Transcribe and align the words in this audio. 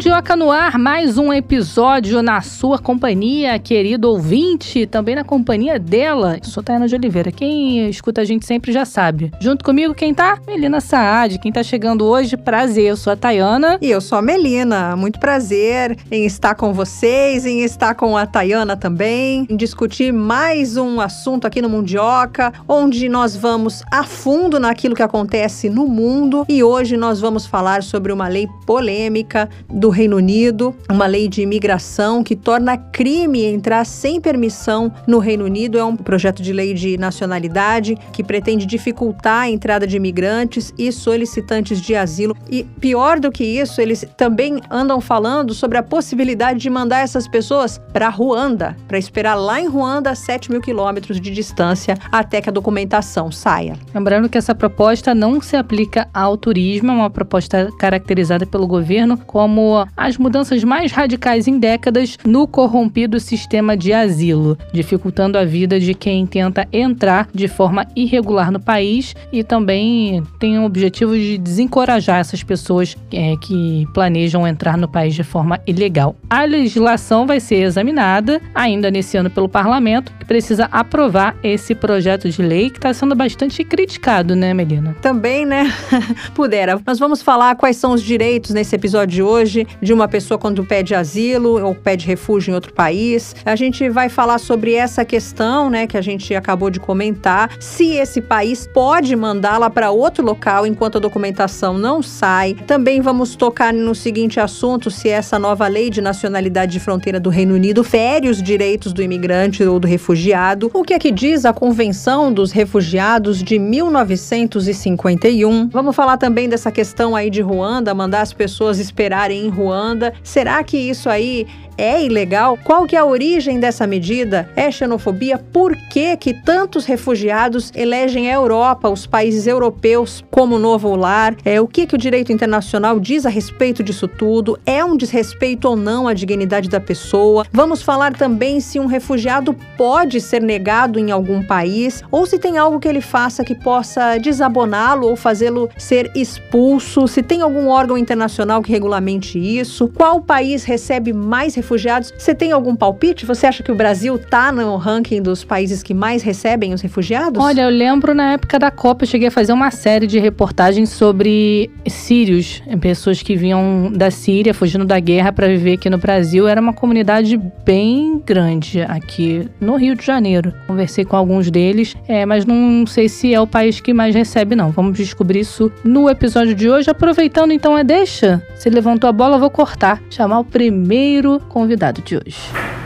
Mundioca 0.00 0.34
no 0.34 0.50
ar, 0.50 0.78
mais 0.78 1.18
um 1.18 1.30
episódio 1.30 2.22
na 2.22 2.40
sua 2.40 2.78
companhia, 2.78 3.58
querido 3.58 4.08
ouvinte, 4.08 4.86
também 4.86 5.14
na 5.14 5.24
companhia 5.24 5.78
dela. 5.78 6.38
Eu 6.42 6.48
sou 6.48 6.62
Tayana 6.62 6.88
de 6.88 6.94
Oliveira. 6.94 7.30
Quem 7.30 7.86
escuta 7.90 8.22
a 8.22 8.24
gente 8.24 8.46
sempre 8.46 8.72
já 8.72 8.86
sabe. 8.86 9.30
Junto 9.38 9.62
comigo, 9.62 9.92
quem 9.92 10.14
tá? 10.14 10.38
Melina 10.46 10.80
Saad. 10.80 11.38
Quem 11.38 11.52
tá 11.52 11.62
chegando 11.62 12.06
hoje, 12.06 12.34
prazer. 12.38 12.84
Eu 12.84 12.96
sou 12.96 13.12
a 13.12 13.16
Tayana. 13.16 13.76
E 13.82 13.90
eu 13.90 14.00
sou 14.00 14.16
a 14.16 14.22
Melina. 14.22 14.96
Muito 14.96 15.20
prazer 15.20 15.98
em 16.10 16.24
estar 16.24 16.54
com 16.54 16.72
vocês, 16.72 17.44
em 17.44 17.60
estar 17.60 17.94
com 17.94 18.16
a 18.16 18.24
Tayana 18.24 18.78
também, 18.78 19.46
em 19.50 19.54
discutir 19.54 20.14
mais 20.14 20.78
um 20.78 20.98
assunto 20.98 21.46
aqui 21.46 21.60
no 21.60 21.68
Mundioca, 21.68 22.54
onde 22.66 23.06
nós 23.06 23.36
vamos 23.36 23.82
a 23.92 24.02
fundo 24.02 24.58
naquilo 24.58 24.94
que 24.94 25.02
acontece 25.02 25.68
no 25.68 25.86
mundo. 25.86 26.46
E 26.48 26.64
hoje 26.64 26.96
nós 26.96 27.20
vamos 27.20 27.44
falar 27.44 27.82
sobre 27.82 28.10
uma 28.10 28.28
lei 28.28 28.48
polêmica 28.64 29.46
do 29.68 29.89
Reino 29.90 30.16
Unido, 30.16 30.74
uma 30.90 31.06
lei 31.06 31.28
de 31.28 31.42
imigração 31.42 32.22
que 32.22 32.36
torna 32.36 32.76
crime 32.76 33.44
entrar 33.44 33.84
sem 33.84 34.20
permissão 34.20 34.92
no 35.06 35.18
Reino 35.18 35.44
Unido. 35.44 35.78
É 35.78 35.84
um 35.84 35.96
projeto 35.96 36.42
de 36.42 36.52
lei 36.52 36.74
de 36.74 36.96
nacionalidade 36.96 37.96
que 38.12 38.24
pretende 38.24 38.66
dificultar 38.66 39.42
a 39.42 39.50
entrada 39.50 39.86
de 39.86 39.96
imigrantes 39.96 40.72
e 40.78 40.90
solicitantes 40.92 41.80
de 41.80 41.94
asilo. 41.94 42.36
E 42.50 42.64
pior 42.64 43.18
do 43.18 43.30
que 43.30 43.44
isso, 43.44 43.80
eles 43.80 44.04
também 44.16 44.60
andam 44.70 45.00
falando 45.00 45.54
sobre 45.54 45.78
a 45.78 45.82
possibilidade 45.82 46.60
de 46.60 46.70
mandar 46.70 47.00
essas 47.00 47.26
pessoas 47.28 47.80
para 47.92 48.08
Ruanda, 48.08 48.76
para 48.86 48.98
esperar 48.98 49.34
lá 49.34 49.60
em 49.60 49.66
Ruanda, 49.66 50.10
a 50.10 50.14
7 50.14 50.50
mil 50.50 50.60
quilômetros 50.60 51.20
de 51.20 51.30
distância, 51.30 51.96
até 52.10 52.40
que 52.40 52.48
a 52.48 52.52
documentação 52.52 53.30
saia. 53.30 53.76
Lembrando 53.94 54.28
que 54.28 54.38
essa 54.38 54.54
proposta 54.54 55.14
não 55.14 55.40
se 55.40 55.56
aplica 55.56 56.08
ao 56.12 56.36
turismo, 56.36 56.90
é 56.90 56.94
uma 56.94 57.10
proposta 57.10 57.70
caracterizada 57.78 58.46
pelo 58.46 58.66
governo 58.66 59.16
como 59.16 59.79
as 59.96 60.16
mudanças 60.16 60.64
mais 60.64 60.92
radicais 60.92 61.46
em 61.46 61.58
décadas 61.58 62.16
no 62.24 62.46
corrompido 62.46 63.20
sistema 63.20 63.76
de 63.76 63.92
asilo, 63.92 64.58
dificultando 64.72 65.38
a 65.38 65.44
vida 65.44 65.78
de 65.78 65.94
quem 65.94 66.26
tenta 66.26 66.66
entrar 66.72 67.28
de 67.34 67.48
forma 67.48 67.86
irregular 67.94 68.50
no 68.50 68.60
país 68.60 69.14
e 69.32 69.44
também 69.44 70.22
tem 70.38 70.58
o 70.58 70.64
objetivo 70.64 71.14
de 71.14 71.38
desencorajar 71.38 72.20
essas 72.20 72.42
pessoas 72.42 72.96
é, 73.12 73.34
que 73.36 73.86
planejam 73.92 74.46
entrar 74.46 74.76
no 74.76 74.88
país 74.88 75.14
de 75.14 75.22
forma 75.22 75.60
ilegal. 75.66 76.16
A 76.28 76.44
legislação 76.44 77.26
vai 77.26 77.40
ser 77.40 77.62
examinada 77.62 78.40
ainda 78.54 78.90
nesse 78.90 79.16
ano 79.16 79.30
pelo 79.30 79.48
parlamento, 79.48 80.12
que 80.18 80.24
precisa 80.24 80.66
aprovar 80.70 81.36
esse 81.42 81.74
projeto 81.74 82.28
de 82.28 82.42
lei 82.42 82.70
que 82.70 82.78
está 82.78 82.92
sendo 82.92 83.14
bastante 83.14 83.62
criticado, 83.64 84.34
né, 84.34 84.54
Melina? 84.54 84.96
Também, 85.00 85.44
né? 85.44 85.72
Pudera. 86.34 86.80
Nós 86.86 86.98
vamos 86.98 87.22
falar 87.22 87.56
quais 87.56 87.76
são 87.76 87.92
os 87.92 88.02
direitos 88.02 88.52
nesse 88.52 88.74
episódio 88.74 89.10
de 89.10 89.22
hoje 89.22 89.66
de 89.80 89.92
uma 89.92 90.08
pessoa 90.08 90.38
quando 90.38 90.64
pede 90.64 90.94
asilo 90.94 91.64
ou 91.64 91.74
pede 91.74 92.06
refúgio 92.06 92.52
em 92.52 92.54
outro 92.54 92.72
país. 92.72 93.34
A 93.44 93.56
gente 93.56 93.88
vai 93.88 94.08
falar 94.08 94.38
sobre 94.38 94.74
essa 94.74 95.04
questão, 95.04 95.70
né, 95.70 95.86
que 95.86 95.96
a 95.96 96.02
gente 96.02 96.34
acabou 96.34 96.70
de 96.70 96.80
comentar, 96.80 97.50
se 97.58 97.96
esse 97.96 98.20
país 98.20 98.68
pode 98.72 99.14
mandá-la 99.16 99.70
para 99.70 99.90
outro 99.90 100.24
local 100.24 100.66
enquanto 100.66 100.96
a 100.96 101.00
documentação 101.00 101.78
não 101.78 102.02
sai. 102.02 102.54
Também 102.66 103.00
vamos 103.00 103.36
tocar 103.36 103.72
no 103.72 103.94
seguinte 103.94 104.40
assunto, 104.40 104.90
se 104.90 105.08
essa 105.08 105.38
nova 105.38 105.66
lei 105.66 105.88
de 105.90 106.00
nacionalidade 106.00 106.72
de 106.72 106.80
fronteira 106.80 107.20
do 107.20 107.30
Reino 107.30 107.54
Unido 107.54 107.84
fere 107.84 108.28
os 108.28 108.42
direitos 108.42 108.92
do 108.92 109.02
imigrante 109.02 109.62
ou 109.62 109.78
do 109.78 109.86
refugiado. 109.86 110.70
O 110.72 110.82
que 110.82 110.94
é 110.94 110.98
que 110.98 111.10
diz 111.10 111.44
a 111.44 111.52
Convenção 111.52 112.32
dos 112.32 112.52
Refugiados 112.52 113.42
de 113.42 113.58
1951? 113.58 115.68
Vamos 115.68 115.96
falar 115.96 116.16
também 116.16 116.48
dessa 116.48 116.70
questão 116.70 117.16
aí 117.16 117.30
de 117.30 117.40
Ruanda, 117.40 117.94
mandar 117.94 118.20
as 118.20 118.32
pessoas 118.32 118.78
esperarem 118.78 119.46
em 119.46 119.48
Ruanda. 119.60 120.14
Será 120.22 120.62
que 120.64 120.76
isso 120.76 121.08
aí 121.10 121.46
é 121.80 122.04
ilegal? 122.04 122.58
Qual 122.62 122.86
que 122.86 122.94
é 122.94 122.98
a 122.98 123.04
origem 123.04 123.58
dessa 123.58 123.86
medida? 123.86 124.50
É 124.54 124.70
xenofobia? 124.70 125.38
Por 125.38 125.74
que 125.88 126.14
que 126.18 126.34
tantos 126.34 126.84
refugiados 126.84 127.72
elegem 127.74 128.30
a 128.30 128.34
Europa, 128.34 128.90
os 128.90 129.06
países 129.06 129.46
europeus, 129.46 130.22
como 130.30 130.58
novo 130.58 130.94
lar? 130.94 131.34
É, 131.42 131.58
o 131.58 131.66
que 131.66 131.86
que 131.86 131.94
o 131.94 131.98
direito 131.98 132.30
internacional 132.30 133.00
diz 133.00 133.24
a 133.24 133.30
respeito 133.30 133.82
disso 133.82 134.06
tudo? 134.06 134.58
É 134.66 134.84
um 134.84 134.94
desrespeito 134.94 135.68
ou 135.68 135.74
não 135.74 136.06
à 136.06 136.12
dignidade 136.12 136.68
da 136.68 136.80
pessoa? 136.80 137.46
Vamos 137.50 137.80
falar 137.80 138.12
também 138.12 138.60
se 138.60 138.78
um 138.78 138.84
refugiado 138.84 139.56
pode 139.78 140.20
ser 140.20 140.42
negado 140.42 140.98
em 140.98 141.10
algum 141.10 141.42
país 141.42 142.02
ou 142.10 142.26
se 142.26 142.38
tem 142.38 142.58
algo 142.58 142.78
que 142.78 142.88
ele 142.88 143.00
faça 143.00 143.42
que 143.42 143.54
possa 143.54 144.18
desaboná-lo 144.18 145.08
ou 145.08 145.16
fazê-lo 145.16 145.70
ser 145.78 146.10
expulso, 146.14 147.08
se 147.08 147.22
tem 147.22 147.40
algum 147.40 147.68
órgão 147.68 147.96
internacional 147.96 148.62
que 148.62 148.70
regulamente 148.70 149.38
isso, 149.38 149.88
qual 149.88 150.20
país 150.20 150.64
recebe 150.64 151.14
mais 151.14 151.54
refugiados? 151.54 151.69
Você 152.16 152.34
tem 152.34 152.52
algum 152.52 152.74
palpite? 152.74 153.26
Você 153.26 153.46
acha 153.46 153.62
que 153.62 153.70
o 153.70 153.74
Brasil 153.74 154.18
tá 154.18 154.50
no 154.50 154.76
ranking 154.76 155.22
dos 155.22 155.44
países 155.44 155.82
que 155.82 155.94
mais 155.94 156.22
recebem 156.22 156.72
os 156.72 156.80
refugiados? 156.80 157.42
Olha, 157.42 157.62
eu 157.62 157.70
lembro 157.70 158.14
na 158.14 158.32
época 158.32 158.58
da 158.58 158.70
Copa, 158.70 159.04
eu 159.04 159.08
cheguei 159.08 159.28
a 159.28 159.30
fazer 159.30 159.52
uma 159.52 159.70
série 159.70 160.06
de 160.06 160.18
reportagens 160.18 160.90
sobre 160.90 161.70
sírios, 161.86 162.62
pessoas 162.80 163.22
que 163.22 163.36
vinham 163.36 163.90
da 163.92 164.10
Síria 164.10 164.54
fugindo 164.54 164.84
da 164.84 164.98
guerra 164.98 165.32
para 165.32 165.46
viver 165.46 165.74
aqui 165.74 165.88
no 165.90 165.98
Brasil. 165.98 166.48
Era 166.48 166.60
uma 166.60 166.72
comunidade 166.72 167.36
bem 167.64 168.22
grande 168.24 168.82
aqui 168.82 169.48
no 169.60 169.76
Rio 169.76 169.94
de 169.94 170.04
Janeiro. 170.04 170.52
Conversei 170.66 171.04
com 171.04 171.16
alguns 171.16 171.50
deles, 171.50 171.96
é, 172.08 172.24
mas 172.26 172.44
não 172.44 172.86
sei 172.86 173.08
se 173.08 173.32
é 173.34 173.40
o 173.40 173.46
país 173.46 173.80
que 173.80 173.92
mais 173.92 174.14
recebe, 174.14 174.56
não. 174.56 174.70
Vamos 174.70 174.96
descobrir 174.96 175.40
isso 175.40 175.70
no 175.84 176.08
episódio 176.08 176.54
de 176.54 176.68
hoje. 176.68 176.90
Aproveitando 176.90 177.52
então 177.52 177.76
a 177.76 177.82
deixa, 177.82 178.42
você 178.54 178.70
levantou 178.70 179.08
a 179.08 179.12
bola, 179.12 179.38
vou 179.38 179.50
cortar. 179.50 180.00
Chamar 180.10 180.40
o 180.40 180.44
primeiro 180.44 181.40
convidado 181.60 182.00
de 182.00 182.16
hoje. 182.16 182.79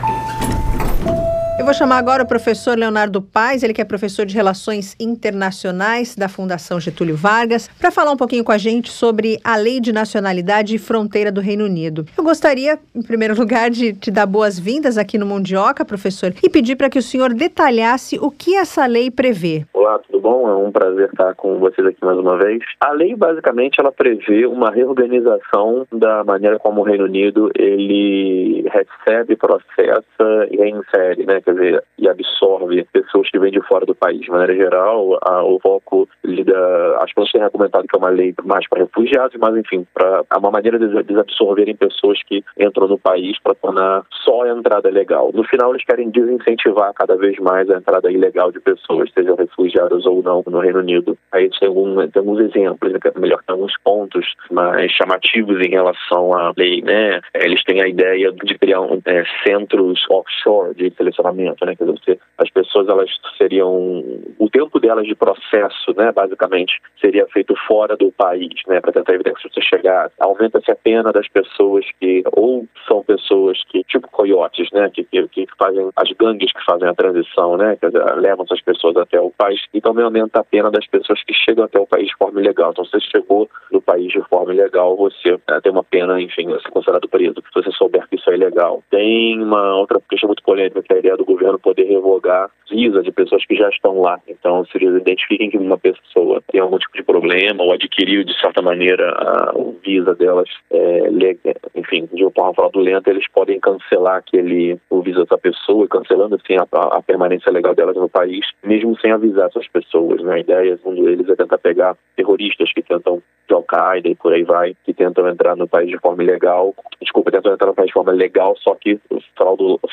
Eu 1.65 1.67
vou 1.67 1.73
chamar 1.73 1.97
agora 1.97 2.21
o 2.21 2.27
professor 2.27 2.77
Leonardo 2.77 3.23
Paes, 3.23 3.63
ele 3.63 3.73
que 3.73 3.81
é 3.81 3.83
professor 3.83 4.23
de 4.23 4.35
Relações 4.35 4.95
Internacionais 4.99 6.15
da 6.15 6.29
Fundação 6.29 6.79
Getúlio 6.79 7.15
Vargas, 7.15 7.67
para 7.79 7.89
falar 7.89 8.11
um 8.11 8.15
pouquinho 8.15 8.43
com 8.43 8.51
a 8.51 8.57
gente 8.59 8.91
sobre 8.91 9.39
a 9.43 9.55
Lei 9.55 9.79
de 9.79 9.91
Nacionalidade 9.91 10.75
e 10.75 10.77
Fronteira 10.77 11.31
do 11.31 11.41
Reino 11.41 11.65
Unido. 11.65 12.05
Eu 12.15 12.23
gostaria, 12.23 12.77
em 12.93 13.01
primeiro 13.01 13.35
lugar, 13.35 13.71
de 13.71 13.93
te 13.93 14.11
dar 14.11 14.27
boas-vindas 14.27 14.95
aqui 14.95 15.17
no 15.17 15.25
Mundioca, 15.25 15.83
professor, 15.83 16.35
e 16.43 16.47
pedir 16.51 16.75
para 16.75 16.87
que 16.87 16.99
o 16.99 17.01
senhor 17.01 17.33
detalhasse 17.33 18.19
o 18.21 18.29
que 18.29 18.55
essa 18.55 18.85
lei 18.85 19.09
prevê. 19.09 19.65
Olá, 19.73 19.97
tudo 19.97 20.21
bom? 20.21 20.47
É 20.47 20.53
um 20.53 20.71
prazer 20.71 21.09
estar 21.09 21.33
com 21.33 21.57
vocês 21.57 21.87
aqui 21.87 22.05
mais 22.05 22.19
uma 22.19 22.37
vez. 22.37 22.61
A 22.79 22.91
lei, 22.91 23.15
basicamente, 23.15 23.79
ela 23.79 23.91
prevê 23.91 24.45
uma 24.45 24.69
reorganização 24.69 25.87
da 25.91 26.23
maneira 26.23 26.59
como 26.59 26.81
o 26.81 26.83
Reino 26.83 27.05
Unido 27.05 27.49
ele 27.55 28.69
recebe, 28.69 29.35
processa 29.35 30.47
e 30.51 30.57
reinsere, 30.57 31.25
né? 31.25 31.41
Dizer, 31.55 31.83
e 31.97 32.07
absorve 32.07 32.85
pessoas 32.91 33.29
que 33.29 33.39
vêm 33.39 33.51
de 33.51 33.61
fora 33.61 33.85
do 33.85 33.95
país. 33.95 34.21
De 34.21 34.29
maneira 34.29 34.55
geral, 34.55 35.17
a, 35.21 35.43
o 35.43 35.59
foco 35.59 36.07
lida, 36.23 36.97
as 37.01 37.11
pessoas 37.13 37.31
têm 37.31 37.41
argumentado 37.41 37.87
que 37.87 37.95
é 37.95 37.99
uma 37.99 38.09
lei 38.09 38.33
mais 38.43 38.67
para 38.67 38.83
refugiados, 38.83 39.35
mas 39.39 39.55
enfim, 39.57 39.85
para 39.93 40.23
é 40.31 40.37
uma 40.37 40.51
maneira 40.51 40.77
de 40.77 41.03
desabsorverem 41.03 41.75
pessoas 41.75 42.21
que 42.23 42.43
entram 42.59 42.87
no 42.87 42.99
país 42.99 43.39
para 43.41 43.55
tornar 43.55 44.03
só 44.23 44.43
a 44.43 44.49
entrada 44.49 44.89
legal. 44.89 45.31
No 45.33 45.43
final, 45.43 45.71
eles 45.71 45.85
querem 45.85 46.09
desincentivar 46.09 46.93
cada 46.93 47.15
vez 47.15 47.37
mais 47.39 47.69
a 47.69 47.77
entrada 47.77 48.11
ilegal 48.11 48.51
de 48.51 48.59
pessoas, 48.59 49.11
sejam 49.13 49.35
refugiadas 49.35 50.05
ou 50.05 50.21
não, 50.21 50.43
no 50.45 50.59
Reino 50.59 50.79
Unido. 50.79 51.17
Aí 51.31 51.49
tem, 51.59 51.67
algum, 51.67 51.95
tem 52.07 52.19
alguns 52.19 52.39
exemplos, 52.39 52.91
né, 52.91 52.99
melhor, 53.17 53.41
tem 53.45 53.53
alguns 53.53 53.73
pontos 53.83 54.25
mais 54.51 54.91
chamativos 54.91 55.59
em 55.65 55.71
relação 55.71 56.33
à 56.33 56.53
lei, 56.57 56.81
né? 56.81 57.21
Eles 57.33 57.63
têm 57.63 57.81
a 57.81 57.87
ideia 57.87 58.31
de 58.31 58.57
criar 58.57 58.81
um, 58.81 59.01
é, 59.05 59.23
centros 59.47 60.03
offshore 60.09 60.75
de 60.75 60.91
selecionamento 60.95 61.44
né? 61.65 61.75
Quer 61.75 61.85
dizer, 61.85 62.19
as 62.37 62.49
pessoas 62.49 62.87
elas 62.87 63.09
seriam 63.37 64.03
o 64.39 64.49
tempo 64.49 64.79
delas 64.79 65.05
de 65.05 65.15
processo, 65.15 65.93
né? 65.95 66.11
Basicamente 66.11 66.81
seria 66.99 67.25
feito 67.27 67.55
fora 67.67 67.95
do 67.95 68.11
país, 68.11 68.53
né? 68.67 68.79
Para 68.81 68.93
tentar 68.93 69.13
evitar 69.13 69.33
que 69.33 69.49
você 69.49 69.61
chegar. 69.61 70.11
Aumenta-se 70.19 70.71
a 70.71 70.75
pena 70.75 71.11
das 71.11 71.27
pessoas 71.27 71.85
que 71.99 72.23
ou 72.31 72.65
são 72.87 73.03
pessoas 73.03 73.61
que 73.69 73.83
tipo 73.83 74.09
coiotes, 74.09 74.69
né? 74.71 74.89
Que, 74.89 75.03
que, 75.03 75.27
que 75.27 75.47
fazem 75.57 75.89
as 75.95 76.11
gangues 76.13 76.51
que 76.51 76.65
fazem 76.65 76.87
a 76.87 76.93
transição, 76.93 77.57
né? 77.57 77.77
Quer 77.79 77.87
dizer, 77.87 78.15
levam 78.15 78.45
essas 78.45 78.61
pessoas 78.61 78.95
até 78.97 79.19
o 79.19 79.31
país 79.31 79.61
e 79.73 79.81
também 79.81 80.03
aumenta 80.03 80.39
a 80.39 80.43
pena 80.43 80.71
das 80.71 80.87
pessoas 80.87 81.23
que 81.23 81.33
chegam 81.33 81.65
até 81.65 81.79
o 81.79 81.87
país 81.87 82.07
de 82.07 82.17
forma 82.17 82.39
ilegal. 82.41 82.71
Então, 82.71 82.85
se 82.85 82.91
você 82.91 83.01
chegou 83.11 83.49
no 83.71 83.81
país 83.81 84.11
de 84.11 84.21
forma 84.29 84.53
ilegal, 84.53 84.95
você 84.95 85.31
né, 85.31 85.59
tem 85.61 85.71
uma 85.71 85.83
pena, 85.83 86.21
enfim, 86.21 86.47
ser 86.59 86.71
considerado 86.71 87.07
preso. 87.09 87.35
Se 87.35 87.61
você 87.61 87.71
souber 87.71 88.07
que 88.07 88.15
isso 88.15 88.29
é 88.29 88.35
ilegal. 88.35 88.83
Tem 88.89 89.41
uma 89.41 89.75
outra 89.75 89.99
questão 90.09 90.27
muito 90.27 90.43
polêmica 90.43 90.81
que 90.81 90.93
é 90.93 90.95
a 90.95 90.99
ideia 90.99 91.17
do 91.17 91.25
governo 91.35 91.59
poder 91.59 91.83
revogar 91.83 92.49
visa 92.69 93.01
de 93.01 93.11
pessoas 93.11 93.45
que 93.45 93.55
já 93.55 93.69
estão 93.69 94.01
lá. 94.01 94.19
Então, 94.27 94.65
se 94.65 94.77
eles 94.77 95.01
identifiquem 95.01 95.49
que 95.49 95.57
uma 95.57 95.77
pessoa 95.77 96.41
tem 96.51 96.61
algum 96.61 96.77
tipo 96.77 96.95
de 96.95 97.03
problema 97.03 97.63
ou 97.63 97.73
adquiriu, 97.73 98.23
de 98.23 98.37
certa 98.39 98.61
maneira, 98.61 99.09
a, 99.11 99.51
o 99.55 99.75
visa 99.83 100.15
delas, 100.15 100.49
é, 100.71 101.35
enfim, 101.75 102.07
de 102.11 102.23
uma 102.23 102.31
forma 102.31 102.53
fraudulenta, 102.53 103.09
eles 103.09 103.27
podem 103.29 103.59
cancelar 103.59 104.17
aquele, 104.17 104.79
o 104.89 105.01
visto 105.01 105.21
dessa 105.21 105.37
pessoa, 105.37 105.87
cancelando 105.87 106.35
assim 106.35 106.55
a, 106.55 106.97
a, 106.97 107.01
permanência 107.01 107.51
legal 107.51 107.75
delas 107.75 107.95
no 107.95 108.09
país, 108.09 108.45
mesmo 108.63 108.97
sem 108.99 109.11
avisar 109.11 109.47
essas 109.47 109.67
pessoas. 109.67 110.21
Né? 110.23 110.35
A 110.35 110.39
ideia, 110.39 110.77
segundo 110.77 111.07
eles, 111.07 111.29
é 111.29 111.35
tentar 111.35 111.57
pegar 111.59 111.95
terroristas 112.15 112.71
que 112.73 112.81
tentam 112.81 113.21
de 113.47 113.53
Al-Qaeda 113.53 114.09
e 114.09 114.15
por 114.15 114.33
aí 114.33 114.43
vai, 114.43 114.75
que 114.83 114.93
tentam 114.93 115.27
entrar 115.29 115.55
no 115.55 115.67
país 115.67 115.89
de 115.89 115.99
forma 115.99 116.23
ilegal, 116.23 116.73
desculpa, 116.99 117.31
tentam 117.31 117.53
entrar 117.53 117.67
no 117.67 117.75
país 117.75 117.87
de 117.87 117.93
forma 117.93 118.11
legal, 118.11 118.55
só 118.57 118.73
que 118.75 118.99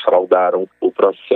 fraudaram 0.03 0.67
o 0.81 0.91
processo. 0.91 1.32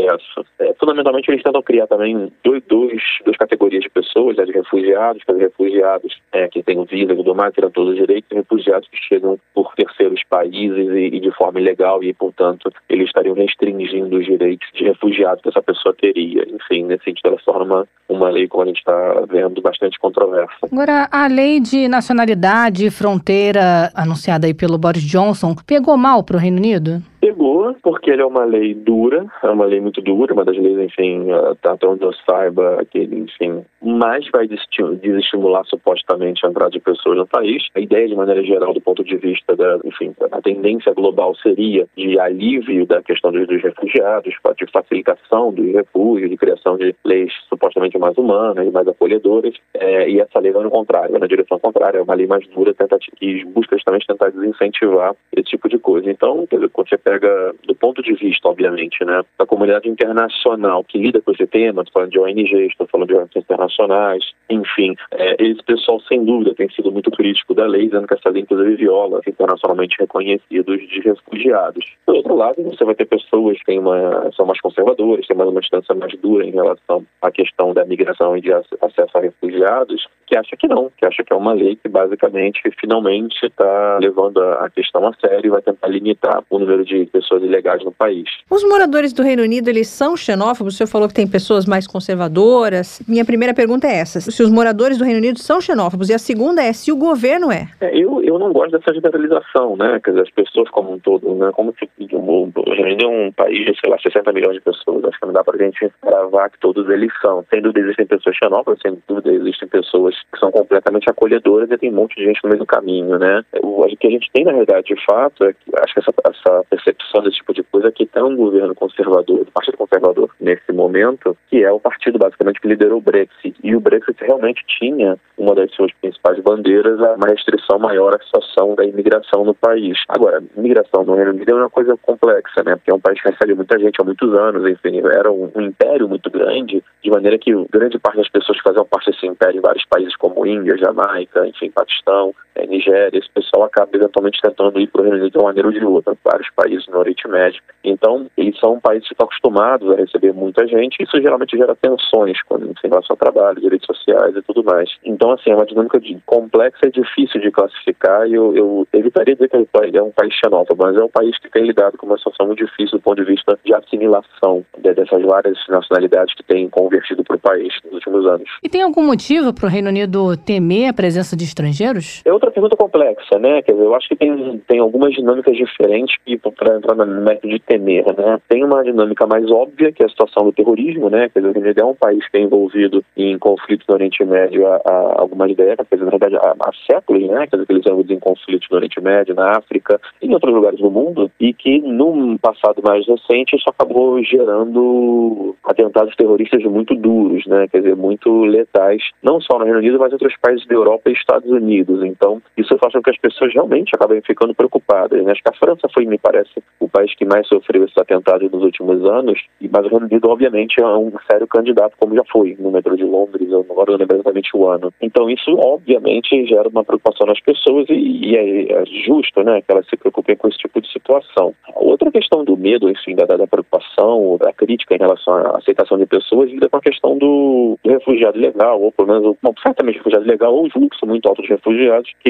É, 0.60 0.74
fundamentalmente, 0.80 1.30
eles 1.30 1.44
tentam 1.44 1.62
criar 1.62 1.88
também 1.88 2.32
dois, 2.44 2.64
dois, 2.68 3.02
duas 3.26 3.38
categorias 3.38 3.84
de 3.84 3.90
pessoas, 3.90 4.38
né, 4.38 4.46
de 4.46 4.52
refugiados, 4.52 5.24
que 5.24 5.32
os 5.32 5.40
refugiados 5.40 6.18
é, 6.32 6.48
que 6.48 6.64
têm 6.64 6.84
visa 6.86 7.14
e 7.14 7.16
tudo 7.16 7.36
mais, 7.36 7.54
terão 7.54 7.72
todos 7.72 7.92
os 7.94 7.98
direitos, 7.98 8.30
e 8.32 8.36
refugiados 8.36 8.88
que 8.90 8.98
chegam 8.98 9.40
por 9.54 9.74
terceiros 9.76 10.22
países 10.30 10.88
e, 10.90 11.16
e, 11.16 11.20
de 11.20 11.32
forma 11.32 11.60
ilegal 11.60 12.04
e, 12.04 12.14
portanto, 12.14 12.72
eles 12.90 13.08
estariam 13.08 13.36
restringindo 13.36 14.18
os 14.18 14.26
direitos 14.26 14.68
de 14.74 14.84
refugiados 14.84 15.42
que 15.42 15.50
essa 15.50 15.62
pessoa 15.62 15.96
teria. 16.00 16.46
Enfim, 16.50 16.86
nesse 16.86 17.06
sentido, 17.06 17.28
ela 17.28 17.38
torna 17.46 17.64
uma, 17.64 17.88
uma 18.10 18.30
lei, 18.30 18.48
como 18.48 18.64
a 18.64 18.68
gente 18.68 18.78
está 18.78 19.26
vendo, 19.30 19.62
bastante 19.62 20.00
controversa. 20.00 20.54
Agora, 20.72 21.08
a 21.12 21.28
lei 21.28 21.60
de 21.60 21.88
nacionalidade 21.88 22.86
e 22.86 22.92
fronteira 22.92 23.92
anunciada 23.94 24.48
aí 24.48 24.54
pelo 24.54 24.78
Boris 24.78 25.04
Johnson 25.04 25.56
pegou 25.66 25.98
mal 25.98 26.24
para 26.24 26.38
o 26.38 26.40
Reino 26.40 26.58
Unido? 26.58 27.02
Pegou, 27.20 27.76
porque 27.82 28.12
ele 28.12 28.22
é 28.22 28.26
uma 28.26 28.46
lei 28.46 28.76
dura, 28.76 29.26
é 29.44 29.50
uma 29.50 29.66
lei 29.66 29.82
muito 29.82 30.02
dura, 30.02 30.34
uma 30.34 30.46
das 30.46 30.56
leis, 30.56 30.78
enfim, 30.78 31.26
tá, 31.62 31.72
até 31.72 31.88
onde 31.88 32.04
eu 32.04 32.14
saiba, 32.14 32.86
que 32.92 33.00
ele, 33.00 33.22
enfim, 33.22 33.66
mais 33.82 34.28
vai 34.32 34.48
desestimular 34.48 35.66
supostamente 35.66 36.46
a 36.46 36.50
entrada 36.50 36.70
de 36.70 36.80
pessoas 36.80 37.18
no 37.18 37.26
país. 37.26 37.68
A 37.76 37.80
ideia, 37.80 38.08
de 38.08 38.16
maneira 38.16 38.44
geral, 38.44 38.72
do 38.72 38.82
ponto 38.82 39.04
de 39.04 39.18
vista 39.18 39.56
da, 39.56 39.80
enfim, 39.84 40.14
a 40.32 40.42
tendência 40.42 40.94
global 40.94 41.36
seria 41.36 41.88
de 41.98 42.20
alívio 42.20 42.86
da 42.86 43.02
questão 43.02 43.32
dos, 43.32 43.48
dos 43.48 43.64
refugiados, 43.64 44.34
de 44.58 44.72
facilitação 44.72 45.52
dos 45.52 45.74
refúgios, 45.74 46.30
de 46.30 46.38
criação 46.38 46.78
de 46.78 46.96
leis 47.04 47.34
supostamente 47.50 47.98
mais 47.98 48.16
humanas, 48.18 48.72
mais 48.72 48.88
acolhedoras, 48.88 49.56
é, 49.74 50.08
e 50.10 50.20
essa 50.20 50.40
lei 50.40 50.52
vai 50.52 50.64
no 50.64 50.70
contrário, 50.70 51.12
vai 51.12 51.20
na 51.20 51.28
direção 51.28 51.58
contrária, 51.58 51.98
é 51.98 52.02
uma 52.02 52.14
lei 52.14 52.28
mais 52.28 52.48
dura, 52.50 52.76
tenta, 52.76 52.98
que 53.00 53.44
busca 53.46 53.76
justamente 53.76 54.06
tentar 54.06 54.30
desincentivar 54.30 55.16
esse 55.36 55.50
tipo 55.50 55.68
de 55.68 55.80
coisa. 55.80 56.10
Então, 56.10 56.48
quando 56.74 56.90
você 56.90 56.98
pega, 57.08 57.56
do 57.66 57.74
ponto 57.74 58.02
de 58.02 58.14
vista, 58.16 58.50
obviamente, 58.50 59.06
né, 59.06 59.22
da 59.40 59.46
comunidade 59.46 59.88
internacional 59.88 60.84
que 60.84 60.98
lida 60.98 61.22
com 61.22 61.32
esse 61.32 61.48
tema, 61.48 61.82
estou 61.82 61.94
falando 61.94 62.12
de 62.12 62.20
ONGs, 62.20 62.68
estou 62.72 62.86
falando 62.88 63.08
de 63.08 63.14
organizações 63.14 63.44
internacionais, 63.46 64.24
enfim, 64.50 64.94
é, 65.12 65.42
esse 65.42 65.64
pessoal, 65.64 66.02
sem 66.02 66.26
dúvida, 66.26 66.54
tem 66.54 66.70
sido 66.70 66.92
muito 66.92 67.10
crítico 67.12 67.54
da 67.54 67.66
lei, 67.66 67.86
dizendo 67.86 68.08
que 68.08 68.14
essa 68.14 68.30
lei, 68.30 68.42
inclusive, 68.42 68.76
viola 68.76 69.22
internacionalmente 69.26 69.96
reconhecidos 69.98 70.80
de 70.90 71.00
refugiados. 71.00 71.86
Do 72.06 72.16
outro 72.16 72.36
lado, 72.36 72.62
você 72.62 72.84
vai 72.84 72.96
ter 72.96 73.06
pessoas 73.06 73.58
que 73.60 73.66
têm 73.66 73.80
uma, 73.80 74.30
são 74.36 74.46
mais 74.46 74.60
conservadoras, 74.60 75.26
têm 75.28 75.38
mais 75.38 75.50
uma 75.50 75.62
distância 75.62 75.96
mais 75.96 76.14
dura 76.18 76.46
em 76.46 76.52
relação 76.52 77.06
à 77.22 77.32
questão 77.32 77.74
da 77.74 77.86
migração 77.86 78.36
e 78.36 78.42
de 78.42 78.52
acesso 78.52 79.18
a 79.18 79.22
refugiados, 79.22 80.06
que 80.26 80.38
acha 80.38 80.58
que 80.58 80.68
não, 80.68 80.92
que 80.98 81.06
acha 81.06 81.24
que 81.24 81.32
é 81.32 81.36
uma 81.36 81.54
lei 81.54 81.78
que 81.78 81.88
basicamente, 81.88 82.62
finalmente, 82.78 83.46
está 83.46 83.98
levando 84.00 84.42
a 84.42 84.70
questão 84.70 85.08
a 85.08 85.14
sério 85.14 85.48
e 85.48 85.52
vai 85.52 85.62
tentar 85.62 85.88
limitar 85.88 86.44
o 86.50 86.60
número 86.60 86.84
de 86.84 86.97
pessoas 87.06 87.44
ilegais 87.44 87.84
no 87.84 87.92
país. 87.92 88.28
Os 88.50 88.64
moradores 88.64 89.14
do 89.14 89.24
Reino 89.24 89.44
Unido, 89.44 89.70
eles 89.70 89.88
são 89.88 90.18
xenófobos? 90.18 90.74
O 90.74 90.78
senhor 90.78 90.88
falou 90.88 91.08
que 91.08 91.14
tem 91.14 91.28
pessoas 91.28 91.66
mais 91.66 91.88
conservadoras. 91.88 93.02
Minha 93.08 93.26
primeira 93.26 93.54
pergunta 93.54 93.88
é 93.88 93.96
essa, 93.98 94.20
se 94.20 94.42
os 94.42 94.50
moradores 94.50 94.98
do 94.98 95.04
Reino 95.04 95.20
Unido 95.20 95.40
são 95.40 95.62
xenófobos. 95.62 96.10
E 96.10 96.14
a 96.14 96.20
segunda 96.20 96.64
é 96.64 96.74
se 96.74 96.92
o 96.92 96.96
governo 96.96 97.52
é. 97.52 97.68
é 97.82 97.96
eu, 97.96 98.22
eu 98.24 98.40
não 98.40 98.52
gosto 98.52 98.72
dessa 98.72 98.94
generalização, 98.94 99.76
né? 99.76 100.00
Quer 100.04 100.12
dizer, 100.12 100.24
as 100.24 100.32
pessoas 100.32 100.70
como 100.70 100.94
um 100.94 101.00
todo, 101.00 101.34
né? 101.36 101.52
Como 101.54 101.74
se 101.78 101.90
o 102.12 102.74
Reino 102.74 102.84
Unido 102.84 103.06
é 103.06 103.08
um 103.08 103.32
país 103.32 103.66
de, 103.66 103.80
sei 103.80 103.90
lá, 103.90 103.98
60 104.00 104.32
milhões 104.32 104.56
de 104.56 104.62
pessoas. 104.62 105.04
Acho 105.06 105.20
que 105.20 105.26
não 105.26 105.34
dá 105.34 105.44
pra 105.44 105.58
gente 105.58 105.92
gravar 106.04 106.50
que 106.50 106.60
todos 106.60 106.90
eles 106.90 107.12
são. 107.22 107.46
Sem 107.50 107.62
dúvida 107.62 107.82
existem 107.82 108.06
pessoas 108.06 108.36
xenófobas, 108.36 108.80
sem 108.82 108.98
dúvida 109.08 109.32
existem 109.32 109.68
pessoas 109.68 110.16
que 110.32 110.40
são 110.40 110.52
completamente 110.52 111.10
acolhedoras 111.10 111.70
e 111.72 111.78
tem 111.78 111.92
um 111.92 111.96
monte 111.96 112.16
de 112.16 112.26
gente 112.26 112.40
no 112.44 112.50
meio 112.50 112.60
do 112.60 112.66
caminho, 112.66 113.18
né? 113.18 113.44
O, 113.62 113.86
que 114.00 114.08
a 114.08 114.12
gente 114.12 114.30
tem, 114.32 114.44
na 114.44 114.54
verdade, 114.54 114.94
de 114.94 115.06
fato, 115.06 115.44
é 115.44 115.54
que 115.54 115.60
acho 115.82 115.94
que 115.94 116.00
essa, 116.00 116.66
essa 116.72 116.87
percepção 116.88 117.22
desse 117.24 117.38
tipo 117.38 117.54
de 117.54 117.64
coisa 117.64 117.92
que 117.92 118.06
tem 118.06 118.24
um 118.24 118.36
governo 118.36 118.74
conservador, 118.74 119.44
do 119.44 119.52
Partido 119.52 119.78
Conservador, 119.78 120.30
nesse 120.40 120.72
momento, 120.72 121.38
que 121.50 121.64
é 121.64 121.72
o 121.72 121.80
partido, 121.80 122.18
basicamente, 122.18 122.62
que 122.62 122.68
liderou 122.68 123.00
o 123.00 123.02
Brexit. 123.02 123.56
E 123.64 123.76
o 123.76 123.80
Brexit 123.80 124.18
realmente 124.24 124.64
tinha 124.68 125.18
uma 125.38 125.54
das 125.54 125.72
suas 125.74 125.92
principais 126.02 126.40
bandeiras 126.40 126.98
uma 126.98 127.28
restrição 127.28 127.80
maior 127.80 128.16
à 128.16 128.20
situação 128.20 128.76
da 128.76 128.86
imigração 128.86 129.44
no 129.44 129.54
país. 129.54 129.98
Agora, 130.08 130.44
imigração 130.56 131.04
no 131.04 131.16
Reino 131.16 131.32
Unido 131.32 131.52
é 131.52 131.56
uma 131.56 131.70
coisa 131.70 131.98
complexa, 131.98 132.64
né? 132.64 132.76
Porque 132.76 132.92
é 132.92 132.94
um 132.94 133.00
país 133.00 133.22
que 133.22 133.30
recebe 133.30 133.54
muita 133.54 133.78
gente 133.80 134.00
há 134.00 134.04
muitos 134.04 134.34
anos, 134.34 134.68
enfim, 134.70 135.00
era 135.00 135.32
um, 135.32 135.52
um 135.56 135.62
império 135.62 136.08
muito 136.08 136.30
grande, 136.30 136.84
de 137.04 137.10
maneira 137.10 137.38
que 137.38 137.54
grande 137.70 138.00
parte 138.00 138.18
das 138.18 138.30
pessoas 138.30 138.58
que 138.58 138.64
faziam 138.64 138.86
parte 138.86 139.12
desse 139.12 139.26
império 139.26 139.58
em 139.58 139.62
vários 139.62 139.86
países 139.86 140.16
como 140.16 140.46
Índia, 140.46 140.78
Jamaica, 140.78 141.48
enfim, 141.48 141.70
Paquistão, 141.72 142.34
é, 142.56 142.66
Nigéria, 142.66 143.18
esse 143.18 143.30
pessoal 143.30 143.64
acaba 143.64 143.90
eventualmente 143.94 144.42
tentando 144.42 144.80
ir 144.80 144.88
para 144.88 145.02
o 145.02 145.04
Reino 145.04 145.18
Unido 145.18 145.32
de 145.32 145.38
uma 145.38 145.48
maneira 145.48 145.68
ou 145.68 145.74
de 145.74 145.86
outra, 145.86 146.18
vários 146.24 146.50
países 146.56 146.77
no 146.88 147.00
Oriente 147.00 147.28
Médio. 147.28 147.62
Então, 147.84 148.28
eles 148.38 148.60
são 148.60 148.80
países 148.80 149.08
que 149.08 149.14
estão 149.14 149.26
acostumados 149.26 149.90
a 149.92 149.96
receber 149.96 150.34
muita 150.34 150.68
gente, 150.68 150.98
e 151.00 151.04
isso 151.04 151.22
geralmente 151.22 151.58
gera 151.58 151.76
tensões 151.76 152.42
com 152.44 152.58
relação 152.84 153.14
ao 153.14 153.18
trabalho, 153.18 153.62
direitos 153.62 153.88
sociais 153.88 154.36
e 154.36 154.42
tudo 154.42 154.64
mais. 154.64 154.90
Então, 155.04 155.32
assim, 155.32 155.52
é 155.52 155.56
uma 155.56 155.66
dinâmica 155.66 156.00
de, 156.00 156.18
complexa 156.26 156.88
e 156.88 156.92
difícil 156.92 157.40
de 157.42 157.52
classificar, 157.52 158.28
e 158.28 158.34
eu, 158.34 158.56
eu 158.56 158.88
evitaria 158.94 159.36
dizer 159.36 159.50
que 159.50 159.56
é 159.56 160.04
um 160.04 160.12
país 160.12 160.34
xenófobo, 160.34 160.84
mas 160.84 160.98
é 160.98 161.04
um 161.04 161.10
país 161.10 161.38
que 161.40 161.50
tem 161.50 161.66
lidado 161.66 161.98
com 161.98 162.06
uma 162.06 162.18
situação 162.18 162.48
muito 162.48 162.66
difícil 162.66 162.98
do 162.98 163.02
ponto 163.02 163.24
de 163.24 163.32
vista 163.32 163.58
de 163.64 163.74
assimilação 163.74 164.66
dessas 164.80 165.22
várias 165.24 165.58
nacionalidades 165.70 166.34
que 166.36 166.44
têm 166.44 166.70
convertido 166.70 167.24
para 167.24 167.36
o 167.36 167.40
país 167.40 167.74
nos 167.86 167.94
últimos 167.96 168.26
anos. 168.26 168.50
E 168.62 168.70
tem 168.70 168.82
algum 168.82 169.04
motivo 169.04 169.54
para 169.54 169.68
o 169.68 169.70
Reino 169.70 169.90
Unido 169.90 170.36
temer 170.38 170.90
a 170.90 170.94
presença 170.94 171.36
de 171.36 171.44
estrangeiros? 171.44 172.22
É 172.26 172.34
outra 172.34 172.52
pergunta 172.52 172.76
complexa, 172.76 173.40
né? 173.40 173.62
Quer 173.62 173.74
dizer, 173.74 173.86
eu 173.86 173.96
acho 173.96 174.08
que 174.08 174.16
tem, 174.16 174.62
tem 174.68 174.80
algumas 174.80 175.14
dinâmicas 175.14 175.56
diferentes 175.56 176.18
para 176.58 176.67
entrar 176.76 176.96
no 176.96 177.06
método 177.22 177.50
de 177.50 177.60
temer, 177.60 178.06
né? 178.18 178.40
Tem 178.48 178.64
uma 178.64 178.84
dinâmica 178.84 179.26
mais 179.26 179.50
óbvia, 179.50 179.92
que 179.92 180.04
é 180.04 180.06
a 180.06 180.10
situação 180.10 180.44
do 180.44 180.52
terrorismo, 180.52 181.10
né? 181.10 181.30
Quer 181.30 181.40
dizer, 181.40 181.58
o 181.58 181.60
Unido 181.62 181.82
é 181.82 181.86
um 181.86 181.96
país 181.96 182.28
que 182.30 182.38
é 182.38 182.42
envolvido 182.42 183.04
em 183.16 183.38
conflitos 183.38 183.86
no 183.88 183.96
Oriente 183.96 184.24
Médio 184.24 184.68
há, 184.68 184.82
há 184.86 185.22
algumas 185.22 185.56
décadas, 185.56 185.88
quer 185.90 185.96
dizer, 185.96 186.06
na 186.06 186.18
verdade, 186.18 186.36
há, 186.36 186.56
há 186.60 186.72
séculos, 186.90 187.24
né? 187.28 187.48
Quer 187.48 187.58
dizer, 187.58 187.66
que 187.66 187.74
eles 187.74 187.86
envolvidos 187.86 188.16
em 188.16 188.20
conflitos 188.20 188.68
no 188.70 188.78
Oriente 188.78 189.02
Médio, 189.02 189.36
na 189.36 189.58
África 189.58 190.00
e 190.22 190.28
em 190.28 190.34
outros 190.34 190.54
lugares 190.54 190.80
do 190.80 190.92
mundo, 190.92 191.32
e 191.40 191.54
que 191.54 191.80
num 191.80 192.38
passado 192.38 192.82
mais 192.84 193.06
recente 193.08 193.56
isso 193.56 193.70
acabou 193.70 194.22
gerando 194.24 195.56
atentados 195.64 196.16
terroristas 196.16 196.64
muito 196.64 196.96
duros, 196.96 197.46
né? 197.48 197.68
Quer 197.68 197.80
dizer, 197.80 197.96
muito 197.96 198.46
letais, 198.46 199.02
não 199.24 199.40
só 199.42 199.58
no 199.58 199.66
Reino 199.66 199.80
Unido, 199.80 200.00
mas 200.00 200.12
em 200.12 200.16
outros 200.16 200.36
países 200.42 200.66
da 200.68 200.76
Europa 200.76 201.10
e 201.10 201.14
Estados 201.14 201.50
Unidos. 201.50 202.04
Então, 202.04 202.42
isso 202.56 202.78
faz 202.78 202.94
com 202.94 203.02
que 203.02 203.10
as 203.10 203.18
pessoas 203.18 203.54
realmente 203.54 203.92
acabem 203.94 204.22
ficando 204.22 204.54
preocupadas. 204.54 205.24
Né? 205.24 205.32
Acho 205.32 205.44
que 205.44 205.50
a 205.50 205.54
França 205.54 205.88
foi, 205.94 206.06
me 206.06 206.18
parece, 206.18 206.57
o 206.80 206.88
país 206.88 207.14
que 207.16 207.26
mais 207.26 207.48
sofreu 207.48 207.84
esses 207.84 207.98
atentados 207.98 208.50
nos 208.52 208.64
últimos 208.64 209.04
anos, 209.06 209.40
mas 209.62 209.86
o 209.86 209.90
Reino 209.90 210.06
Unido, 210.06 210.30
obviamente, 210.30 210.82
é 210.82 210.86
um 210.86 211.12
sério 211.30 211.48
candidato, 211.48 211.96
como 212.00 212.16
já 212.16 212.24
foi 212.32 212.56
no 212.60 212.72
metrô 212.72 212.96
de 212.96 213.04
Londres, 213.04 213.50
eu 213.50 213.66
agora 213.70 213.92
não 213.92 214.00
lembro 214.00 214.16
exatamente 214.16 214.56
o 214.56 214.68
ano. 214.68 214.94
Então, 215.02 215.30
isso, 215.30 215.56
obviamente, 215.58 216.46
gera 216.46 216.70
uma 216.70 216.84
preocupação 216.84 217.28
nas 217.28 217.40
pessoas 217.40 217.88
e, 217.90 217.94
e 217.94 218.36
é, 218.36 218.72
é, 218.72 218.86
justo 219.06 219.44
né, 219.44 219.62
que 219.62 219.72
elas 219.72 219.88
se 219.88 219.98
preocupem 219.98 220.36
com 220.36 220.48
esse 220.48 220.58
tipo 220.58 220.82
de 220.82 220.92
situação. 220.92 221.54
Outra 221.76 222.12
questão 222.12 222.44
do 222.44 222.58
medo, 222.58 222.90
enfim, 222.90 223.16
da, 223.16 223.26
da 223.26 223.48
preocupação, 223.48 224.38
da 224.40 224.54
crítica 224.54 224.96
em 224.96 225.00
relação 225.00 225.34
à 225.36 225.58
aceitação 225.58 225.98
de 225.98 226.06
pessoas, 226.06 226.50
lida 226.50 226.70
com 226.70 226.78
a 226.78 226.82
questão 226.82 227.18
do, 227.18 227.78
do 227.84 227.90
refugiado 227.90 228.40
legal, 228.40 228.82
ou 228.82 228.92
pelo 228.92 229.08
menos, 229.08 229.38
bom, 229.42 229.54
certamente 229.62 229.98
refugiado 229.98 230.26
legal, 230.26 230.54
ou 230.54 230.66
um 230.66 230.70
fluxo 230.70 231.06
muito 231.06 231.28
alto 231.28 231.42
de 231.42 231.50
refugiados, 231.50 232.12
que 232.24 232.30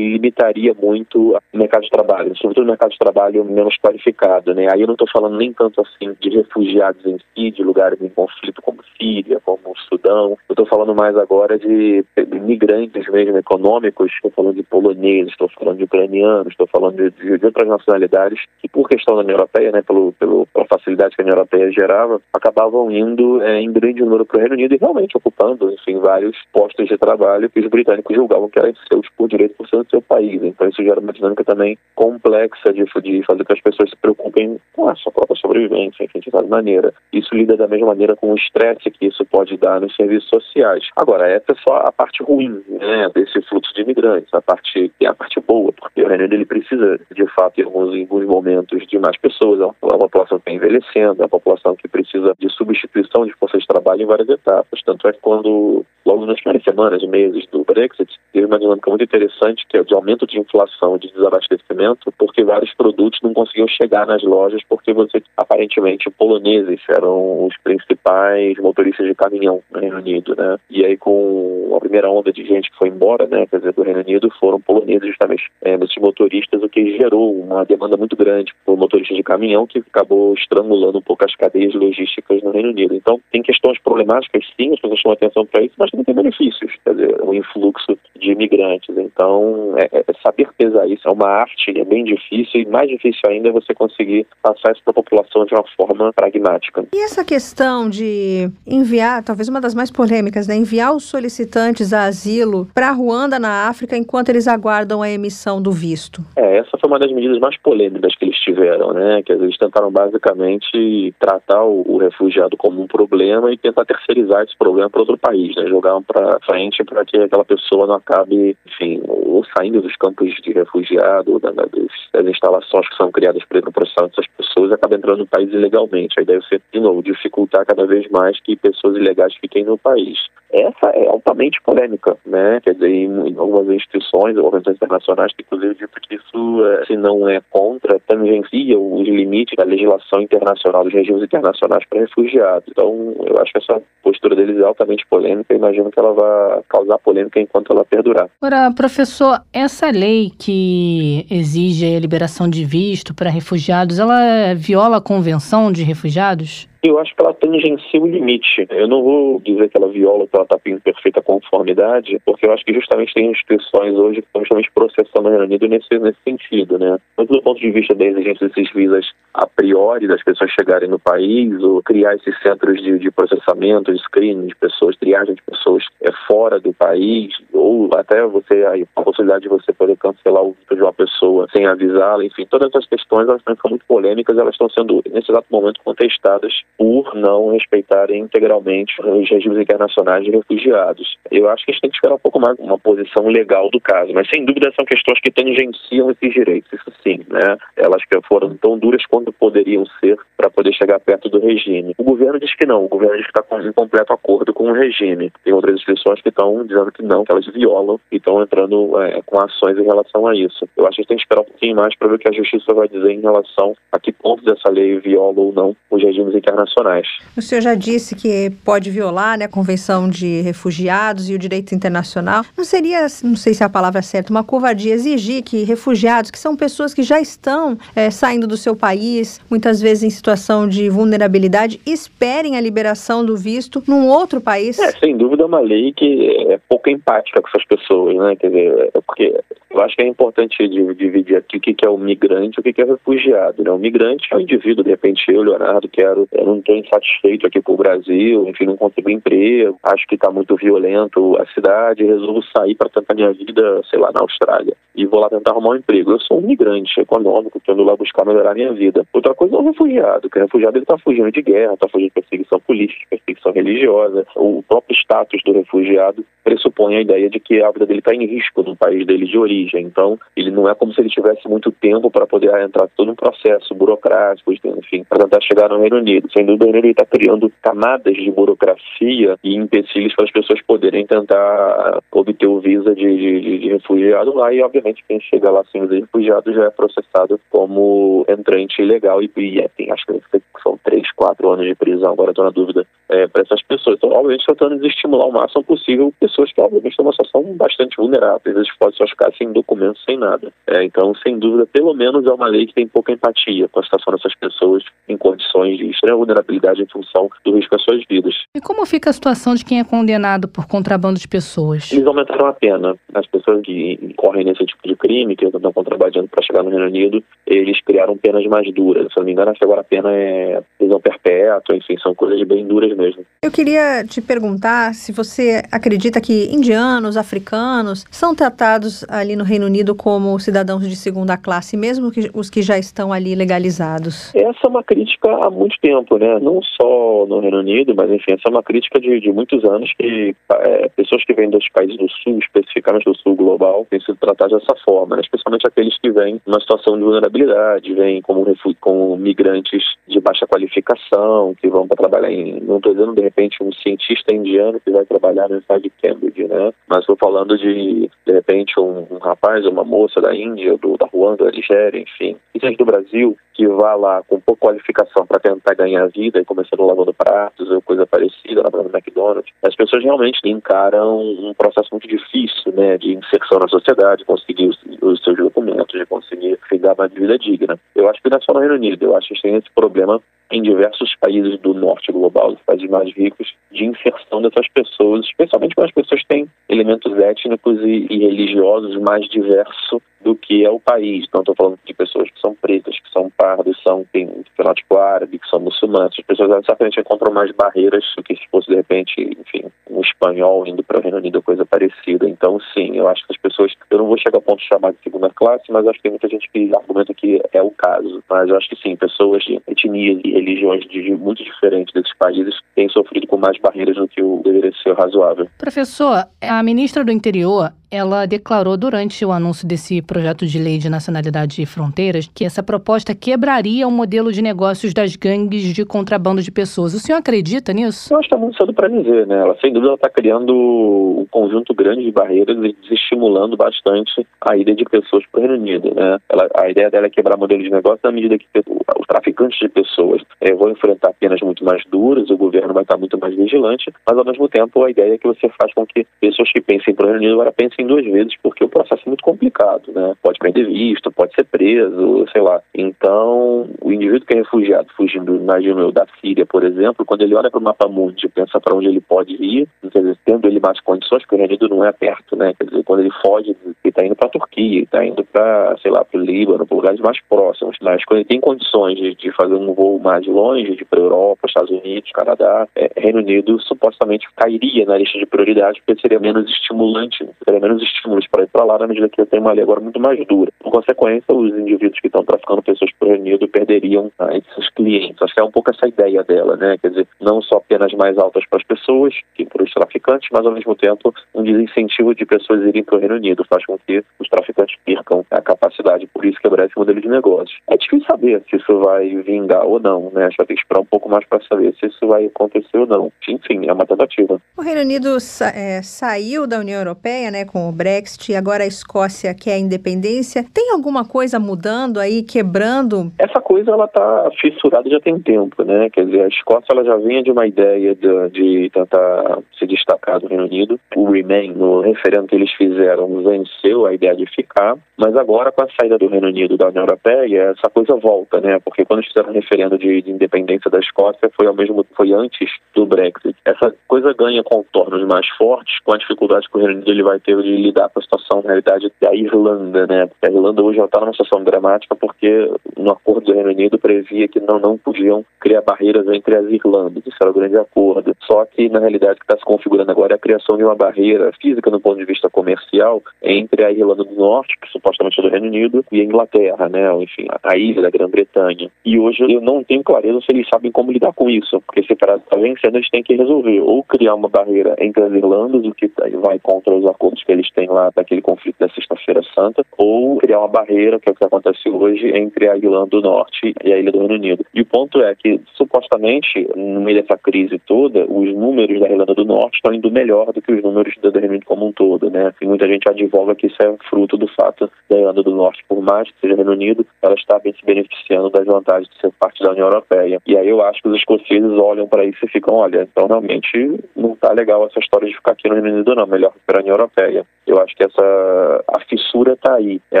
limitaria 0.12 0.74
muito 0.74 1.36
o 1.52 1.58
mercado 1.58 1.82
de 1.82 1.90
trabalho, 1.90 2.36
sobretudo 2.36 2.64
o 2.64 2.68
mercado 2.68 2.90
de 2.90 2.98
trabalho 2.98 3.44
menos 3.44 3.75
qualificado. 3.78 4.54
Né? 4.54 4.68
Aí 4.72 4.80
eu 4.80 4.86
não 4.86 4.94
estou 4.94 5.08
falando 5.10 5.36
nem 5.36 5.52
tanto 5.52 5.80
assim 5.80 6.16
de 6.20 6.30
refugiados 6.30 7.04
em 7.06 7.18
si, 7.18 7.50
de 7.50 7.62
lugares 7.62 8.00
em 8.00 8.08
conflito 8.08 8.62
como 8.62 8.80
Síria, 8.96 9.40
como 9.44 9.74
Sudão. 9.88 10.36
Eu 10.48 10.52
estou 10.52 10.66
falando 10.66 10.94
mais 10.94 11.16
agora 11.16 11.58
de 11.58 12.04
migrantes 12.40 13.08
mesmo 13.08 13.36
econômicos, 13.36 14.10
estou 14.12 14.30
falando 14.30 14.54
de 14.54 14.62
poloneses, 14.62 15.32
estou 15.32 15.48
falando 15.48 15.78
de 15.78 15.84
ucranianos, 15.84 16.48
estou 16.48 16.66
falando 16.66 16.96
de, 16.96 17.10
de, 17.10 17.38
de, 17.38 17.46
outras 17.46 17.68
nacionalidades 17.68 18.40
que, 18.60 18.68
por 18.68 18.88
questão 18.88 19.16
da 19.16 19.22
União 19.22 19.36
Europeia, 19.36 19.72
né, 19.72 19.82
pelo, 19.82 20.12
pelo, 20.12 20.46
pela 20.46 20.66
facilidade 20.66 21.14
que 21.14 21.22
a 21.22 21.24
União 21.24 21.36
Europeia 21.36 21.70
gerava, 21.72 22.20
acabavam 22.32 22.90
indo 22.90 23.42
é, 23.42 23.60
em 23.60 23.72
grande 23.72 24.02
número 24.02 24.24
para 24.24 24.38
o 24.38 24.40
Reino 24.40 24.54
Unido 24.54 24.74
e 24.74 24.78
realmente 24.78 25.16
ocupando, 25.16 25.70
enfim, 25.72 25.98
vários 25.98 26.36
postos 26.52 26.88
de 26.88 26.96
trabalho 26.98 27.50
que 27.50 27.60
os 27.60 27.68
britânicos 27.68 28.14
julgavam 28.14 28.48
que 28.48 28.58
eram 28.58 28.72
seus 28.90 29.08
por 29.16 29.28
direito 29.28 29.54
por 29.56 29.68
ser 29.68 29.76
do 29.76 29.90
seu 29.90 30.02
país. 30.02 30.42
Então 30.42 30.68
isso 30.68 30.82
gera 30.82 31.00
uma 31.00 31.12
dinâmica 31.12 31.44
também 31.44 31.78
complexa 31.94 32.72
de, 32.72 32.84
de 32.84 33.22
fazer 33.24 33.44
com 33.44 33.46
que 33.46 33.52
as 33.52 33.60
pessoas 33.66 33.90
se 33.90 33.96
preocupem 33.96 34.60
com 34.72 34.88
a 34.88 34.94
sua 34.94 35.10
própria 35.10 35.36
sobrevivência, 35.36 36.04
enfim, 36.04 36.20
de 36.20 36.30
certa 36.30 36.46
maneira. 36.46 36.94
Isso 37.12 37.34
lida 37.34 37.56
da 37.56 37.66
mesma 37.66 37.88
maneira 37.88 38.14
com 38.14 38.32
o 38.32 38.36
estresse 38.36 38.90
que 38.92 39.06
isso 39.06 39.24
pode 39.24 39.56
dar 39.56 39.80
nos 39.80 39.94
serviços 39.96 40.28
sociais. 40.28 40.84
Agora, 40.94 41.28
essa 41.28 41.52
é 41.52 41.54
só 41.66 41.76
a 41.78 41.90
parte 41.90 42.22
ruim 42.22 42.62
né, 42.68 43.10
desse 43.12 43.42
fluxo 43.42 43.74
de 43.74 43.82
imigrantes, 43.82 44.32
a 44.32 44.40
parte 44.40 44.92
é 45.00 45.06
a 45.06 45.14
parte 45.14 45.40
boa, 45.40 45.72
porque 45.72 46.02
o 46.02 46.08
Reino 46.08 46.24
Unido 46.24 46.34
ele 46.34 46.46
precisa, 46.46 47.00
de 47.12 47.26
fato, 47.34 47.60
em 47.60 47.64
alguns, 47.64 47.94
em 47.94 48.02
alguns 48.02 48.26
momentos, 48.26 48.86
de 48.86 48.98
mais 48.98 49.16
pessoas. 49.18 49.60
É 49.60 49.64
uma, 49.64 49.74
é 49.82 49.94
uma 49.94 50.08
população 50.08 50.38
que 50.38 50.50
está 50.50 50.52
envelhecendo, 50.52 51.22
é 51.22 51.24
uma 51.24 51.28
população 51.28 51.74
que 51.74 51.88
precisa 51.88 52.34
de 52.38 52.48
substituição 52.50 53.26
de 53.26 53.32
força 53.32 53.58
de 53.58 53.66
trabalho 53.66 54.02
em 54.02 54.06
várias 54.06 54.28
etapas. 54.28 54.82
Tanto 54.84 55.08
é 55.08 55.12
que 55.12 55.20
quando, 55.20 55.84
logo 56.04 56.26
nas 56.26 56.40
primeiras 56.40 56.64
semanas, 56.64 57.02
meses 57.08 57.46
do 57.50 57.64
Brexit, 57.64 58.12
teve 58.32 58.46
uma 58.46 58.58
dinâmica 58.58 58.90
muito 58.90 59.04
interessante, 59.04 59.66
que 59.68 59.76
é 59.76 59.82
de 59.82 59.94
aumento 59.94 60.26
de 60.26 60.38
inflação, 60.38 60.98
de 60.98 61.10
desabastecimento, 61.12 62.12
porque 62.18 62.44
vários 62.44 62.72
produtos 62.74 63.20
não 63.22 63.32
conseguiam 63.46 63.68
chegar 63.68 64.06
nas 64.06 64.22
lojas, 64.22 64.62
porque 64.68 64.92
você, 64.92 65.22
aparentemente, 65.36 66.10
poloneses 66.10 66.80
eram 66.88 67.46
os 67.46 67.56
principais 67.58 68.56
motoristas 68.58 69.06
de 69.06 69.14
caminhão 69.14 69.62
no 69.70 69.80
Reino 69.80 69.96
Unido, 69.98 70.34
né? 70.36 70.56
E 70.68 70.84
aí, 70.84 70.96
com 70.96 71.72
a 71.76 71.80
primeira 71.80 72.10
onda 72.10 72.32
de 72.32 72.44
gente 72.44 72.70
que 72.70 72.76
foi 72.76 72.88
embora, 72.88 73.26
né, 73.26 73.46
quer 73.46 73.58
dizer, 73.58 73.72
do 73.72 73.82
Reino 73.82 74.00
Unido, 74.00 74.30
foram 74.40 74.60
poloneses 74.60 75.06
justamente 75.08 75.44
é, 75.62 75.76
motoristas, 76.00 76.62
o 76.62 76.68
que 76.68 76.96
gerou 76.98 77.34
uma 77.34 77.64
demanda 77.64 77.96
muito 77.96 78.16
grande 78.16 78.52
por 78.64 78.76
motoristas 78.76 79.16
de 79.16 79.22
caminhão, 79.22 79.66
que 79.66 79.78
acabou 79.78 80.34
estrangulando 80.34 80.98
um 80.98 81.02
pouco 81.02 81.24
as 81.24 81.34
cadeias 81.34 81.74
logísticas 81.74 82.42
no 82.42 82.50
Reino 82.50 82.70
Unido. 82.70 82.94
Então, 82.94 83.20
tem 83.30 83.42
questões 83.42 83.78
problemáticas, 83.80 84.44
sim, 84.56 84.72
as 84.72 84.80
pessoas 84.80 85.00
chamam 85.00 85.14
atenção 85.14 85.46
para 85.46 85.62
isso, 85.62 85.74
mas 85.78 85.90
também 85.90 86.04
tem 86.04 86.14
benefícios, 86.14 86.72
quer 86.84 86.94
dizer, 86.94 87.22
o 87.22 87.34
influxo 87.34 87.98
de 88.16 88.32
imigrantes. 88.32 88.96
Então, 88.96 89.74
é, 89.76 89.88
é 90.00 90.04
saber 90.22 90.48
pesar 90.56 90.86
isso 90.86 91.08
é 91.08 91.12
uma 91.12 91.28
arte, 91.28 91.78
é 91.78 91.84
bem 91.84 92.04
difícil, 92.04 92.60
e 92.60 92.66
mais 92.66 92.88
difícil 92.88 93.20
ainda 93.28 93.48
é 93.48 93.52
você 93.52 93.74
conseguir 93.74 94.26
passar 94.42 94.72
isso 94.72 94.82
para 94.84 94.92
a 94.92 94.94
população 94.94 95.44
de 95.44 95.54
uma 95.54 95.64
forma 95.76 96.12
pragmática. 96.12 96.84
E 96.92 96.98
essa 97.02 97.24
questão 97.24 97.88
de 97.88 98.50
enviar, 98.66 99.22
talvez 99.22 99.48
uma 99.48 99.60
das 99.60 99.74
mais 99.74 99.90
polêmicas, 99.90 100.48
né? 100.48 100.56
enviar 100.56 100.94
os 100.94 101.04
solicitantes 101.04 101.92
a 101.92 102.04
asilo 102.04 102.66
para 102.74 102.90
Ruanda, 102.90 103.38
na 103.38 103.68
África, 103.68 103.96
enquanto 103.96 104.28
eles 104.30 104.48
aguardam 104.48 105.02
a 105.02 105.10
emissão 105.10 105.60
do 105.60 105.72
visto? 105.72 106.22
É, 106.36 106.58
essa 106.58 106.78
foi 106.78 106.88
uma 106.88 106.98
das 106.98 107.12
medidas 107.12 107.38
mais 107.38 107.56
polêmicas 107.58 108.14
que 108.16 108.24
eles 108.24 108.38
tiveram, 108.38 108.92
né? 108.92 109.22
Que 109.22 109.32
eles 109.32 109.56
tentaram 109.58 109.90
basicamente 109.90 111.14
tratar 111.18 111.62
o, 111.64 111.84
o 111.86 111.98
refugiado 111.98 112.56
como 112.56 112.82
um 112.82 112.86
problema 112.86 113.52
e 113.52 113.58
tentar 113.58 113.84
terceirizar 113.84 114.42
esse 114.42 114.56
problema 114.56 114.88
para 114.88 115.00
outro 115.00 115.18
país, 115.18 115.54
né? 115.56 115.66
Jogar 115.66 116.00
para 116.02 116.38
frente 116.40 116.84
para 116.84 117.04
que 117.04 117.16
aquela 117.16 117.44
pessoa 117.44 117.86
não 117.86 117.96
acabe, 118.06 118.56
enfim, 118.66 119.02
ou 119.06 119.44
saindo 119.56 119.82
dos 119.82 119.96
campos 119.96 120.32
de 120.42 120.52
refugiado, 120.52 121.40
das, 121.40 122.26
instalações 122.26 122.88
que 122.88 122.96
são 122.96 123.10
criadas 123.10 123.44
para 123.44 123.58
o 123.68 123.72
processo 123.72 124.06
dessas 124.08 124.26
pessoas, 124.28 124.45
acaba 124.72 124.96
entrando 124.96 125.18
no 125.18 125.26
país 125.26 125.52
ilegalmente. 125.52 126.18
A 126.18 126.22
ideia 126.22 126.40
é 126.52 126.58
de 126.72 126.80
novo, 126.80 127.02
dificultar 127.02 127.64
cada 127.66 127.86
vez 127.86 128.08
mais 128.10 128.40
que 128.40 128.56
pessoas 128.56 128.96
ilegais 128.96 129.34
fiquem 129.36 129.64
no 129.64 129.76
país. 129.78 130.18
Essa 130.52 130.90
é 130.94 131.08
altamente 131.08 131.60
polêmica, 131.62 132.16
né? 132.24 132.60
Quer 132.60 132.74
dizer, 132.74 132.88
em, 132.88 133.34
algumas 133.36 133.68
instituições, 133.68 134.36
organizações 134.36 134.76
internacionais, 134.76 135.32
que 135.34 135.42
inclusive 135.42 135.74
dito 135.74 136.00
que 136.00 136.14
isso, 136.14 136.66
é, 136.66 136.86
se 136.86 136.96
não 136.96 137.28
é 137.28 137.40
contra, 137.50 138.00
tangencia 138.06 138.78
os 138.78 139.06
limites 139.06 139.56
da 139.56 139.64
legislação 139.64 140.22
internacional, 140.22 140.84
dos 140.84 140.92
regimes 140.92 141.22
internacionais 141.22 141.84
para 141.88 142.00
refugiados. 142.00 142.68
Então, 142.70 143.14
eu 143.26 143.36
acho 143.42 143.52
que 143.52 143.58
essa 143.58 143.82
postura 144.02 144.36
deles 144.36 144.58
é 144.58 144.62
altamente 144.62 145.06
polêmica 145.08 145.52
e 145.52 145.56
imagino 145.56 145.90
que 145.90 145.98
ela 145.98 146.12
vai 146.12 146.62
causar 146.68 146.98
polêmica 146.98 147.40
enquanto 147.40 147.72
ela 147.72 147.84
perdurar. 147.84 148.30
Agora, 148.40 148.72
professor, 148.72 149.40
essa 149.52 149.90
lei 149.90 150.30
que 150.38 151.26
exige 151.30 151.96
a 151.96 152.00
liberação 152.00 152.48
de 152.48 152.64
visto 152.64 153.14
para 153.14 153.30
refugiados, 153.30 153.98
ela 153.98 154.45
viola 154.54 154.98
a 154.98 155.00
Convenção 155.00 155.72
de 155.72 155.82
Refugiados? 155.82 156.68
Eu 156.82 156.98
acho 156.98 157.14
que 157.14 157.22
ela 157.22 157.34
tangencia 157.34 158.00
o 158.00 158.06
limite. 158.06 158.66
Eu 158.70 158.88
não 158.88 159.02
vou 159.02 159.40
dizer 159.40 159.68
que 159.68 159.76
ela 159.76 159.88
viola, 159.88 160.26
que 160.26 160.36
ela 160.36 160.44
está 160.44 160.58
em 160.66 160.78
perfeita 160.78 161.22
conformidade, 161.22 162.18
porque 162.24 162.46
eu 162.46 162.52
acho 162.52 162.64
que 162.64 162.74
justamente 162.74 163.14
tem 163.14 163.30
instituições 163.30 163.94
hoje 163.94 164.20
que 164.20 164.26
estão 164.26 164.42
justamente 164.42 164.70
processando 164.72 165.28
o 165.28 165.30
Reino 165.30 165.44
Unido 165.44 165.68
nesse, 165.68 165.98
nesse 165.98 166.18
sentido, 166.22 166.78
né? 166.78 166.98
Tanto 167.16 167.32
do 167.32 167.42
ponto 167.42 167.60
de 167.60 167.70
vista 167.70 167.94
da 167.94 168.04
exigência 168.04 168.48
desses 168.48 168.72
visas 168.72 169.06
a 169.34 169.46
priori, 169.46 170.06
das 170.06 170.22
pessoas 170.22 170.50
chegarem 170.50 170.88
no 170.88 170.98
país, 170.98 171.62
ou 171.62 171.82
criar 171.82 172.14
esses 172.14 172.34
centros 172.40 172.82
de, 172.82 172.98
de 172.98 173.10
processamento, 173.10 173.92
de 173.92 174.00
screening 174.02 174.46
de 174.46 174.56
pessoas, 174.56 174.96
triagem 174.96 175.34
de 175.34 175.42
pessoas 175.42 175.84
é, 176.02 176.10
fora 176.26 176.58
do 176.58 176.72
país, 176.72 177.32
ou 177.52 177.90
até 177.94 178.22
você, 178.26 178.64
a 178.96 179.02
possibilidade 179.02 179.42
de 179.42 179.48
você 179.48 179.72
poder 179.72 179.96
cancelar 179.98 180.42
o 180.42 180.52
visto 180.52 180.74
de 180.74 180.82
uma 180.82 180.92
pessoa 180.92 181.46
sem 181.54 181.66
avisá-la, 181.66 182.24
enfim, 182.24 182.46
todas 182.48 182.68
essas 182.68 182.86
questões 182.86 183.28
elas 183.28 183.42
são 183.42 183.70
muito 183.70 183.84
polêmicas, 183.86 184.38
elas 184.38 184.54
estão 184.54 184.70
sendo, 184.70 185.02
nesse 185.10 185.30
exato 185.30 185.46
momento, 185.50 185.80
contestadas 185.84 186.52
por 186.78 187.14
não 187.14 187.52
respeitarem 187.52 188.20
integralmente 188.20 188.94
os 189.00 189.28
regimes 189.28 189.58
internacionais 189.58 190.24
de 190.24 190.30
refugiados. 190.30 191.16
Eu 191.30 191.48
acho 191.48 191.64
que 191.64 191.70
a 191.70 191.74
gente 191.74 191.82
tem 191.82 191.90
que 191.90 191.96
esperar 191.96 192.14
um 192.14 192.18
pouco 192.18 192.38
mais 192.38 192.58
uma 192.58 192.78
posição 192.78 193.26
legal 193.28 193.70
do 193.70 193.80
caso, 193.80 194.12
mas 194.12 194.28
sem 194.28 194.44
dúvida 194.44 194.72
são 194.76 194.84
questões 194.84 195.20
que 195.20 195.30
tangenciam 195.30 196.10
esses 196.10 196.32
direitos, 196.32 196.72
isso 196.72 196.92
sim, 197.02 197.20
né? 197.28 197.56
Elas 197.76 198.02
foram 198.28 198.56
tão 198.56 198.78
duras 198.78 199.04
quanto 199.06 199.32
poderiam 199.32 199.84
ser 200.00 200.16
para 200.36 200.50
poder 200.50 200.72
chegar 200.74 201.00
perto 201.00 201.28
do 201.28 201.40
regime. 201.40 201.94
O 201.98 202.04
governo 202.04 202.38
diz 202.38 202.54
que 202.54 202.66
não, 202.66 202.84
o 202.84 202.88
governo 202.88 203.16
diz 203.16 203.26
que 203.26 203.38
está 203.38 203.62
em 203.62 203.72
completo 203.72 204.12
acordo 204.12 204.52
com 204.52 204.70
o 204.70 204.72
regime. 204.72 205.32
Tem 205.44 205.52
outras 205.52 205.76
instituições 205.76 206.20
que 206.20 206.28
estão 206.28 206.64
dizendo 206.64 206.92
que 206.92 207.02
não, 207.02 207.24
que 207.24 207.32
elas 207.32 207.46
violam 207.46 207.98
e 208.12 208.16
estão 208.16 208.42
entrando 208.42 209.00
é, 209.00 209.20
com 209.24 209.38
ações 209.40 209.78
em 209.78 209.84
relação 209.84 210.26
a 210.26 210.34
isso. 210.34 210.68
Eu 210.76 210.86
acho 210.86 210.96
que 210.96 211.00
a 211.00 211.02
gente 211.02 211.08
tem 211.08 211.16
que 211.16 211.22
esperar 211.22 211.42
um 211.42 211.44
pouquinho 211.44 211.76
mais 211.76 211.96
para 211.96 212.08
ver 212.08 212.14
o 212.14 212.18
que 212.18 212.28
a 212.28 212.32
justiça 212.32 212.74
vai 212.74 212.88
dizer 212.88 213.10
em 213.10 213.20
relação 213.20 213.74
a 213.92 213.98
que 213.98 214.12
ponto 214.12 214.44
dessa 214.44 214.70
lei 214.70 214.98
viola 214.98 215.40
ou 215.40 215.52
não 215.52 215.76
os 215.90 216.02
regimes 216.02 216.34
internacionais 216.34 216.55
internacionais. 216.56 217.06
O 217.36 217.42
senhor 217.42 217.60
já 217.60 217.74
disse 217.74 218.16
que 218.16 218.50
pode 218.64 218.90
violar 218.90 219.38
né, 219.38 219.44
a 219.44 219.48
Convenção 219.48 220.08
de 220.08 220.40
Refugiados 220.40 221.28
e 221.28 221.34
o 221.34 221.38
direito 221.38 221.74
internacional. 221.74 222.44
Não 222.56 222.64
seria, 222.64 223.06
não 223.22 223.36
sei 223.36 223.52
se 223.52 223.62
é 223.62 223.66
a 223.66 223.68
palavra 223.68 224.00
certa, 224.00 224.30
uma 224.30 224.42
covardia 224.42 224.94
exigir 224.94 225.42
que 225.42 225.62
refugiados, 225.64 226.30
que 226.30 226.38
são 226.38 226.56
pessoas 226.56 226.94
que 226.94 227.02
já 227.02 227.20
estão 227.20 227.76
é, 227.94 228.10
saindo 228.10 228.46
do 228.46 228.56
seu 228.56 228.74
país, 228.74 229.40
muitas 229.50 229.80
vezes 229.80 230.04
em 230.04 230.10
situação 230.10 230.66
de 230.66 230.88
vulnerabilidade, 230.88 231.80
esperem 231.86 232.56
a 232.56 232.60
liberação 232.60 233.24
do 233.24 233.36
visto 233.36 233.82
num 233.86 234.08
outro 234.08 234.40
país? 234.40 234.78
É, 234.78 234.92
sem 234.92 235.16
dúvida 235.16 235.42
é 235.42 235.46
uma 235.46 235.60
lei 235.60 235.92
que 235.92 236.46
é 236.48 236.58
pouco 236.68 236.88
empática 236.88 237.40
com 237.40 237.48
essas 237.48 237.64
pessoas, 237.66 238.16
né? 238.16 238.36
Quer 238.36 238.48
dizer, 238.48 238.90
é 238.94 239.00
porque 239.00 239.34
eu 239.76 239.84
acho 239.84 239.94
que 239.94 240.02
é 240.02 240.08
importante 240.08 240.56
dividir 240.68 241.36
aqui 241.36 241.58
o 241.58 241.60
que 241.60 241.74
é 241.84 241.88
o 241.88 241.98
migrante 241.98 242.58
e 242.58 242.60
o 242.60 242.62
que 242.62 242.80
é 242.80 242.84
o 242.84 242.88
refugiado. 242.88 243.62
Né? 243.62 243.70
O 243.70 243.78
migrante 243.78 244.26
é 244.32 244.36
o 244.36 244.40
indivíduo, 244.40 244.82
de 244.82 244.90
repente 244.90 245.22
eu, 245.28 245.42
Leonardo, 245.42 245.88
quero, 245.88 246.26
eu 246.32 246.46
não 246.46 246.58
estou 246.58 246.76
insatisfeito 246.76 247.46
aqui 247.46 247.60
com 247.60 247.74
o 247.74 247.76
Brasil, 247.76 248.48
enfim, 248.48 248.64
não 248.64 248.76
consigo 248.76 249.10
emprego, 249.10 249.78
acho 249.82 250.06
que 250.06 250.14
está 250.14 250.30
muito 250.30 250.56
violento 250.56 251.36
a 251.36 251.46
cidade, 251.52 252.04
resolvo 252.04 252.42
sair 252.56 252.74
para 252.74 252.88
tentar 252.88 253.14
minha 253.14 253.32
vida, 253.32 253.82
sei 253.90 253.98
lá, 253.98 254.10
na 254.12 254.20
Austrália. 254.20 254.76
E 254.96 255.06
vou 255.06 255.20
lá 255.20 255.28
tentar 255.28 255.52
arrumar 255.52 255.70
um 255.70 255.76
emprego. 255.76 256.12
Eu 256.12 256.20
sou 256.20 256.38
um 256.38 256.46
migrante 256.46 256.98
econômico, 256.98 257.60
que 257.60 257.70
lá 257.86 257.96
buscar 257.96 258.24
melhorar 258.24 258.54
minha 258.54 258.72
vida. 258.72 259.06
Outra 259.12 259.34
coisa 259.34 259.54
é 259.54 259.58
o 259.58 259.64
refugiado, 259.64 260.30
que 260.30 260.38
o 260.38 260.42
refugiado 260.42 260.78
está 260.78 260.96
fugindo 260.98 261.30
de 261.30 261.42
guerra, 261.42 261.74
está 261.74 261.88
fugindo 261.88 262.08
de 262.08 262.14
perseguição 262.14 262.60
política, 262.60 263.06
perseguição 263.10 263.52
religiosa. 263.52 264.26
O 264.34 264.62
próprio 264.66 264.96
status 264.96 265.42
do 265.44 265.52
refugiado 265.52 266.24
pressupõe 266.42 266.96
a 266.96 267.00
ideia 267.00 267.28
de 267.28 267.40
que 267.40 267.60
a 267.60 267.70
vida 267.70 267.86
dele 267.86 267.98
está 267.98 268.14
em 268.14 268.24
risco 268.24 268.62
no 268.62 268.76
país 268.76 269.04
dele 269.04 269.26
de 269.26 269.36
origem. 269.36 269.84
Então, 269.84 270.18
ele 270.36 270.50
não 270.50 270.68
é 270.68 270.74
como 270.74 270.92
se 270.92 271.00
ele 271.00 271.08
tivesse 271.08 271.48
muito 271.48 271.72
tempo 271.72 272.10
para 272.10 272.26
poder 272.26 272.54
entrar 272.62 272.88
todo 272.96 273.10
um 273.10 273.16
processo 273.16 273.74
burocrático, 273.74 274.52
enfim, 274.52 275.04
para 275.04 275.24
tentar 275.24 275.40
chegar 275.42 275.68
no 275.68 275.80
Reino 275.80 275.96
Unido. 275.96 276.30
Sem 276.32 276.46
dúvida, 276.46 276.78
ele 276.78 276.90
está 276.90 277.04
criando 277.04 277.52
camadas 277.60 278.14
de 278.14 278.30
burocracia 278.30 279.36
e 279.42 279.56
empecilhos 279.56 280.14
para 280.14 280.24
as 280.24 280.30
pessoas 280.30 280.62
poderem 280.62 281.04
tentar 281.04 282.00
obter 282.12 282.46
o 282.46 282.60
visa 282.60 282.94
de, 282.94 283.16
de, 283.16 283.58
de 283.58 283.68
refugiado 283.68 284.32
lá 284.34 284.52
e, 284.54 284.62
obviamente, 284.62 284.85
quem 284.94 285.20
chega 285.20 285.50
lá 285.50 285.64
sem 285.70 285.86
de 285.86 286.00
refugiado 286.00 286.52
já 286.52 286.64
é 286.64 286.70
processado 286.70 287.40
como 287.50 288.24
entrante 288.28 288.82
ilegal 288.82 289.22
e, 289.22 289.30
e 289.36 289.60
assim, 289.62 289.90
acho 289.90 290.06
que 290.06 290.42
são 290.62 290.78
três, 290.84 291.10
quatro 291.12 291.50
anos 291.50 291.66
de 291.66 291.74
prisão, 291.74 292.12
agora 292.12 292.30
estou 292.30 292.44
na 292.44 292.50
dúvida 292.50 292.86
é, 293.08 293.26
para 293.26 293.42
essas 293.42 293.62
pessoas. 293.62 293.96
Então, 293.96 294.10
obviamente, 294.10 294.44
tratando 294.46 294.80
de 294.80 294.88
estimular 294.88 295.26
o 295.26 295.32
máximo 295.32 295.64
possível 295.64 296.12
pessoas 296.18 296.52
que, 296.52 296.60
obviamente, 296.60 296.90
estão 296.90 297.04
numa 297.04 297.12
situação 297.12 297.42
bastante 297.56 297.96
vulnerável. 297.96 298.40
Às 298.44 298.54
vezes 298.54 298.76
podem 298.78 298.96
só 298.96 299.06
ficar 299.06 299.32
sem 299.36 299.52
documentos, 299.52 300.02
sem 300.04 300.16
nada. 300.16 300.52
É, 300.66 300.84
então, 300.84 301.14
sem 301.16 301.38
dúvida, 301.38 301.66
pelo 301.66 301.94
menos 301.94 302.26
é 302.26 302.32
uma 302.32 302.48
lei 302.48 302.66
que 302.66 302.74
tem 302.74 302.88
pouca 302.88 303.12
empatia 303.12 303.68
com 303.68 303.80
a 303.80 303.82
situação 303.82 304.12
dessas 304.14 304.34
pessoas 304.34 304.84
em 305.08 305.16
condições 305.16 305.78
de 305.78 305.88
extrema 305.90 306.18
vulnerabilidade 306.18 306.82
em 306.82 306.86
função 306.86 307.30
do 307.44 307.54
risco 307.54 307.76
às 307.76 307.82
suas 307.82 308.02
vidas. 308.08 308.34
E 308.54 308.60
como 308.60 308.84
fica 308.86 309.10
a 309.10 309.12
situação 309.12 309.54
de 309.54 309.64
quem 309.64 309.80
é 309.80 309.84
condenado 309.84 310.48
por 310.48 310.66
contrabando 310.66 311.18
de 311.18 311.28
pessoas? 311.28 311.92
Eles 311.92 312.06
aumentaram 312.06 312.46
a 312.46 312.52
pena. 312.52 312.96
As 313.14 313.26
pessoas 313.26 313.62
que 313.62 314.14
correm 314.16 314.44
nesse 314.44 314.64
tipo 314.64 314.75
de 314.84 314.96
crime, 314.96 315.36
que 315.36 315.46
estão 315.46 315.72
contrabandeando 315.72 316.28
para 316.28 316.44
chegar 316.44 316.62
no 316.62 316.70
Reino 316.70 316.86
Unido, 316.86 317.22
eles 317.46 317.80
criaram 317.82 318.16
penas 318.16 318.44
mais 318.46 318.72
duras. 318.72 319.12
Se 319.12 319.18
não 319.18 319.24
me 319.24 319.32
engano, 319.32 319.50
acho 319.50 319.58
que 319.58 319.64
agora 319.64 319.80
a 319.80 319.84
pena 319.84 320.12
é 320.12 320.62
prisão 320.78 321.00
perpétua, 321.00 321.76
enfim, 321.76 321.96
são 321.98 322.14
coisas 322.14 322.42
bem 322.46 322.66
duras 322.66 322.96
mesmo. 322.96 323.24
Eu 323.42 323.50
queria 323.50 324.04
te 324.04 324.20
perguntar 324.20 324.94
se 324.94 325.12
você 325.12 325.62
acredita 325.70 326.20
que 326.20 326.52
indianos, 326.52 327.16
africanos 327.16 328.04
são 328.10 328.34
tratados 328.34 329.04
ali 329.08 329.36
no 329.36 329.44
Reino 329.44 329.66
Unido 329.66 329.94
como 329.94 330.38
cidadãos 330.38 330.88
de 330.88 330.96
segunda 330.96 331.36
classe, 331.36 331.76
mesmo 331.76 332.10
que 332.10 332.30
os 332.34 332.50
que 332.50 332.62
já 332.62 332.78
estão 332.78 333.12
ali 333.12 333.34
legalizados. 333.34 334.34
Essa 334.34 334.58
é 334.64 334.68
uma 334.68 334.82
crítica 334.82 335.28
há 335.42 335.50
muito 335.50 335.76
tempo, 335.80 336.18
né? 336.18 336.38
Não 336.40 336.60
só 336.62 337.26
no 337.26 337.40
Reino 337.40 337.58
Unido, 337.58 337.94
mas 337.96 338.10
enfim, 338.10 338.32
essa 338.32 338.48
é 338.48 338.50
uma 338.50 338.62
crítica 338.62 339.00
de, 339.00 339.20
de 339.20 339.32
muitos 339.32 339.64
anos 339.64 339.92
que 339.98 340.34
é, 340.52 340.88
pessoas 340.88 341.24
que 341.24 341.34
vêm 341.34 341.50
dos 341.50 341.68
países 341.70 341.96
do 341.96 342.08
Sul, 342.08 342.38
especificamente 342.38 343.04
do 343.04 343.16
Sul 343.16 343.34
global, 343.36 343.86
têm 343.90 344.00
sido 344.00 344.16
tratadas 344.16 344.62
dessa 344.66 344.80
forma, 344.84 345.16
né? 345.16 345.22
especialmente 345.22 345.66
aqueles 345.66 345.96
que 345.98 346.10
vêm 346.10 346.40
numa 346.46 346.60
situação 346.60 346.96
de 346.96 347.04
vulnerabilidade, 347.04 347.94
vêm 347.94 348.20
como, 348.22 348.44
como 348.80 349.16
migrantes 349.16 349.82
de 350.06 350.20
baixa 350.20 350.46
qualificação, 350.46 351.54
que 351.54 351.68
vão 351.68 351.86
para 351.86 351.96
trabalhar 351.96 352.30
em, 352.30 352.60
não 352.60 352.76
estou 352.76 352.92
dizendo 352.92 353.14
de 353.14 353.22
repente 353.22 353.62
um 353.62 353.72
cientista 353.72 354.34
indiano 354.34 354.80
que 354.80 354.90
vai 354.90 355.04
trabalhar 355.04 355.42
na 355.42 355.56
Universidade 355.56 355.84
de 355.84 355.90
Cambridge, 356.02 356.44
né? 356.44 356.72
Mas 356.88 357.00
estou 357.00 357.16
falando 357.16 357.56
de, 357.56 358.10
de 358.26 358.32
repente, 358.32 358.78
um, 358.78 359.06
um 359.10 359.18
rapaz 359.18 359.64
ou 359.64 359.72
uma 359.72 359.84
moça 359.84 360.20
da 360.20 360.34
Índia, 360.34 360.76
do, 360.78 360.96
da 360.96 361.06
Ruanda, 361.06 361.44
da 361.44 361.50
Nigéria, 361.50 362.00
enfim, 362.00 362.36
e 362.54 362.58
gente 362.58 362.78
do 362.78 362.84
Brasil 362.84 363.36
que 363.56 363.66
vá 363.66 363.94
lá 363.94 364.22
com 364.28 364.38
pouca 364.38 364.66
qualificação 364.66 365.26
para 365.26 365.40
tentar 365.40 365.74
ganhar 365.74 366.06
vida 366.08 366.38
e 366.38 366.44
começando 366.44 366.84
lavando 366.84 367.14
pratos 367.14 367.70
ou 367.70 367.80
coisa 367.80 368.06
parecida, 368.06 368.62
lavando 368.62 368.90
McDonald's, 368.94 369.50
as 369.62 369.74
pessoas 369.74 370.04
realmente 370.04 370.38
encaram 370.44 371.18
um 371.20 371.54
processo 371.54 371.88
muito 371.90 372.06
difícil, 372.06 372.72
né, 372.72 372.98
de 372.98 373.14
inserção 373.14 373.58
na 373.58 373.68
sociedade, 373.68 374.24
conseguir 374.26 374.55
os, 374.64 374.78
os 375.02 375.22
seus 375.22 375.36
documentos, 375.36 375.98
de 375.98 376.06
conseguir 376.06 376.58
dar 376.80 376.94
uma 376.94 377.08
vida 377.08 377.38
digna. 377.38 377.78
Eu 377.94 378.08
acho 378.08 378.22
que 378.22 378.30
não 378.30 378.38
é 378.38 378.40
só 378.40 378.52
no 378.52 378.60
Reino 378.60 378.74
Unido, 378.74 379.04
eu 379.04 379.16
acho 379.16 379.28
que 379.28 379.42
tem 379.42 379.56
esse 379.56 379.70
problema 379.74 380.20
em 380.50 380.62
diversos 380.62 381.14
países 381.16 381.58
do 381.60 381.74
norte 381.74 382.12
global, 382.12 382.52
os 382.52 382.60
países 382.62 382.88
mais 382.88 383.12
ricos, 383.14 383.54
de 383.72 383.84
inserção 383.84 384.42
dessas 384.42 384.68
pessoas, 384.68 385.26
especialmente 385.26 385.74
quando 385.74 385.88
as 385.88 385.94
pessoas 385.94 386.22
têm 386.28 386.48
elementos 386.68 387.12
étnicos 387.18 387.80
e, 387.80 388.06
e 388.10 388.18
religiosos 388.18 388.96
mais 388.98 389.26
diversos 389.28 390.00
do 390.26 390.34
que 390.34 390.64
é 390.64 390.70
o 390.70 390.80
país. 390.80 391.24
Então, 391.28 391.40
estou 391.40 391.54
falando 391.54 391.78
de 391.84 391.94
pessoas 391.94 392.28
que 392.28 392.40
são 392.40 392.52
pretas, 392.54 392.98
que 392.98 393.10
são 393.12 393.30
pardas, 393.30 393.76
são 393.86 394.04
tem 394.12 394.28
fenótipo 394.56 394.98
árabe, 394.98 395.38
que 395.38 395.48
são 395.48 395.60
muçulmanos. 395.60 396.16
As 396.18 396.26
pessoas 396.26 396.64
certamente 396.64 396.98
encontram 396.98 397.32
mais 397.32 397.52
barreiras 397.52 398.04
do 398.16 398.24
que 398.24 398.34
se 398.34 398.42
fosse, 398.50 398.68
de 398.68 398.74
repente, 398.74 399.14
enfim, 399.20 399.70
um 399.88 400.00
espanhol 400.00 400.66
indo 400.66 400.82
para 400.82 400.98
o 400.98 401.02
Reino 401.02 401.18
Unido, 401.18 401.40
coisa 401.42 401.64
parecida. 401.64 402.28
Então, 402.28 402.58
sim, 402.74 402.96
eu 402.96 403.06
acho 403.08 403.24
que 403.24 403.32
as 403.34 403.40
pessoas. 403.40 403.72
Eu 403.88 403.98
não 403.98 404.06
vou 404.06 404.18
chegar 404.18 404.38
ao 404.38 404.42
ponto 404.42 404.58
de 404.58 404.66
chamar 404.66 404.92
de 404.92 404.98
segunda 405.04 405.30
classe, 405.30 405.70
mas 405.70 405.86
acho 405.86 405.98
que 405.98 406.02
tem 406.02 406.10
muita 406.10 406.28
gente 406.28 406.50
que 406.50 406.74
argumenta 406.74 407.14
que 407.14 407.40
é 407.52 407.62
o 407.62 407.70
caso. 407.70 408.22
Mas 408.28 408.48
eu 408.48 408.56
acho 408.56 408.68
que 408.68 408.76
sim, 408.76 408.96
pessoas 408.96 409.44
de 409.44 409.60
etnias 409.68 410.20
e 410.24 410.35
religiões 410.36 410.84
de, 410.88 411.10
muito 411.14 411.42
diferentes 411.42 411.92
desses 411.94 412.14
países 412.18 412.54
têm 412.74 412.88
sofrido 412.88 413.26
com 413.26 413.36
mais 413.36 413.58
barreiras 413.58 413.96
do 413.96 414.06
que 414.06 414.22
o 414.22 414.40
deveria 414.44 414.72
ser 414.82 414.94
razoável. 414.94 415.48
Professor, 415.58 416.24
a 416.40 416.62
ministra 416.62 417.04
do 417.04 417.10
Interior 417.10 417.72
ela 417.90 418.26
declarou 418.26 418.76
durante 418.76 419.24
o 419.24 419.30
anúncio 419.30 419.66
desse 419.66 420.02
projeto 420.02 420.46
de 420.46 420.58
lei 420.58 420.78
de 420.78 420.88
nacionalidade 420.88 421.62
e 421.62 421.66
fronteiras 421.66 422.28
que 422.34 422.44
essa 422.44 422.62
proposta 422.62 423.14
quebraria 423.14 423.86
o 423.86 423.90
modelo 423.90 424.32
de 424.32 424.42
negócios 424.42 424.92
das 424.92 425.14
gangues 425.16 425.74
de 425.74 425.84
contrabando 425.84 426.42
de 426.42 426.50
pessoas. 426.50 426.94
O 426.94 426.98
senhor 426.98 427.18
acredita 427.18 427.72
nisso? 427.72 428.12
Eu 428.12 428.18
acho 428.18 428.28
que 428.28 428.34
está 428.34 428.44
muito 428.44 428.56
cedo 428.56 428.74
para 428.74 428.88
dizer, 428.88 429.26
né? 429.26 429.38
Ela, 429.38 429.56
sem 429.60 429.72
dúvida, 429.72 429.94
está 429.94 430.08
criando 430.08 430.52
um 430.52 431.26
conjunto 431.30 431.74
grande 431.74 432.04
de 432.04 432.10
barreiras 432.10 432.56
e 432.56 432.76
desestimulando 432.82 433.56
bastante 433.56 434.26
a 434.40 434.56
ida 434.56 434.74
de 434.74 434.84
pessoas 434.84 435.24
para 435.30 435.38
o 435.38 435.42
Reino 435.42 435.62
Unido, 435.62 435.94
né? 435.94 436.18
Ela, 436.28 436.48
a 436.56 436.70
ideia 436.70 436.90
dela 436.90 437.06
é 437.06 437.10
quebrar 437.10 437.36
o 437.36 437.40
modelo 437.40 437.62
de 437.62 437.70
negócio 437.70 438.00
na 438.02 438.12
medida 438.12 438.38
que 438.38 438.46
os 438.56 439.06
traficantes 439.06 439.58
de 439.58 439.68
pessoas 439.68 440.22
é, 440.40 440.52
vão 440.54 440.70
enfrentar 440.70 441.12
penas 441.18 441.40
muito 441.40 441.64
mais 441.64 441.82
duras, 441.90 442.30
o 442.30 442.36
governo 442.36 442.74
vai 442.74 442.82
estar 442.82 442.96
muito 442.96 443.18
mais 443.18 443.34
vigilante, 443.36 443.92
mas, 444.08 444.18
ao 444.18 444.24
mesmo 444.24 444.48
tempo, 444.48 444.82
a 444.82 444.90
ideia 444.90 445.14
é 445.14 445.18
que 445.18 445.26
você 445.26 445.48
faz 445.60 445.72
com 445.74 445.86
que 445.86 446.06
pessoas 446.20 446.50
que 446.50 446.60
pensem 446.60 446.94
para 446.94 447.06
o 447.06 447.08
Reino 447.10 447.20
Unido 447.20 447.34
agora 447.34 447.52
pensem 447.52 447.75
em 447.82 447.86
duas 447.86 448.04
vezes, 448.04 448.34
porque 448.42 448.64
o 448.64 448.68
processo 448.68 449.02
é 449.06 449.08
muito 449.08 449.22
complicado, 449.22 449.92
né? 449.92 450.14
Pode 450.22 450.38
perder 450.38 450.66
visto, 450.66 451.10
pode 451.10 451.34
ser 451.34 451.44
preso, 451.44 452.24
sei 452.32 452.42
lá. 452.42 452.60
Então, 452.74 453.68
o 453.80 453.92
indivíduo 453.92 454.26
que 454.26 454.34
é 454.34 454.38
refugiado, 454.38 454.88
fugindo, 454.96 455.36
imagino 455.36 455.80
eu, 455.80 455.92
da 455.92 456.06
Síria, 456.20 456.46
por 456.46 456.64
exemplo, 456.64 457.04
quando 457.04 457.22
ele 457.22 457.34
olha 457.34 457.50
para 457.50 457.60
o 457.60 457.62
mapa 457.62 457.88
mundo 457.88 458.16
e 458.22 458.28
pensa 458.28 458.60
para 458.60 458.74
onde 458.74 458.88
ele 458.88 459.00
pode 459.00 459.32
ir, 459.34 459.68
quer 459.92 460.00
dizer, 460.00 460.18
tendo 460.24 460.48
ele 460.48 460.60
mais 460.60 460.80
condições, 460.80 461.22
porque 461.22 461.34
o 461.34 461.38
Reino 461.38 461.52
Unido 461.52 461.68
não 461.68 461.84
é 461.84 461.92
perto, 461.92 462.36
né? 462.36 462.54
Quer 462.58 462.64
dizer, 462.64 462.84
quando 462.84 463.00
ele 463.00 463.12
foge, 463.24 463.56
ele 463.64 463.74
está 463.84 464.04
indo 464.04 464.16
para 464.16 464.28
a 464.28 464.30
Turquia, 464.30 464.82
está 464.82 465.04
indo 465.04 465.24
para, 465.24 465.76
sei 465.82 465.90
lá, 465.90 466.04
para 466.04 466.20
o 466.20 466.22
Líbano, 466.22 466.66
para 466.66 466.76
lugares 466.76 467.00
mais 467.00 467.20
próximos. 467.28 467.76
Mas 467.82 468.04
quando 468.04 468.18
ele 468.18 468.28
tem 468.28 468.40
condições 468.40 468.96
de, 468.96 469.14
de 469.14 469.32
fazer 469.32 469.54
um 469.54 469.72
voo 469.72 469.98
mais 469.98 470.26
longe, 470.26 470.74
de 470.74 470.82
ir 470.82 470.84
para 470.84 471.00
a 471.00 471.02
Europa, 471.02 471.46
Estados 471.46 471.70
Unidos, 471.70 472.10
Canadá, 472.12 472.68
é, 472.74 472.90
Reino 472.96 473.18
Unido 473.18 473.60
supostamente 473.60 474.28
cairia 474.36 474.84
na 474.84 474.98
lista 474.98 475.18
de 475.18 475.26
prioridades, 475.26 475.80
porque 475.84 476.00
seria 476.00 476.18
menos 476.18 476.48
estimulante, 476.50 477.26
seria 477.44 477.60
menos 477.66 477.82
estímulos 477.82 478.26
para 478.28 478.44
ir 478.44 478.48
para 478.48 478.64
lá, 478.64 478.78
na 478.78 478.86
medida 478.86 479.08
que 479.08 479.24
tem 479.26 479.40
uma 479.40 479.52
lei 479.52 479.62
agora 479.62 479.80
muito 479.80 480.00
mais 480.00 480.24
dura. 480.26 480.52
Por 480.60 480.72
consequência, 480.72 481.34
os 481.34 481.50
indivíduos 481.50 482.00
que 482.00 482.06
estão 482.06 482.24
traficando 482.24 482.62
pessoas 482.62 482.90
para 482.98 483.08
o 483.08 483.10
Reino 483.10 483.24
Unido 483.24 483.48
perderiam 483.48 484.10
ah, 484.18 484.36
esses 484.36 484.70
clientes. 484.70 485.20
Acho 485.20 485.34
que 485.34 485.40
é 485.40 485.44
um 485.44 485.50
pouco 485.50 485.70
essa 485.70 485.88
ideia 485.88 486.22
dela, 486.22 486.56
né? 486.56 486.76
Quer 486.78 486.90
dizer, 486.90 487.08
não 487.20 487.42
só 487.42 487.60
penas 487.60 487.92
mais 487.94 488.16
altas 488.18 488.44
para 488.48 488.58
as 488.58 488.66
pessoas, 488.66 489.14
que 489.34 489.44
para 489.44 489.62
os 489.62 489.72
traficantes, 489.72 490.28
mas 490.32 490.46
ao 490.46 490.52
mesmo 490.52 490.74
tempo 490.74 491.12
um 491.34 491.42
desincentivo 491.42 492.14
de 492.14 492.24
pessoas 492.24 492.62
irem 492.62 492.84
para 492.84 492.96
o 492.96 493.00
Reino 493.00 493.16
Unido. 493.16 493.44
Faz 493.48 493.64
com 493.66 493.78
que 493.78 494.04
os 494.18 494.28
traficantes 494.28 494.76
percam 494.84 495.24
a 495.30 495.40
capacidade, 495.40 496.06
por 496.06 496.24
isso 496.24 496.40
quebrar 496.40 496.66
esse 496.66 496.76
modelo 496.76 497.00
de 497.00 497.08
negócios. 497.08 497.58
É 497.68 497.76
difícil 497.76 498.06
saber 498.06 498.42
se 498.48 498.56
isso 498.56 498.78
vai 498.80 499.08
vingar 499.22 499.64
ou 499.64 499.80
não, 499.80 500.10
né? 500.12 500.26
A 500.26 500.28
gente 500.28 500.36
vai 500.38 500.46
ter 500.46 500.54
que 500.54 500.60
esperar 500.60 500.80
um 500.80 500.86
pouco 500.86 501.08
mais 501.08 501.26
para 501.26 501.42
saber 501.42 501.74
se 501.74 501.86
isso 501.86 502.06
vai 502.06 502.26
acontecer 502.26 502.78
ou 502.78 502.86
não. 502.86 503.12
Enfim, 503.28 503.66
é 503.66 503.72
uma 503.72 503.86
tentativa. 503.86 504.40
O 504.58 504.62
Reino 504.62 504.80
Unido 504.80 505.20
sa 505.20 505.50
é, 505.50 505.82
saiu 505.82 506.46
da 506.46 506.58
União 506.58 506.78
Europeia, 506.78 507.30
né, 507.30 507.44
com 507.44 507.68
o 507.68 507.72
Brexit, 507.72 508.32
e 508.32 508.34
agora 508.34 508.64
a 508.64 508.66
Escócia 508.66 509.34
quer 509.34 509.52
a 509.52 509.58
independência. 509.58 510.46
Tem 510.54 510.72
alguma 510.72 511.06
coisa 511.06 511.38
mudando 511.38 512.00
aí, 512.00 512.22
quebrando? 512.22 513.12
Essa 513.18 513.38
coisa, 513.38 513.72
ela 513.72 513.86
tá 513.86 514.30
fissurada 514.40 514.88
já 514.88 514.98
tem 514.98 515.12
um 515.12 515.20
tempo, 515.20 515.62
né? 515.62 515.90
Quer 515.90 516.06
dizer, 516.06 516.22
a 516.22 516.28
Escócia, 516.28 516.68
ela 516.70 516.82
já 516.84 516.96
vinha 516.96 517.22
de 517.22 517.30
uma 517.30 517.46
ideia 517.46 517.94
de, 517.94 518.30
de 518.30 518.70
tentar 518.70 519.40
se 519.58 519.66
destacar 519.66 520.20
do 520.20 520.26
Reino 520.26 520.44
Unido. 520.44 520.80
O 520.96 521.10
Remain, 521.10 521.52
no 521.52 521.82
referendo 521.82 522.26
que 522.26 522.36
eles 522.36 522.50
fizeram, 522.52 523.22
venceu 523.22 523.84
a 523.84 523.92
ideia 523.92 524.16
de 524.16 524.24
ficar, 524.34 524.74
mas 524.96 525.14
agora, 525.16 525.52
com 525.52 525.64
a 525.64 525.68
saída 525.78 525.98
do 525.98 526.08
Reino 526.08 526.28
Unido 526.28 526.56
da 526.56 526.68
União 526.68 526.84
Europeia, 526.84 527.54
essa 527.54 527.68
coisa 527.68 527.94
volta, 527.96 528.40
né? 528.40 528.58
Porque 528.64 528.86
quando 528.86 529.00
eles 529.00 529.12
fizeram 529.12 529.32
o 529.32 529.34
referendo 529.34 529.76
de, 529.76 530.00
de 530.00 530.10
independência 530.10 530.70
da 530.70 530.78
Escócia, 530.78 531.30
foi 531.36 531.46
ao 531.46 531.54
mesmo 531.54 531.84
foi 531.94 532.14
antes 532.14 532.48
do 532.74 532.86
Brexit. 532.86 533.36
Essa 533.44 533.74
coisa 533.86 534.14
ganha 534.14 534.45
contornos 534.46 535.04
mais 535.06 535.28
fortes 535.36 535.80
com 535.84 535.92
a 535.92 535.98
dificuldade 535.98 536.48
que 536.48 536.56
o 536.56 536.60
Reino 536.60 536.74
Unido 536.74 536.90
ele 536.90 537.02
vai 537.02 537.18
ter 537.18 537.36
de 537.42 537.56
lidar 537.56 537.88
com 537.88 537.98
a 537.98 538.02
situação, 538.02 538.40
na 538.42 538.50
realidade, 538.50 538.92
da 539.00 539.14
Irlanda, 539.14 539.86
né? 539.86 540.06
Porque 540.06 540.26
a 540.26 540.30
Irlanda 540.30 540.62
hoje 540.62 540.78
já 540.78 540.84
está 540.84 541.00
numa 541.00 541.12
situação 541.12 541.42
dramática 541.42 541.94
porque 541.96 542.50
no 542.76 542.92
acordo 542.92 543.26
do 543.26 543.34
Reino 543.34 543.50
Unido 543.50 543.78
previa 543.78 544.28
que 544.28 544.40
não, 544.40 544.58
não 544.58 544.78
podiam 544.78 545.24
criar 545.40 545.62
barreiras 545.62 546.06
entre 546.08 546.36
as 546.36 546.46
Irlandas. 546.46 547.04
Isso 547.06 547.16
era 547.20 547.30
o 547.30 547.34
grande 547.34 547.56
acordo. 547.56 548.16
Só 548.22 548.44
que, 548.44 548.68
na 548.68 548.78
realidade, 548.78 549.14
o 549.14 549.16
que 549.16 549.24
está 549.24 549.36
se 549.36 549.44
configurando 549.44 549.90
agora 549.90 550.14
é 550.14 550.16
a 550.16 550.18
criação 550.18 550.56
de 550.56 550.64
uma 550.64 550.74
barreira 550.74 551.32
física, 551.40 551.70
do 551.70 551.80
ponto 551.80 551.98
de 551.98 552.04
vista 552.04 552.30
comercial, 552.30 553.02
entre 553.22 553.64
a 553.64 553.72
Irlanda 553.72 554.04
do 554.04 554.14
Norte, 554.14 554.56
que 554.60 554.70
supostamente 554.70 555.18
é 555.20 555.22
do 555.22 555.30
Reino 555.30 555.46
Unido, 555.46 555.84
e 555.90 556.00
a 556.00 556.04
Inglaterra, 556.04 556.68
né? 556.68 556.92
Enfim, 557.02 557.26
a 557.42 557.56
ilha 557.56 557.82
da 557.82 557.90
Grã-Bretanha. 557.90 558.70
E 558.84 558.98
hoje 558.98 559.22
eu 559.22 559.40
não 559.40 559.64
tenho 559.64 559.82
clareza 559.82 560.20
se 560.20 560.32
eles 560.32 560.48
sabem 560.48 560.70
como 560.70 560.92
lidar 560.92 561.12
com 561.12 561.28
isso, 561.28 561.60
porque 561.62 561.82
se 561.82 561.94
para 561.94 562.18
tá 562.18 562.36
vencendo, 562.36 562.76
eles 562.76 562.90
têm 562.90 563.02
que 563.02 563.14
resolver 563.16 563.60
ou 563.60 563.82
criar 563.82 564.14
uma 564.14 564.28
barreira 564.36 564.76
entre 564.78 565.02
as 565.02 565.12
Irlandas, 565.12 565.64
o 565.64 565.72
que 565.72 565.90
vai 566.20 566.38
contra 566.38 566.74
os 566.74 566.84
acordos 566.86 567.22
que 567.24 567.32
eles 567.32 567.50
têm 567.52 567.68
lá 567.68 567.90
daquele 567.94 568.20
conflito 568.20 568.56
da 568.58 568.68
Sexta-feira 568.68 569.22
Santa, 569.34 569.64
ou 569.78 570.18
criar 570.18 570.40
uma 570.40 570.48
barreira, 570.48 571.00
que 571.00 571.08
é 571.08 571.12
o 571.12 571.14
que 571.14 571.24
acontece 571.24 571.68
hoje, 571.68 572.06
entre 572.14 572.48
a 572.48 572.56
Irlanda 572.56 572.90
do 572.90 573.00
Norte 573.00 573.54
e 573.64 573.72
a 573.72 573.78
ilha 573.78 573.92
do 573.92 573.98
Reino 574.00 574.14
Unido. 574.14 574.44
E 574.54 574.60
o 574.60 574.66
ponto 574.66 575.00
é 575.00 575.14
que, 575.14 575.40
supostamente, 575.54 576.46
no 576.54 576.80
meio 576.80 577.00
dessa 577.00 577.18
crise 577.18 577.58
toda, 577.66 578.04
os 578.04 578.34
números 578.34 578.78
da 578.80 578.88
Irlanda 578.88 579.14
do 579.14 579.24
Norte 579.24 579.56
estão 579.56 579.72
indo 579.72 579.90
melhor 579.90 580.32
do 580.32 580.42
que 580.42 580.52
os 580.52 580.62
números 580.62 580.94
do 581.00 581.10
Reino 581.10 581.28
Unido 581.28 581.46
como 581.46 581.66
um 581.66 581.72
todo, 581.72 582.10
né? 582.10 582.32
E 582.40 582.46
muita 582.46 582.68
gente 582.68 582.88
advoga 582.88 583.34
que 583.34 583.46
isso 583.46 583.56
é 583.60 583.74
fruto 583.88 584.16
do 584.16 584.28
fato 584.28 584.70
da 584.90 584.98
Irlanda 584.98 585.22
do 585.22 585.34
Norte, 585.34 585.64
por 585.68 585.82
mais 585.82 586.10
que 586.10 586.20
seja 586.20 586.36
Reino 586.36 586.52
Unido, 586.52 586.86
ela 587.02 587.14
está 587.14 587.38
bem 587.38 587.54
se 587.54 587.64
beneficiando 587.64 588.30
das 588.30 588.44
vantagens 588.44 588.88
de 588.88 589.00
ser 589.00 589.10
parte 589.18 589.42
da 589.42 589.52
União 589.52 589.66
Europeia. 589.66 590.20
E 590.26 590.36
aí 590.36 590.48
eu 590.48 590.62
acho 590.62 590.82
que 590.82 590.88
os 590.88 590.96
escoceses 590.96 591.52
olham 591.58 591.86
para 591.86 592.04
isso 592.04 592.24
e 592.24 592.28
ficam, 592.28 592.54
olha, 592.54 592.82
então 592.82 593.06
realmente 593.06 593.80
não 593.94 594.12
está 594.12 594.25
legal 594.32 594.66
essa 594.66 594.80
história 594.80 595.08
de 595.08 595.14
ficar 595.14 595.32
aqui 595.32 595.48
no 595.48 595.54
Reino 595.54 595.70
Unido, 595.70 595.94
não, 595.94 596.06
melhor 596.06 596.32
para 596.46 596.58
a 596.58 596.62
União 596.62 596.74
Europeia. 596.74 597.26
Eu 597.46 597.60
acho 597.60 597.76
que 597.76 597.84
essa 597.84 598.64
a 598.68 598.80
fissura 598.80 599.34
está 599.34 599.54
aí. 599.54 599.80
É 599.90 600.00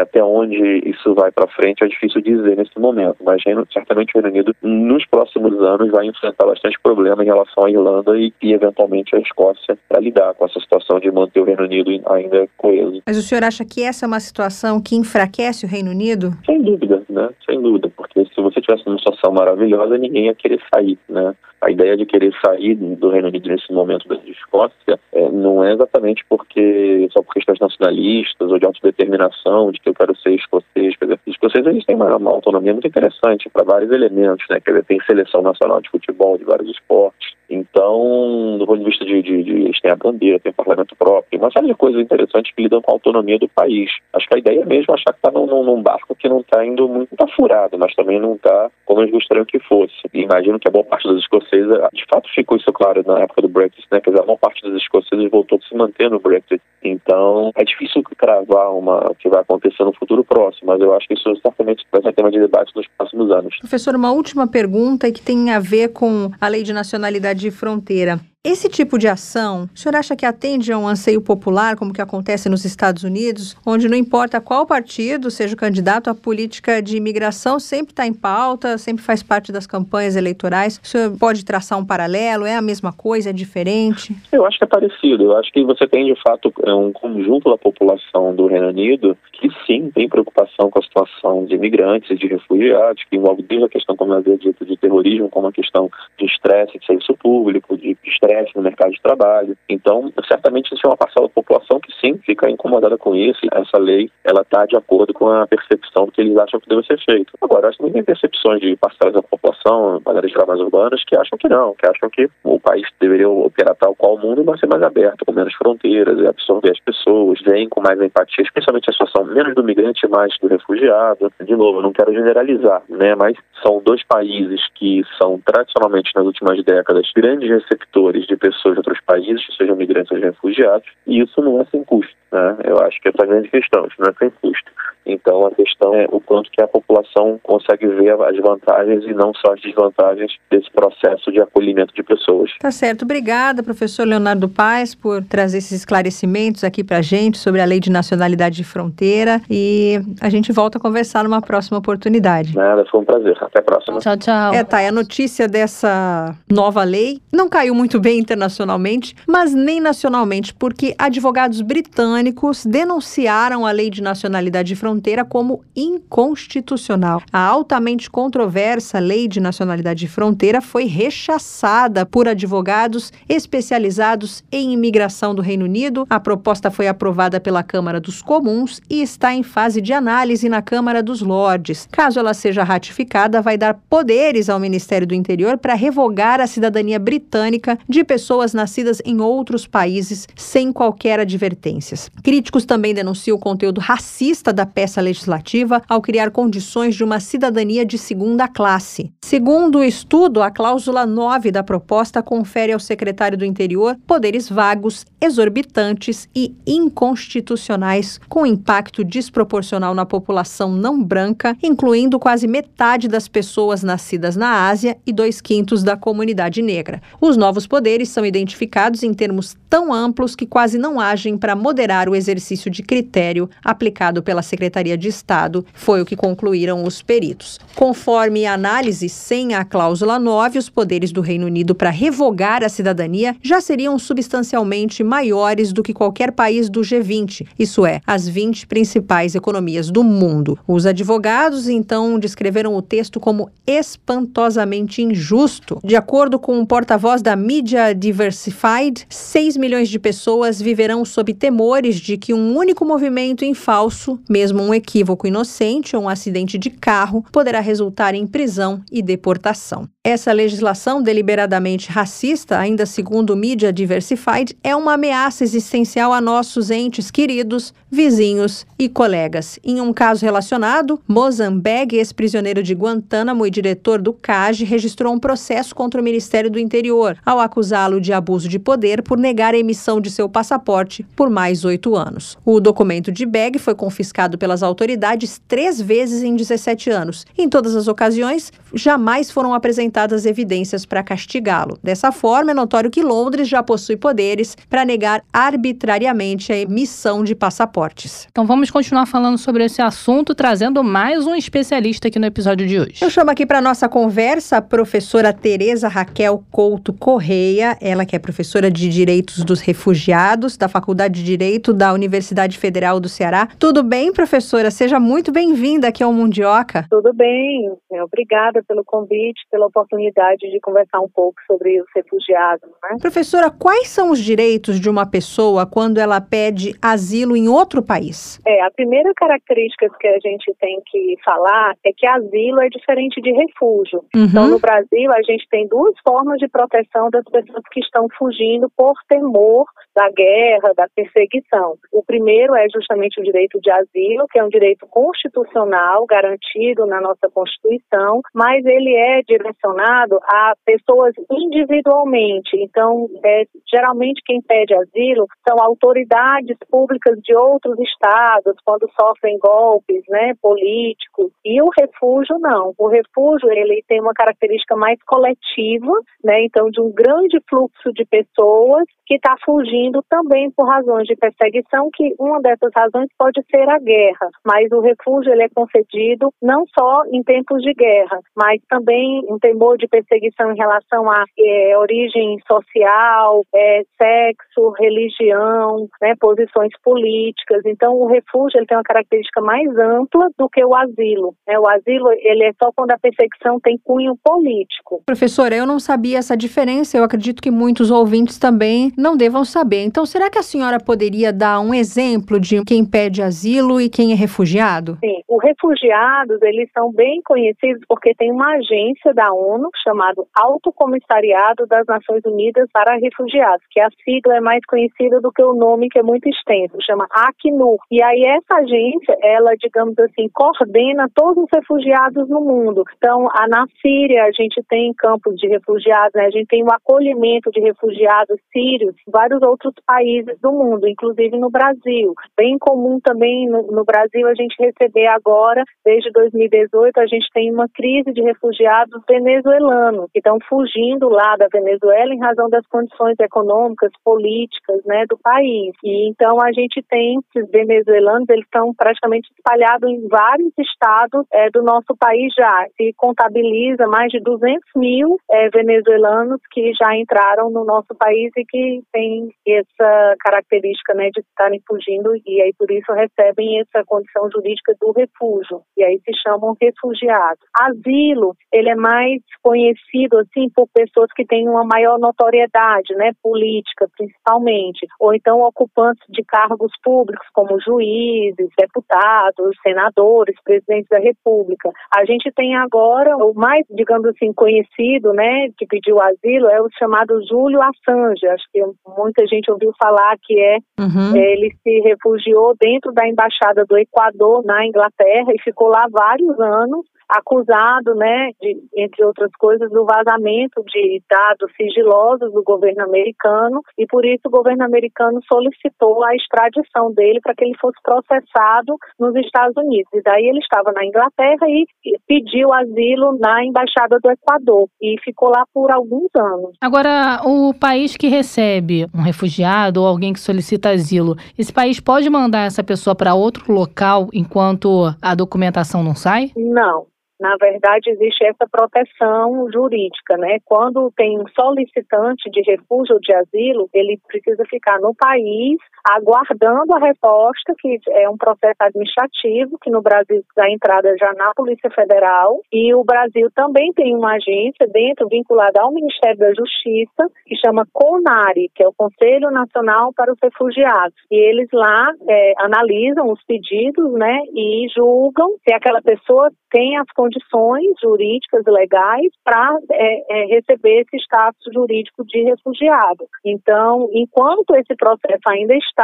até 0.00 0.22
onde 0.22 0.82
isso 0.84 1.14
vai 1.14 1.30
para 1.30 1.46
frente 1.48 1.84
é 1.84 1.88
difícil 1.88 2.20
dizer 2.20 2.56
nesse 2.56 2.78
momento, 2.78 3.16
mas 3.24 3.42
certamente 3.72 4.16
o 4.16 4.20
Reino 4.20 4.34
Unido 4.34 4.54
nos 4.62 5.06
próximos 5.06 5.54
anos 5.60 5.90
vai 5.90 6.06
enfrentar 6.06 6.46
bastante 6.46 6.76
problema 6.82 7.22
em 7.22 7.26
relação 7.26 7.64
à 7.64 7.70
Irlanda 7.70 8.18
e, 8.18 8.32
e 8.42 8.52
eventualmente 8.52 9.14
a 9.14 9.20
Escócia 9.20 9.78
para 9.88 10.00
lidar 10.00 10.34
com 10.34 10.44
essa 10.44 10.58
situação 10.60 10.98
de 10.98 11.10
manter 11.10 11.40
o 11.40 11.44
Reino 11.44 11.62
Unido 11.62 11.90
ainda 12.06 12.48
coeso. 12.56 13.02
Mas 13.06 13.16
o 13.16 13.22
senhor 13.22 13.44
acha 13.44 13.64
que 13.64 13.82
essa 13.82 14.06
é 14.06 14.08
uma 14.08 14.20
situação 14.20 14.80
que 14.80 14.96
enfraquece 14.96 15.64
o 15.64 15.68
Reino 15.68 15.90
Unido? 15.90 16.32
Sem 16.44 16.62
dúvida, 16.62 17.02
né? 17.08 17.30
Sem 17.44 17.60
dúvida, 17.60 17.90
porque 17.96 18.24
se 18.24 18.40
você 18.40 18.60
tivesse 18.60 18.86
uma 18.86 18.98
situação 18.98 19.32
maravilhosa, 19.32 19.96
ninguém 19.98 20.26
ia 20.26 20.34
querer 20.34 20.60
sair, 20.74 20.98
né? 21.08 21.34
A 21.60 21.70
ideia 21.70 21.96
de 21.96 22.04
querer 22.04 22.32
sair 22.44 22.74
do 22.74 23.08
Reino 23.08 23.28
Unido 23.28 23.48
nesse 23.48 23.72
momento 23.72 24.06
da 24.08 24.15
Escócia 24.26 24.98
é, 25.12 25.30
não 25.30 25.64
é 25.64 25.72
exatamente 25.72 26.24
porque 26.28 27.08
só 27.12 27.22
por 27.22 27.34
questões 27.34 27.58
nacionalistas 27.60 28.50
ou 28.50 28.58
de 28.58 28.66
autodeterminação, 28.66 29.70
de 29.70 29.80
que 29.80 29.88
eu 29.88 29.94
quero 29.94 30.16
ser 30.16 30.34
escocês. 30.34 30.96
Quer 30.96 31.04
dizer, 31.04 31.20
os 31.26 31.32
escoceses 31.32 31.66
eles 31.66 31.84
têm 31.84 31.96
uma, 31.96 32.16
uma 32.16 32.30
autonomia 32.30 32.72
muito 32.72 32.88
interessante 32.88 33.48
para 33.50 33.64
vários 33.64 33.90
elementos, 33.90 34.46
né? 34.48 34.60
Quer 34.60 34.72
dizer, 34.72 34.84
tem 34.84 35.00
seleção 35.06 35.42
nacional 35.42 35.80
de 35.80 35.90
futebol, 35.90 36.38
de 36.38 36.44
vários 36.44 36.70
esportes. 36.70 37.35
Então, 37.48 38.56
do 38.58 38.66
ponto 38.66 38.78
de 38.78 38.84
vista 38.84 39.04
de, 39.04 39.22
de, 39.22 39.42
de 39.42 39.50
eles 39.50 39.80
têm 39.80 39.90
a 39.90 39.96
bandeira, 39.96 40.38
tem 40.40 40.50
o 40.50 40.54
parlamento 40.54 40.96
próprio, 40.96 41.38
uma 41.38 41.50
série 41.50 41.68
de 41.68 41.74
coisas 41.74 42.00
interessantes 42.00 42.52
que 42.54 42.62
lidam 42.62 42.82
com 42.82 42.90
a 42.90 42.94
autonomia 42.94 43.38
do 43.38 43.48
país. 43.48 43.90
Acho 44.12 44.28
que 44.28 44.34
a 44.34 44.38
ideia 44.38 44.62
é 44.62 44.64
mesmo 44.64 44.94
achar 44.94 45.12
que 45.12 45.18
está 45.18 45.30
num, 45.30 45.46
num, 45.46 45.82
barco 45.82 46.14
que 46.16 46.28
não 46.28 46.40
está 46.40 46.64
indo 46.64 46.88
muito, 46.88 47.12
está 47.12 47.26
furado, 47.28 47.78
mas 47.78 47.94
também 47.94 48.20
não 48.20 48.34
está 48.34 48.70
como 48.84 49.00
eles 49.00 49.12
gostariam 49.12 49.44
que 49.44 49.58
fosse. 49.60 49.94
E 50.12 50.22
imagino 50.22 50.58
que 50.58 50.68
a 50.68 50.70
boa 50.70 50.84
parte 50.84 51.06
dos 51.06 51.20
escoceses, 51.20 51.68
de 51.92 52.04
fato 52.10 52.28
ficou 52.34 52.56
isso 52.56 52.72
claro 52.72 53.02
na 53.06 53.20
época 53.20 53.42
do 53.42 53.48
Brexit, 53.48 53.86
né? 53.90 54.00
Dizer, 54.04 54.20
a 54.20 54.24
maior 54.24 54.38
parte 54.38 54.62
dos 54.62 54.80
escoceses 54.80 55.30
voltou 55.30 55.58
a 55.62 55.68
se 55.68 55.74
manter 55.74 56.10
no 56.10 56.18
Brexit. 56.18 56.60
Então, 56.82 57.50
é 57.56 57.64
difícil 57.64 58.02
cravar 58.16 58.72
uma, 58.72 59.10
o 59.10 59.14
que 59.14 59.28
vai 59.28 59.40
acontecer 59.40 59.84
no 59.84 59.92
futuro 59.92 60.24
próximo, 60.24 60.68
mas 60.68 60.80
eu 60.80 60.94
acho 60.94 61.06
que 61.06 61.14
isso 61.14 61.36
certamente 61.42 61.84
vai 61.90 62.02
ser 62.02 62.12
tema 62.12 62.30
de 62.30 62.38
debate 62.38 62.72
nos 62.74 62.86
próximos 62.96 63.30
anos. 63.30 63.58
Professor, 63.58 63.94
uma 63.94 64.12
última 64.12 64.46
pergunta 64.46 65.10
que 65.12 65.20
tem 65.20 65.50
a 65.50 65.58
ver 65.58 65.92
com 65.92 66.30
a 66.40 66.48
lei 66.48 66.62
de 66.62 66.72
nacionalidade 66.72 67.35
de 67.36 67.50
fronteira. 67.50 68.20
Esse 68.48 68.68
tipo 68.68 68.96
de 68.96 69.08
ação, 69.08 69.68
o 69.74 69.76
senhor 69.76 69.96
acha 69.96 70.14
que 70.14 70.24
atende 70.24 70.70
a 70.70 70.78
um 70.78 70.86
anseio 70.86 71.20
popular, 71.20 71.74
como 71.74 71.92
que 71.92 72.00
acontece 72.00 72.48
nos 72.48 72.64
Estados 72.64 73.02
Unidos, 73.02 73.56
onde 73.66 73.88
não 73.88 73.96
importa 73.96 74.40
qual 74.40 74.64
partido 74.64 75.32
seja 75.32 75.54
o 75.54 75.56
candidato, 75.56 76.08
a 76.08 76.14
política 76.14 76.80
de 76.80 76.96
imigração 76.96 77.58
sempre 77.58 77.90
está 77.90 78.06
em 78.06 78.14
pauta, 78.14 78.78
sempre 78.78 79.02
faz 79.02 79.20
parte 79.20 79.50
das 79.50 79.66
campanhas 79.66 80.14
eleitorais? 80.14 80.80
O 80.80 80.86
senhor 80.86 81.18
pode 81.18 81.44
traçar 81.44 81.76
um 81.76 81.84
paralelo? 81.84 82.46
É 82.46 82.54
a 82.54 82.62
mesma 82.62 82.92
coisa? 82.92 83.30
É 83.30 83.32
diferente? 83.32 84.14
Eu 84.30 84.46
acho 84.46 84.58
que 84.58 84.64
é 84.64 84.68
parecido. 84.68 85.24
Eu 85.24 85.36
acho 85.36 85.50
que 85.50 85.64
você 85.64 85.84
tem, 85.88 86.06
de 86.06 86.14
fato, 86.22 86.52
é 86.62 86.72
um 86.72 86.92
conjunto 86.92 87.50
da 87.50 87.58
população 87.58 88.32
do 88.32 88.46
Reino 88.46 88.68
Unido 88.68 89.18
que 89.32 89.48
sim 89.66 89.90
tem 89.90 90.08
preocupação 90.08 90.70
com 90.70 90.78
a 90.78 90.82
situação 90.82 91.44
de 91.46 91.56
imigrantes 91.56 92.16
de 92.16 92.28
refugiados, 92.28 93.02
que 93.10 93.16
envolve 93.16 93.42
desde 93.42 93.66
a 93.66 93.68
questão, 93.68 93.96
como 93.96 94.12
eu 94.12 94.18
havia 94.18 94.38
dito, 94.38 94.64
de 94.64 94.76
terrorismo, 94.76 95.28
como 95.28 95.48
a 95.48 95.52
questão 95.52 95.90
de 96.16 96.26
estresse 96.26 96.78
de 96.78 96.86
serviço 96.86 97.14
público, 97.16 97.76
de 97.76 97.96
estresse 98.06 98.35
no 98.54 98.62
mercado 98.62 98.92
de 98.92 99.00
trabalho. 99.02 99.56
Então, 99.68 100.12
certamente 100.28 100.68
existe 100.68 100.86
uma 100.86 100.96
parcela 100.96 101.28
da 101.28 101.32
população 101.32 101.80
que 101.80 101.92
sim 102.00 102.18
fica 102.18 102.50
incomodada 102.50 102.96
com 102.98 103.14
isso. 103.14 103.40
Essa 103.52 103.78
lei 103.78 104.10
ela 104.24 104.42
está 104.42 104.66
de 104.66 104.76
acordo 104.76 105.12
com 105.12 105.28
a 105.28 105.46
percepção 105.46 106.06
que 106.08 106.20
eles 106.20 106.36
acham 106.36 106.60
que 106.60 106.68
deve 106.68 106.86
ser 106.86 106.98
feito. 107.04 107.32
Agora, 107.40 107.68
acho 107.68 107.78
que 107.78 107.90
tem 107.90 108.04
percepções 108.04 108.60
de 108.60 108.76
parcelas 108.76 109.14
da 109.14 109.22
população, 109.22 110.00
maneiras 110.04 110.30
de 110.30 110.46
mais 110.46 110.60
urbanas, 110.60 111.02
que 111.04 111.16
acham 111.16 111.38
que 111.38 111.48
não, 111.48 111.74
que 111.74 111.86
acham 111.86 112.08
que 112.10 112.28
o 112.44 112.60
país 112.60 112.86
deveria 113.00 113.28
operar 113.28 113.74
tal 113.76 113.94
qual 113.94 114.14
o 114.14 114.18
mundo 114.18 114.42
e 114.42 114.58
ser 114.58 114.66
mais 114.66 114.82
aberto, 114.82 115.24
com 115.24 115.32
menos 115.32 115.54
fronteiras, 115.54 116.18
absorver 116.26 116.70
as 116.70 116.80
pessoas, 116.80 117.40
vem 117.42 117.68
com 117.68 117.80
mais 117.80 118.00
empatia, 118.00 118.44
especialmente 118.44 118.88
a 118.88 118.92
situação 118.92 119.24
menos 119.24 119.54
do 119.54 119.64
migrante 119.64 120.06
mais 120.08 120.32
do 120.40 120.48
refugiado. 120.48 121.32
De 121.40 121.56
novo, 121.56 121.78
eu 121.78 121.82
não 121.82 121.92
quero 121.92 122.12
generalizar, 122.12 122.82
né, 122.88 123.14
mas 123.14 123.36
são 123.62 123.82
dois 123.84 124.02
países 124.04 124.60
que 124.74 125.02
são 125.20 125.40
tradicionalmente 125.44 126.10
nas 126.14 126.24
últimas 126.24 126.62
décadas 126.64 127.10
grandes 127.14 127.48
receptores 127.48 128.15
de 128.24 128.36
pessoas 128.36 128.74
de 128.74 128.78
outros 128.78 129.00
países, 129.04 129.44
sejam 129.56 129.76
migrantes 129.76 130.12
ou 130.12 130.18
refugiados, 130.18 130.88
e 131.06 131.20
isso 131.20 131.42
não 131.42 131.60
é 131.60 131.64
sem 131.66 131.82
custo. 131.84 132.14
Né? 132.32 132.56
Eu 132.64 132.78
acho 132.78 133.00
que 133.00 133.08
essa 133.08 133.22
é 133.22 133.24
a 133.24 133.26
grande 133.26 133.48
questão, 133.48 133.86
isso 133.86 134.00
não 134.00 134.08
é 134.08 134.12
sem 134.14 134.30
custo. 134.30 134.70
Então 135.06 135.46
a 135.46 135.50
questão 135.52 135.94
é 135.94 136.06
o 136.10 136.20
quanto 136.20 136.50
que 136.50 136.60
a 136.60 136.66
população 136.66 137.38
consegue 137.42 137.86
ver 137.86 138.20
as 138.20 138.36
vantagens 138.38 139.04
e 139.04 139.14
não 139.14 139.32
só 139.34 139.52
as 139.52 139.60
desvantagens 139.60 140.32
desse 140.50 140.70
processo 140.72 141.30
de 141.30 141.40
acolhimento 141.40 141.94
de 141.94 142.02
pessoas. 142.02 142.50
Tá 142.58 142.72
certo. 142.72 143.02
Obrigada, 143.04 143.62
professor 143.62 144.04
Leonardo 144.04 144.48
Paes, 144.48 144.94
por 144.94 145.22
trazer 145.22 145.58
esses 145.58 145.72
esclarecimentos 145.72 146.64
aqui 146.64 146.82
para 146.82 146.98
a 146.98 147.02
gente 147.02 147.38
sobre 147.38 147.60
a 147.60 147.64
Lei 147.64 147.78
de 147.78 147.90
Nacionalidade 147.90 148.56
de 148.56 148.64
Fronteira 148.64 149.40
e 149.48 150.00
a 150.20 150.28
gente 150.28 150.52
volta 150.52 150.78
a 150.78 150.80
conversar 150.80 151.22
numa 151.22 151.40
próxima 151.40 151.78
oportunidade. 151.78 152.54
Nada, 152.56 152.84
foi 152.90 153.00
um 153.00 153.04
prazer. 153.04 153.36
Até 153.40 153.60
a 153.60 153.62
próxima. 153.62 154.00
Tchau, 154.00 154.16
tchau. 154.16 154.52
É, 154.52 154.64
tá, 154.64 154.78
a 154.78 154.90
notícia 154.92 155.46
dessa 155.46 156.34
nova 156.50 156.82
lei 156.82 157.20
não 157.32 157.48
caiu 157.48 157.74
muito 157.74 158.00
bem 158.00 158.18
internacionalmente, 158.18 159.14
mas 159.26 159.54
nem 159.54 159.80
nacionalmente, 159.80 160.52
porque 160.52 160.94
advogados 160.98 161.60
britânicos 161.60 162.66
denunciaram 162.66 163.64
a 163.64 163.70
Lei 163.70 163.88
de 163.88 164.02
Nacionalidade 164.02 164.68
de 164.68 164.76
Fronteira 164.76 164.95
fronteira 164.96 165.24
como 165.24 165.62
inconstitucional. 165.74 167.22
A 167.30 167.38
altamente 167.38 168.10
controversa 168.10 168.98
Lei 168.98 169.28
de 169.28 169.40
Nacionalidade 169.40 170.00
de 170.00 170.08
Fronteira 170.08 170.62
foi 170.62 170.84
rechaçada 170.84 172.06
por 172.06 172.26
advogados 172.26 173.12
especializados 173.28 174.42
em 174.50 174.72
imigração 174.72 175.34
do 175.34 175.42
Reino 175.42 175.66
Unido. 175.66 176.06
A 176.08 176.18
proposta 176.18 176.70
foi 176.70 176.88
aprovada 176.88 177.38
pela 177.38 177.62
Câmara 177.62 178.00
dos 178.00 178.22
Comuns 178.22 178.80
e 178.88 179.02
está 179.02 179.34
em 179.34 179.42
fase 179.42 179.82
de 179.82 179.92
análise 179.92 180.48
na 180.48 180.62
Câmara 180.62 181.02
dos 181.02 181.20
Lordes. 181.20 181.86
Caso 181.92 182.18
ela 182.18 182.32
seja 182.32 182.64
ratificada, 182.64 183.42
vai 183.42 183.58
dar 183.58 183.74
poderes 183.90 184.48
ao 184.48 184.58
Ministério 184.58 185.06
do 185.06 185.14
Interior 185.14 185.58
para 185.58 185.74
revogar 185.74 186.40
a 186.40 186.46
cidadania 186.46 186.98
britânica 186.98 187.78
de 187.86 188.02
pessoas 188.02 188.54
nascidas 188.54 189.02
em 189.04 189.20
outros 189.20 189.66
países 189.66 190.26
sem 190.34 190.72
qualquer 190.72 191.20
advertências. 191.20 192.10
Críticos 192.22 192.64
também 192.64 192.94
denunciam 192.94 193.36
o 193.36 193.40
conteúdo 193.40 193.80
racista 193.80 194.52
da 194.52 194.64
peça 194.64 194.85
peça 194.86 195.00
legislativa 195.00 195.82
ao 195.88 196.00
criar 196.00 196.30
condições 196.30 196.94
de 196.94 197.02
uma 197.02 197.18
cidadania 197.18 197.84
de 197.84 197.98
segunda 197.98 198.46
classe. 198.46 199.12
Segundo 199.24 199.78
o 199.78 199.84
estudo, 199.84 200.40
a 200.40 200.48
cláusula 200.48 201.04
9 201.04 201.50
da 201.50 201.64
proposta 201.64 202.22
confere 202.22 202.72
ao 202.72 202.78
secretário 202.78 203.36
do 203.36 203.44
Interior 203.44 203.96
poderes 204.06 204.48
vagos, 204.48 205.04
exorbitantes 205.20 206.28
e 206.32 206.54
inconstitucionais, 206.64 208.20
com 208.28 208.46
impacto 208.46 209.02
desproporcional 209.02 209.92
na 209.92 210.06
população 210.06 210.70
não 210.70 211.02
branca, 211.02 211.56
incluindo 211.60 212.16
quase 212.16 212.46
metade 212.46 213.08
das 213.08 213.26
pessoas 213.26 213.82
nascidas 213.82 214.36
na 214.36 214.68
Ásia 214.68 214.96
e 215.04 215.12
dois 215.12 215.40
quintos 215.40 215.82
da 215.82 215.96
comunidade 215.96 216.62
negra. 216.62 217.02
Os 217.20 217.36
novos 217.36 217.66
poderes 217.66 218.08
são 218.08 218.24
identificados 218.24 219.02
em 219.02 219.12
termos 219.12 219.56
tão 219.68 219.92
amplos 219.92 220.36
que 220.36 220.46
quase 220.46 220.78
não 220.78 221.00
agem 221.00 221.36
para 221.36 221.56
moderar 221.56 222.08
o 222.08 222.14
exercício 222.14 222.70
de 222.70 222.84
critério 222.84 223.50
aplicado 223.64 224.22
pela 224.22 224.42
Secretaria 224.42 224.75
Secretaria 224.76 224.98
de 224.98 225.08
Estado, 225.08 225.64
foi 225.72 226.02
o 226.02 226.04
que 226.04 226.14
concluíram 226.14 226.84
os 226.84 227.00
peritos. 227.00 227.58
Conforme 227.74 228.44
a 228.44 228.52
análise, 228.52 229.08
sem 229.08 229.54
a 229.54 229.64
cláusula 229.64 230.18
9, 230.18 230.58
os 230.58 230.68
poderes 230.68 231.12
do 231.12 231.22
Reino 231.22 231.46
Unido 231.46 231.74
para 231.74 231.88
revogar 231.88 232.62
a 232.62 232.68
cidadania 232.68 233.34
já 233.42 233.60
seriam 233.60 233.98
substancialmente 233.98 235.02
maiores 235.02 235.72
do 235.72 235.82
que 235.82 235.94
qualquer 235.94 236.32
país 236.32 236.68
do 236.68 236.82
G20, 236.82 237.46
isso 237.58 237.86
é, 237.86 238.00
as 238.06 238.28
20 238.28 238.66
principais 238.66 239.34
economias 239.34 239.90
do 239.90 240.04
mundo. 240.04 240.58
Os 240.68 240.84
advogados, 240.84 241.68
então, 241.68 242.18
descreveram 242.18 242.76
o 242.76 242.82
texto 242.82 243.18
como 243.18 243.50
espantosamente 243.66 245.00
injusto. 245.00 245.80
De 245.82 245.96
acordo 245.96 246.38
com 246.38 246.58
um 246.58 246.66
porta-voz 246.66 247.22
da 247.22 247.34
Media 247.34 247.94
Diversified, 247.94 249.06
6 249.08 249.56
milhões 249.56 249.88
de 249.88 249.98
pessoas 249.98 250.60
viverão 250.60 251.04
sob 251.04 251.32
temores 251.32 251.56
temores 251.56 251.96
de 251.96 252.16
que 252.18 252.34
um 252.34 252.54
único 252.56 252.84
movimento 252.84 253.44
em 253.44 253.54
falso, 253.54 254.18
mesmo 254.28 254.62
um 254.62 254.65
equívoco 254.74 255.26
inocente 255.26 255.96
ou 255.96 256.04
um 256.04 256.08
acidente 256.08 256.58
de 256.58 256.70
carro, 256.70 257.24
poderá 257.32 257.60
resultar 257.60 258.14
em 258.14 258.26
prisão 258.26 258.80
e 258.90 259.02
deportação. 259.02 259.88
Essa 260.04 260.32
legislação 260.32 261.02
deliberadamente 261.02 261.90
racista, 261.90 262.56
ainda 262.56 262.86
segundo 262.86 263.30
o 263.30 263.36
Media 263.36 263.72
Diversified, 263.72 264.56
é 264.62 264.76
uma 264.76 264.94
ameaça 264.94 265.42
existencial 265.42 266.12
a 266.12 266.20
nossos 266.20 266.70
entes 266.70 267.10
queridos, 267.10 267.74
vizinhos 267.90 268.64
e 268.78 268.88
colegas. 268.88 269.58
Em 269.64 269.80
um 269.80 269.92
caso 269.92 270.24
relacionado, 270.24 271.00
Mozambique, 271.08 271.96
ex-prisioneiro 271.96 272.62
de 272.62 272.72
Guantánamo 272.72 273.44
e 273.44 273.50
diretor 273.50 274.00
do 274.00 274.12
CAGE, 274.12 274.64
registrou 274.64 275.12
um 275.12 275.18
processo 275.18 275.74
contra 275.74 276.00
o 276.00 276.04
Ministério 276.04 276.50
do 276.50 276.58
Interior, 276.60 277.18
ao 277.26 277.40
acusá-lo 277.40 278.00
de 278.00 278.12
abuso 278.12 278.48
de 278.48 278.60
poder 278.60 279.02
por 279.02 279.18
negar 279.18 279.54
a 279.54 279.58
emissão 279.58 280.00
de 280.00 280.10
seu 280.10 280.28
passaporte 280.28 281.04
por 281.16 281.28
mais 281.28 281.64
oito 281.64 281.96
anos. 281.96 282.38
O 282.44 282.60
documento 282.60 283.10
de 283.10 283.26
Beg 283.26 283.58
foi 283.58 283.74
confiscado 283.74 284.38
pelas 284.56 284.62
autoridades 284.62 285.40
três 285.46 285.80
vezes 285.80 286.22
em 286.22 286.34
17 286.34 286.90
anos. 286.90 287.26
Em 287.36 287.48
todas 287.48 287.76
as 287.76 287.88
ocasiões, 287.88 288.50
jamais 288.72 289.30
foram 289.30 289.52
apresentadas 289.52 290.24
evidências 290.24 290.86
para 290.86 291.02
castigá-lo. 291.02 291.78
Dessa 291.82 292.10
forma, 292.10 292.52
é 292.52 292.54
notório 292.54 292.90
que 292.90 293.02
Londres 293.02 293.48
já 293.48 293.62
possui 293.62 293.96
poderes 293.96 294.56
para 294.70 294.84
negar 294.84 295.22
arbitrariamente 295.32 296.52
a 296.52 296.56
emissão 296.56 297.22
de 297.22 297.34
passaportes. 297.34 298.26
Então 298.30 298.46
vamos 298.46 298.70
continuar 298.70 299.06
falando 299.06 299.36
sobre 299.36 299.64
esse 299.64 299.82
assunto, 299.82 300.34
trazendo 300.34 300.82
mais 300.82 301.26
um 301.26 301.34
especialista 301.34 302.08
aqui 302.08 302.18
no 302.18 302.26
episódio 302.26 302.66
de 302.66 302.80
hoje. 302.80 302.96
Eu 303.02 303.10
chamo 303.10 303.30
aqui 303.30 303.44
para 303.44 303.60
nossa 303.60 303.88
conversa 303.88 304.58
a 304.58 304.62
professora 304.62 305.32
Tereza 305.32 305.88
Raquel 305.88 306.42
Couto 306.50 306.92
Correia, 306.92 307.76
ela 307.80 308.06
que 308.06 308.16
é 308.16 308.18
professora 308.18 308.70
de 308.70 308.88
Direitos 308.88 309.44
dos 309.44 309.60
Refugiados 309.60 310.56
da 310.56 310.68
Faculdade 310.68 311.20
de 311.20 311.24
Direito 311.24 311.72
da 311.72 311.92
Universidade 311.92 312.56
Federal 312.56 312.98
do 312.98 313.08
Ceará. 313.08 313.48
Tudo 313.58 313.82
bem, 313.82 314.12
professora? 314.12 314.45
Seja 314.70 315.00
muito 315.00 315.32
bem-vinda 315.32 315.88
aqui 315.88 316.02
ao 316.02 316.12
Mundioca. 316.12 316.86
Tudo 316.88 317.12
bem. 317.12 317.70
Obrigada 318.04 318.62
pelo 318.62 318.84
convite, 318.84 319.42
pela 319.50 319.66
oportunidade 319.66 320.50
de 320.50 320.60
conversar 320.60 321.00
um 321.00 321.08
pouco 321.08 321.40
sobre 321.46 321.80
os 321.80 321.86
refugiados. 321.94 322.68
Né? 322.82 322.98
Professora, 323.00 323.50
quais 323.50 323.88
são 323.88 324.10
os 324.10 324.20
direitos 324.20 324.78
de 324.78 324.88
uma 324.88 325.04
pessoa 325.04 325.66
quando 325.66 325.98
ela 325.98 326.20
pede 326.20 326.74
asilo 326.80 327.36
em 327.36 327.48
outro 327.48 327.82
país? 327.82 328.40
É, 328.46 328.62
a 328.62 328.70
primeira 328.70 329.12
característica 329.16 329.88
que 329.98 330.06
a 330.06 330.18
gente 330.20 330.54
tem 330.60 330.80
que 330.86 331.16
falar 331.24 331.74
é 331.84 331.90
que 331.96 332.06
asilo 332.06 332.60
é 332.60 332.68
diferente 332.68 333.20
de 333.20 333.32
refúgio. 333.32 334.04
Uhum. 334.14 334.24
Então, 334.24 334.48
no 334.48 334.58
Brasil, 334.58 335.10
a 335.12 335.22
gente 335.22 335.46
tem 335.50 335.66
duas 335.66 335.94
formas 336.06 336.38
de 336.38 336.48
proteção 336.48 337.10
das 337.10 337.24
pessoas 337.24 337.62
que 337.72 337.80
estão 337.80 338.06
fugindo 338.16 338.70
por 338.76 338.94
temor 339.08 339.66
da 339.96 340.10
guerra, 340.10 340.72
da 340.76 340.86
perseguição. 340.94 341.78
O 341.90 342.02
primeiro 342.04 342.54
é 342.54 342.66
justamente 342.68 343.18
o 343.18 343.24
direito 343.24 343.58
de 343.60 343.70
asilo, 343.70 344.25
que 344.30 344.38
é 344.38 344.44
um 344.44 344.48
direito 344.48 344.86
constitucional 344.86 346.06
garantido 346.06 346.86
na 346.86 347.00
nossa 347.00 347.28
Constituição, 347.32 348.20
mas 348.34 348.64
ele 348.64 348.94
é 348.94 349.22
direcionado 349.22 350.18
a 350.22 350.54
pessoas 350.64 351.14
individualmente. 351.30 352.56
Então, 352.56 353.08
é, 353.24 353.44
geralmente 353.70 354.22
quem 354.24 354.40
pede 354.40 354.74
asilo 354.74 355.26
são 355.46 355.58
autoridades 355.60 356.56
públicas 356.70 357.18
de 357.22 357.34
outros 357.34 357.78
estados, 357.78 358.54
quando 358.64 358.88
sofrem 358.98 359.38
golpes, 359.38 360.02
né, 360.08 360.32
políticos. 360.40 361.30
E 361.44 361.60
o 361.62 361.70
refúgio 361.78 362.38
não. 362.38 362.72
O 362.78 362.88
refúgio 362.88 363.50
ele 363.50 363.82
tem 363.88 364.00
uma 364.00 364.14
característica 364.14 364.76
mais 364.76 364.98
coletiva, 365.04 365.92
né? 366.22 366.44
Então, 366.44 366.70
de 366.70 366.80
um 366.80 366.92
grande 366.92 367.38
fluxo 367.48 367.92
de 367.92 368.04
pessoas 368.04 368.84
que 369.06 369.14
está 369.14 369.36
fugindo 369.44 370.02
também 370.08 370.50
por 370.50 370.66
razões 370.66 371.06
de 371.06 371.14
perseguição, 371.16 371.88
que 371.94 372.14
uma 372.18 372.40
dessas 372.40 372.70
razões 372.74 373.08
pode 373.18 373.40
ser 373.50 373.68
a 373.68 373.78
guerra. 373.78 374.15
Mas 374.44 374.70
o 374.72 374.80
refúgio 374.80 375.32
ele 375.32 375.42
é 375.42 375.48
concedido 375.48 376.32
não 376.42 376.64
só 376.78 377.02
em 377.12 377.22
tempos 377.22 377.62
de 377.62 377.72
guerra, 377.74 378.20
mas 378.36 378.60
também 378.68 379.24
um 379.28 379.38
temor 379.38 379.76
de 379.78 379.88
perseguição 379.88 380.52
em 380.52 380.56
relação 380.56 381.10
à 381.10 381.24
é, 381.38 381.78
origem 381.78 382.38
social, 382.46 383.42
é, 383.54 383.82
sexo, 384.00 384.70
religião, 384.78 385.88
né, 386.00 386.14
posições 386.20 386.72
políticas. 386.82 387.62
Então, 387.66 387.94
o 387.94 388.06
refúgio 388.06 388.58
ele 388.58 388.66
tem 388.66 388.76
uma 388.76 388.82
característica 388.82 389.40
mais 389.40 389.68
ampla 389.78 390.28
do 390.38 390.48
que 390.48 390.64
o 390.64 390.74
asilo. 390.74 391.34
Né? 391.46 391.58
O 391.58 391.68
asilo 391.68 392.10
ele 392.12 392.44
é 392.44 392.52
só 392.62 392.70
quando 392.74 392.92
a 392.92 392.98
perseguição 392.98 393.58
tem 393.60 393.78
cunho 393.82 394.16
político. 394.22 395.02
Professora, 395.06 395.54
eu 395.54 395.66
não 395.66 395.78
sabia 395.78 396.18
essa 396.18 396.36
diferença. 396.36 396.96
Eu 396.96 397.04
acredito 397.04 397.42
que 397.42 397.50
muitos 397.50 397.90
ouvintes 397.90 398.38
também 398.38 398.92
não 398.96 399.16
devam 399.16 399.44
saber. 399.44 399.84
Então, 399.84 400.06
será 400.06 400.30
que 400.30 400.38
a 400.38 400.42
senhora 400.42 400.78
poderia 400.78 401.32
dar 401.32 401.60
um 401.60 401.74
exemplo 401.74 402.38
de 402.38 402.62
quem 402.64 402.84
pede 402.84 403.22
asilo 403.22 403.80
e 403.80 403.88
quem 403.88 404.05
é 404.12 404.16
refugiado? 404.16 404.98
Sim, 405.00 405.22
os 405.28 405.42
refugiados, 405.42 406.40
eles 406.42 406.70
são 406.72 406.92
bem 406.92 407.20
conhecidos 407.24 407.82
porque 407.88 408.14
tem 408.14 408.30
uma 408.30 408.54
agência 408.54 409.12
da 409.12 409.32
ONU 409.32 409.68
chamado 409.82 410.26
Alto 410.34 410.72
Comissariado 410.72 411.66
das 411.66 411.86
Nações 411.86 412.22
Unidas 412.24 412.68
para 412.72 412.96
Refugiados, 412.96 413.64
que 413.70 413.80
a 413.80 413.88
sigla 414.04 414.36
é 414.36 414.40
mais 414.40 414.64
conhecida 414.66 415.20
do 415.20 415.32
que 415.32 415.42
o 415.42 415.54
nome 415.54 415.88
que 415.88 415.98
é 415.98 416.02
muito 416.02 416.28
extenso, 416.28 416.76
chama 416.82 417.06
Acnur. 417.10 417.78
E 417.90 418.02
aí 418.02 418.24
essa 418.24 418.60
agência, 418.60 419.16
ela, 419.22 419.52
digamos 419.58 419.98
assim, 419.98 420.28
coordena 420.32 421.08
todos 421.14 421.44
os 421.44 421.50
refugiados 421.52 422.28
no 422.28 422.40
mundo. 422.40 422.84
Então, 422.96 423.28
a, 423.32 423.48
na 423.48 423.66
Síria 423.80 424.24
a 424.24 424.32
gente 424.32 424.62
tem 424.68 424.92
campos 424.94 425.36
de 425.36 425.48
refugiados, 425.48 426.12
né? 426.14 426.26
a 426.26 426.30
gente 426.30 426.46
tem 426.46 426.62
o 426.62 426.72
acolhimento 426.72 427.50
de 427.50 427.60
refugiados 427.60 428.38
sírios 428.52 428.94
vários 429.06 429.42
outros 429.42 429.74
países 429.86 430.38
do 430.40 430.52
mundo, 430.52 430.88
inclusive 430.88 431.36
no 431.38 431.50
Brasil. 431.50 432.14
Bem 432.36 432.58
comum 432.58 432.98
também 433.00 433.48
no, 433.48 433.62
no 433.70 433.84
Brasil 433.84 433.95
a 434.02 434.34
gente 434.34 434.54
receber 434.58 435.06
agora, 435.06 435.62
desde 435.84 436.10
2018, 436.10 436.98
a 436.98 437.06
gente 437.06 437.26
tem 437.32 437.52
uma 437.52 437.68
crise 437.68 438.12
de 438.12 438.22
refugiados 438.22 439.02
venezuelanos 439.08 440.10
que 440.12 440.18
estão 440.18 440.38
fugindo 440.48 441.08
lá 441.08 441.36
da 441.36 441.48
Venezuela 441.52 442.14
em 442.14 442.20
razão 442.20 442.48
das 442.48 442.66
condições 442.66 443.18
econômicas, 443.20 443.90
políticas, 444.04 444.84
né, 444.84 445.04
do 445.08 445.18
país. 445.18 445.74
E 445.84 446.08
então 446.08 446.40
a 446.40 446.52
gente 446.52 446.82
tem 446.88 447.18
esses 447.34 447.50
venezuelanos, 447.50 448.28
eles 448.28 448.44
estão 448.44 448.74
praticamente 448.74 449.28
espalhados 449.36 449.88
em 449.88 450.06
vários 450.08 450.52
estados 450.58 451.26
é, 451.32 451.50
do 451.50 451.62
nosso 451.62 451.96
país 451.98 452.32
já. 452.36 452.66
Se 452.76 452.92
contabiliza 452.96 453.86
mais 453.86 454.10
de 454.10 454.20
200 454.20 454.60
mil 454.76 455.16
é, 455.30 455.48
venezuelanos 455.50 456.40
que 456.50 456.72
já 456.74 456.96
entraram 456.96 457.50
no 457.50 457.64
nosso 457.64 457.94
país 457.98 458.30
e 458.36 458.44
que 458.44 458.82
têm 458.92 459.30
essa 459.46 460.14
característica 460.20 460.94
né, 460.94 461.10
de 461.14 461.20
estarem 461.20 461.60
fugindo 461.66 462.14
e 462.26 462.42
aí 462.42 462.52
por 462.58 462.70
isso 462.70 462.92
recebem 462.92 463.60
essa 463.60 463.84
condição 463.86 464.28
jurídica 464.30 464.74
do 464.80 464.92
refúgio 464.92 465.62
e 465.76 465.84
aí 465.84 466.00
se 466.04 466.12
chamam 466.22 466.56
refugiados. 466.60 467.42
Asilo, 467.58 468.34
ele 468.52 468.70
é 468.70 468.74
mais 468.74 469.22
conhecido 469.42 470.18
assim 470.18 470.48
por 470.54 470.68
pessoas 470.74 471.10
que 471.14 471.24
têm 471.24 471.48
uma 471.48 471.64
maior 471.64 471.98
notoriedade, 471.98 472.94
né, 472.96 473.12
política 473.22 473.88
principalmente, 473.96 474.86
ou 475.00 475.14
então 475.14 475.40
ocupantes 475.40 476.04
de 476.08 476.22
cargos 476.24 476.72
públicos 476.82 477.26
como 477.32 477.60
juízes, 477.60 478.48
deputados, 478.58 479.56
senadores, 479.62 480.36
presidentes 480.44 480.88
da 480.90 480.98
República. 480.98 481.70
A 481.94 482.04
gente 482.04 482.30
tem 482.32 482.56
agora 482.56 483.16
o 483.16 483.32
mais, 483.34 483.64
digamos 483.70 484.06
assim, 484.08 484.32
conhecido, 484.32 485.12
né, 485.12 485.48
que 485.56 485.66
pediu 485.66 486.00
asilo 486.00 486.48
é 486.48 486.60
o 486.60 486.68
chamado 486.78 487.20
Júlio 487.28 487.60
Assange, 487.62 488.26
acho 488.26 488.44
que 488.52 488.60
muita 488.96 489.26
gente 489.26 489.50
ouviu 489.50 489.72
falar 489.78 490.16
que 490.22 490.38
é, 490.38 490.58
uhum. 490.78 491.16
ele 491.16 491.54
se 491.62 491.80
refugiou 491.80 492.54
dentro 492.60 492.92
da 492.92 493.06
embaixada 493.06 493.64
do 493.76 493.78
Equador 493.78 494.42
na 494.44 494.66
Inglaterra 494.66 495.32
e 495.34 495.42
ficou 495.42 495.68
lá 495.68 495.86
vários 495.90 496.38
anos 496.40 496.86
acusado, 497.08 497.94
né, 497.94 498.30
de, 498.40 498.56
entre 498.76 499.04
outras 499.04 499.30
coisas, 499.38 499.70
do 499.70 499.84
vazamento 499.84 500.62
de 500.66 501.02
dados 501.08 501.50
sigilosos 501.56 502.32
do 502.32 502.42
governo 502.42 502.82
americano 502.82 503.62
e 503.78 503.86
por 503.86 504.04
isso 504.04 504.22
o 504.26 504.30
governo 504.30 504.64
americano 504.64 505.20
solicitou 505.30 506.04
a 506.04 506.14
extradição 506.14 506.92
dele 506.92 507.20
para 507.20 507.34
que 507.34 507.44
ele 507.44 507.56
fosse 507.60 507.78
processado 507.82 508.76
nos 508.98 509.14
Estados 509.16 509.56
Unidos. 509.56 509.90
E 509.94 510.02
daí 510.02 510.26
ele 510.26 510.38
estava 510.38 510.72
na 510.72 510.84
Inglaterra 510.84 511.46
e 511.48 511.66
pediu 512.06 512.52
asilo 512.52 513.18
na 513.18 513.44
embaixada 513.44 513.98
do 514.02 514.10
Equador 514.10 514.68
e 514.80 514.96
ficou 515.02 515.30
lá 515.30 515.44
por 515.52 515.70
alguns 515.70 516.10
anos. 516.16 516.56
Agora, 516.60 517.20
o 517.24 517.54
país 517.54 517.96
que 517.96 518.08
recebe 518.08 518.86
um 518.94 519.02
refugiado 519.02 519.80
ou 519.80 519.86
alguém 519.86 520.12
que 520.12 520.20
solicita 520.20 520.70
asilo, 520.70 521.16
esse 521.38 521.52
país 521.52 521.80
pode 521.80 522.08
mandar 522.10 522.46
essa 522.46 522.64
pessoa 522.64 522.94
para 522.94 523.14
outro 523.14 523.52
local 523.52 524.08
enquanto 524.12 524.94
a 525.00 525.14
documentação 525.14 525.82
não 525.82 525.94
sai? 525.94 526.30
Não 526.36 526.86
Na 527.18 527.34
verdade, 527.40 527.90
existe 527.90 528.24
essa 528.24 528.46
proteção 528.50 529.50
jurídica, 529.50 530.16
né? 530.18 530.38
Quando 530.44 530.92
tem 530.94 531.18
um 531.18 531.26
solicitante 531.28 532.30
de 532.30 532.42
refúgio 532.42 532.94
ou 532.94 533.00
de 533.00 533.12
asilo, 533.14 533.70
ele 533.72 533.98
precisa 534.06 534.44
ficar 534.50 534.78
no 534.80 534.94
país 534.94 535.58
aguardando 535.88 536.74
a 536.74 536.78
resposta, 536.78 537.54
que 537.58 537.78
é 537.90 538.08
um 538.08 538.16
processo 538.16 538.56
administrativo, 538.60 539.58
que 539.62 539.70
no 539.70 539.82
Brasil 539.82 540.22
dá 540.36 540.50
entrada 540.50 540.94
já 540.98 541.12
na 541.14 541.32
Polícia 541.34 541.70
Federal, 541.70 542.40
e 542.52 542.74
o 542.74 542.84
Brasil 542.84 543.28
também 543.34 543.72
tem 543.72 543.94
uma 543.94 544.14
agência 544.14 544.66
dentro, 544.72 545.08
vinculada 545.08 545.60
ao 545.60 545.72
Ministério 545.72 546.18
da 546.18 546.32
Justiça, 546.34 547.08
que 547.24 547.36
chama 547.36 547.66
CONARE, 547.72 548.50
que 548.54 548.62
é 548.62 548.68
o 548.68 548.74
Conselho 548.76 549.30
Nacional 549.30 549.92
para 549.94 550.12
os 550.12 550.18
Refugiados. 550.22 550.96
E 551.10 551.16
eles 551.16 551.48
lá 551.52 551.92
é, 552.08 552.32
analisam 552.38 553.10
os 553.12 553.22
pedidos, 553.24 553.92
né, 553.92 554.18
e 554.34 554.66
julgam 554.74 555.28
se 555.46 555.54
aquela 555.54 555.80
pessoa 555.82 556.30
tem 556.50 556.76
as 556.78 556.88
condições 556.94 557.74
jurídicas 557.82 558.42
legais 558.46 559.12
para 559.24 559.58
é, 559.72 560.22
é, 560.22 560.26
receber 560.26 560.80
esse 560.80 560.96
status 561.04 561.52
jurídico 561.52 562.04
de 562.04 562.22
refugiado. 562.22 563.04
Então, 563.24 563.88
enquanto 563.92 564.54
esse 564.56 564.74
processo 564.76 565.22
ainda 565.28 565.54
está 565.54 565.75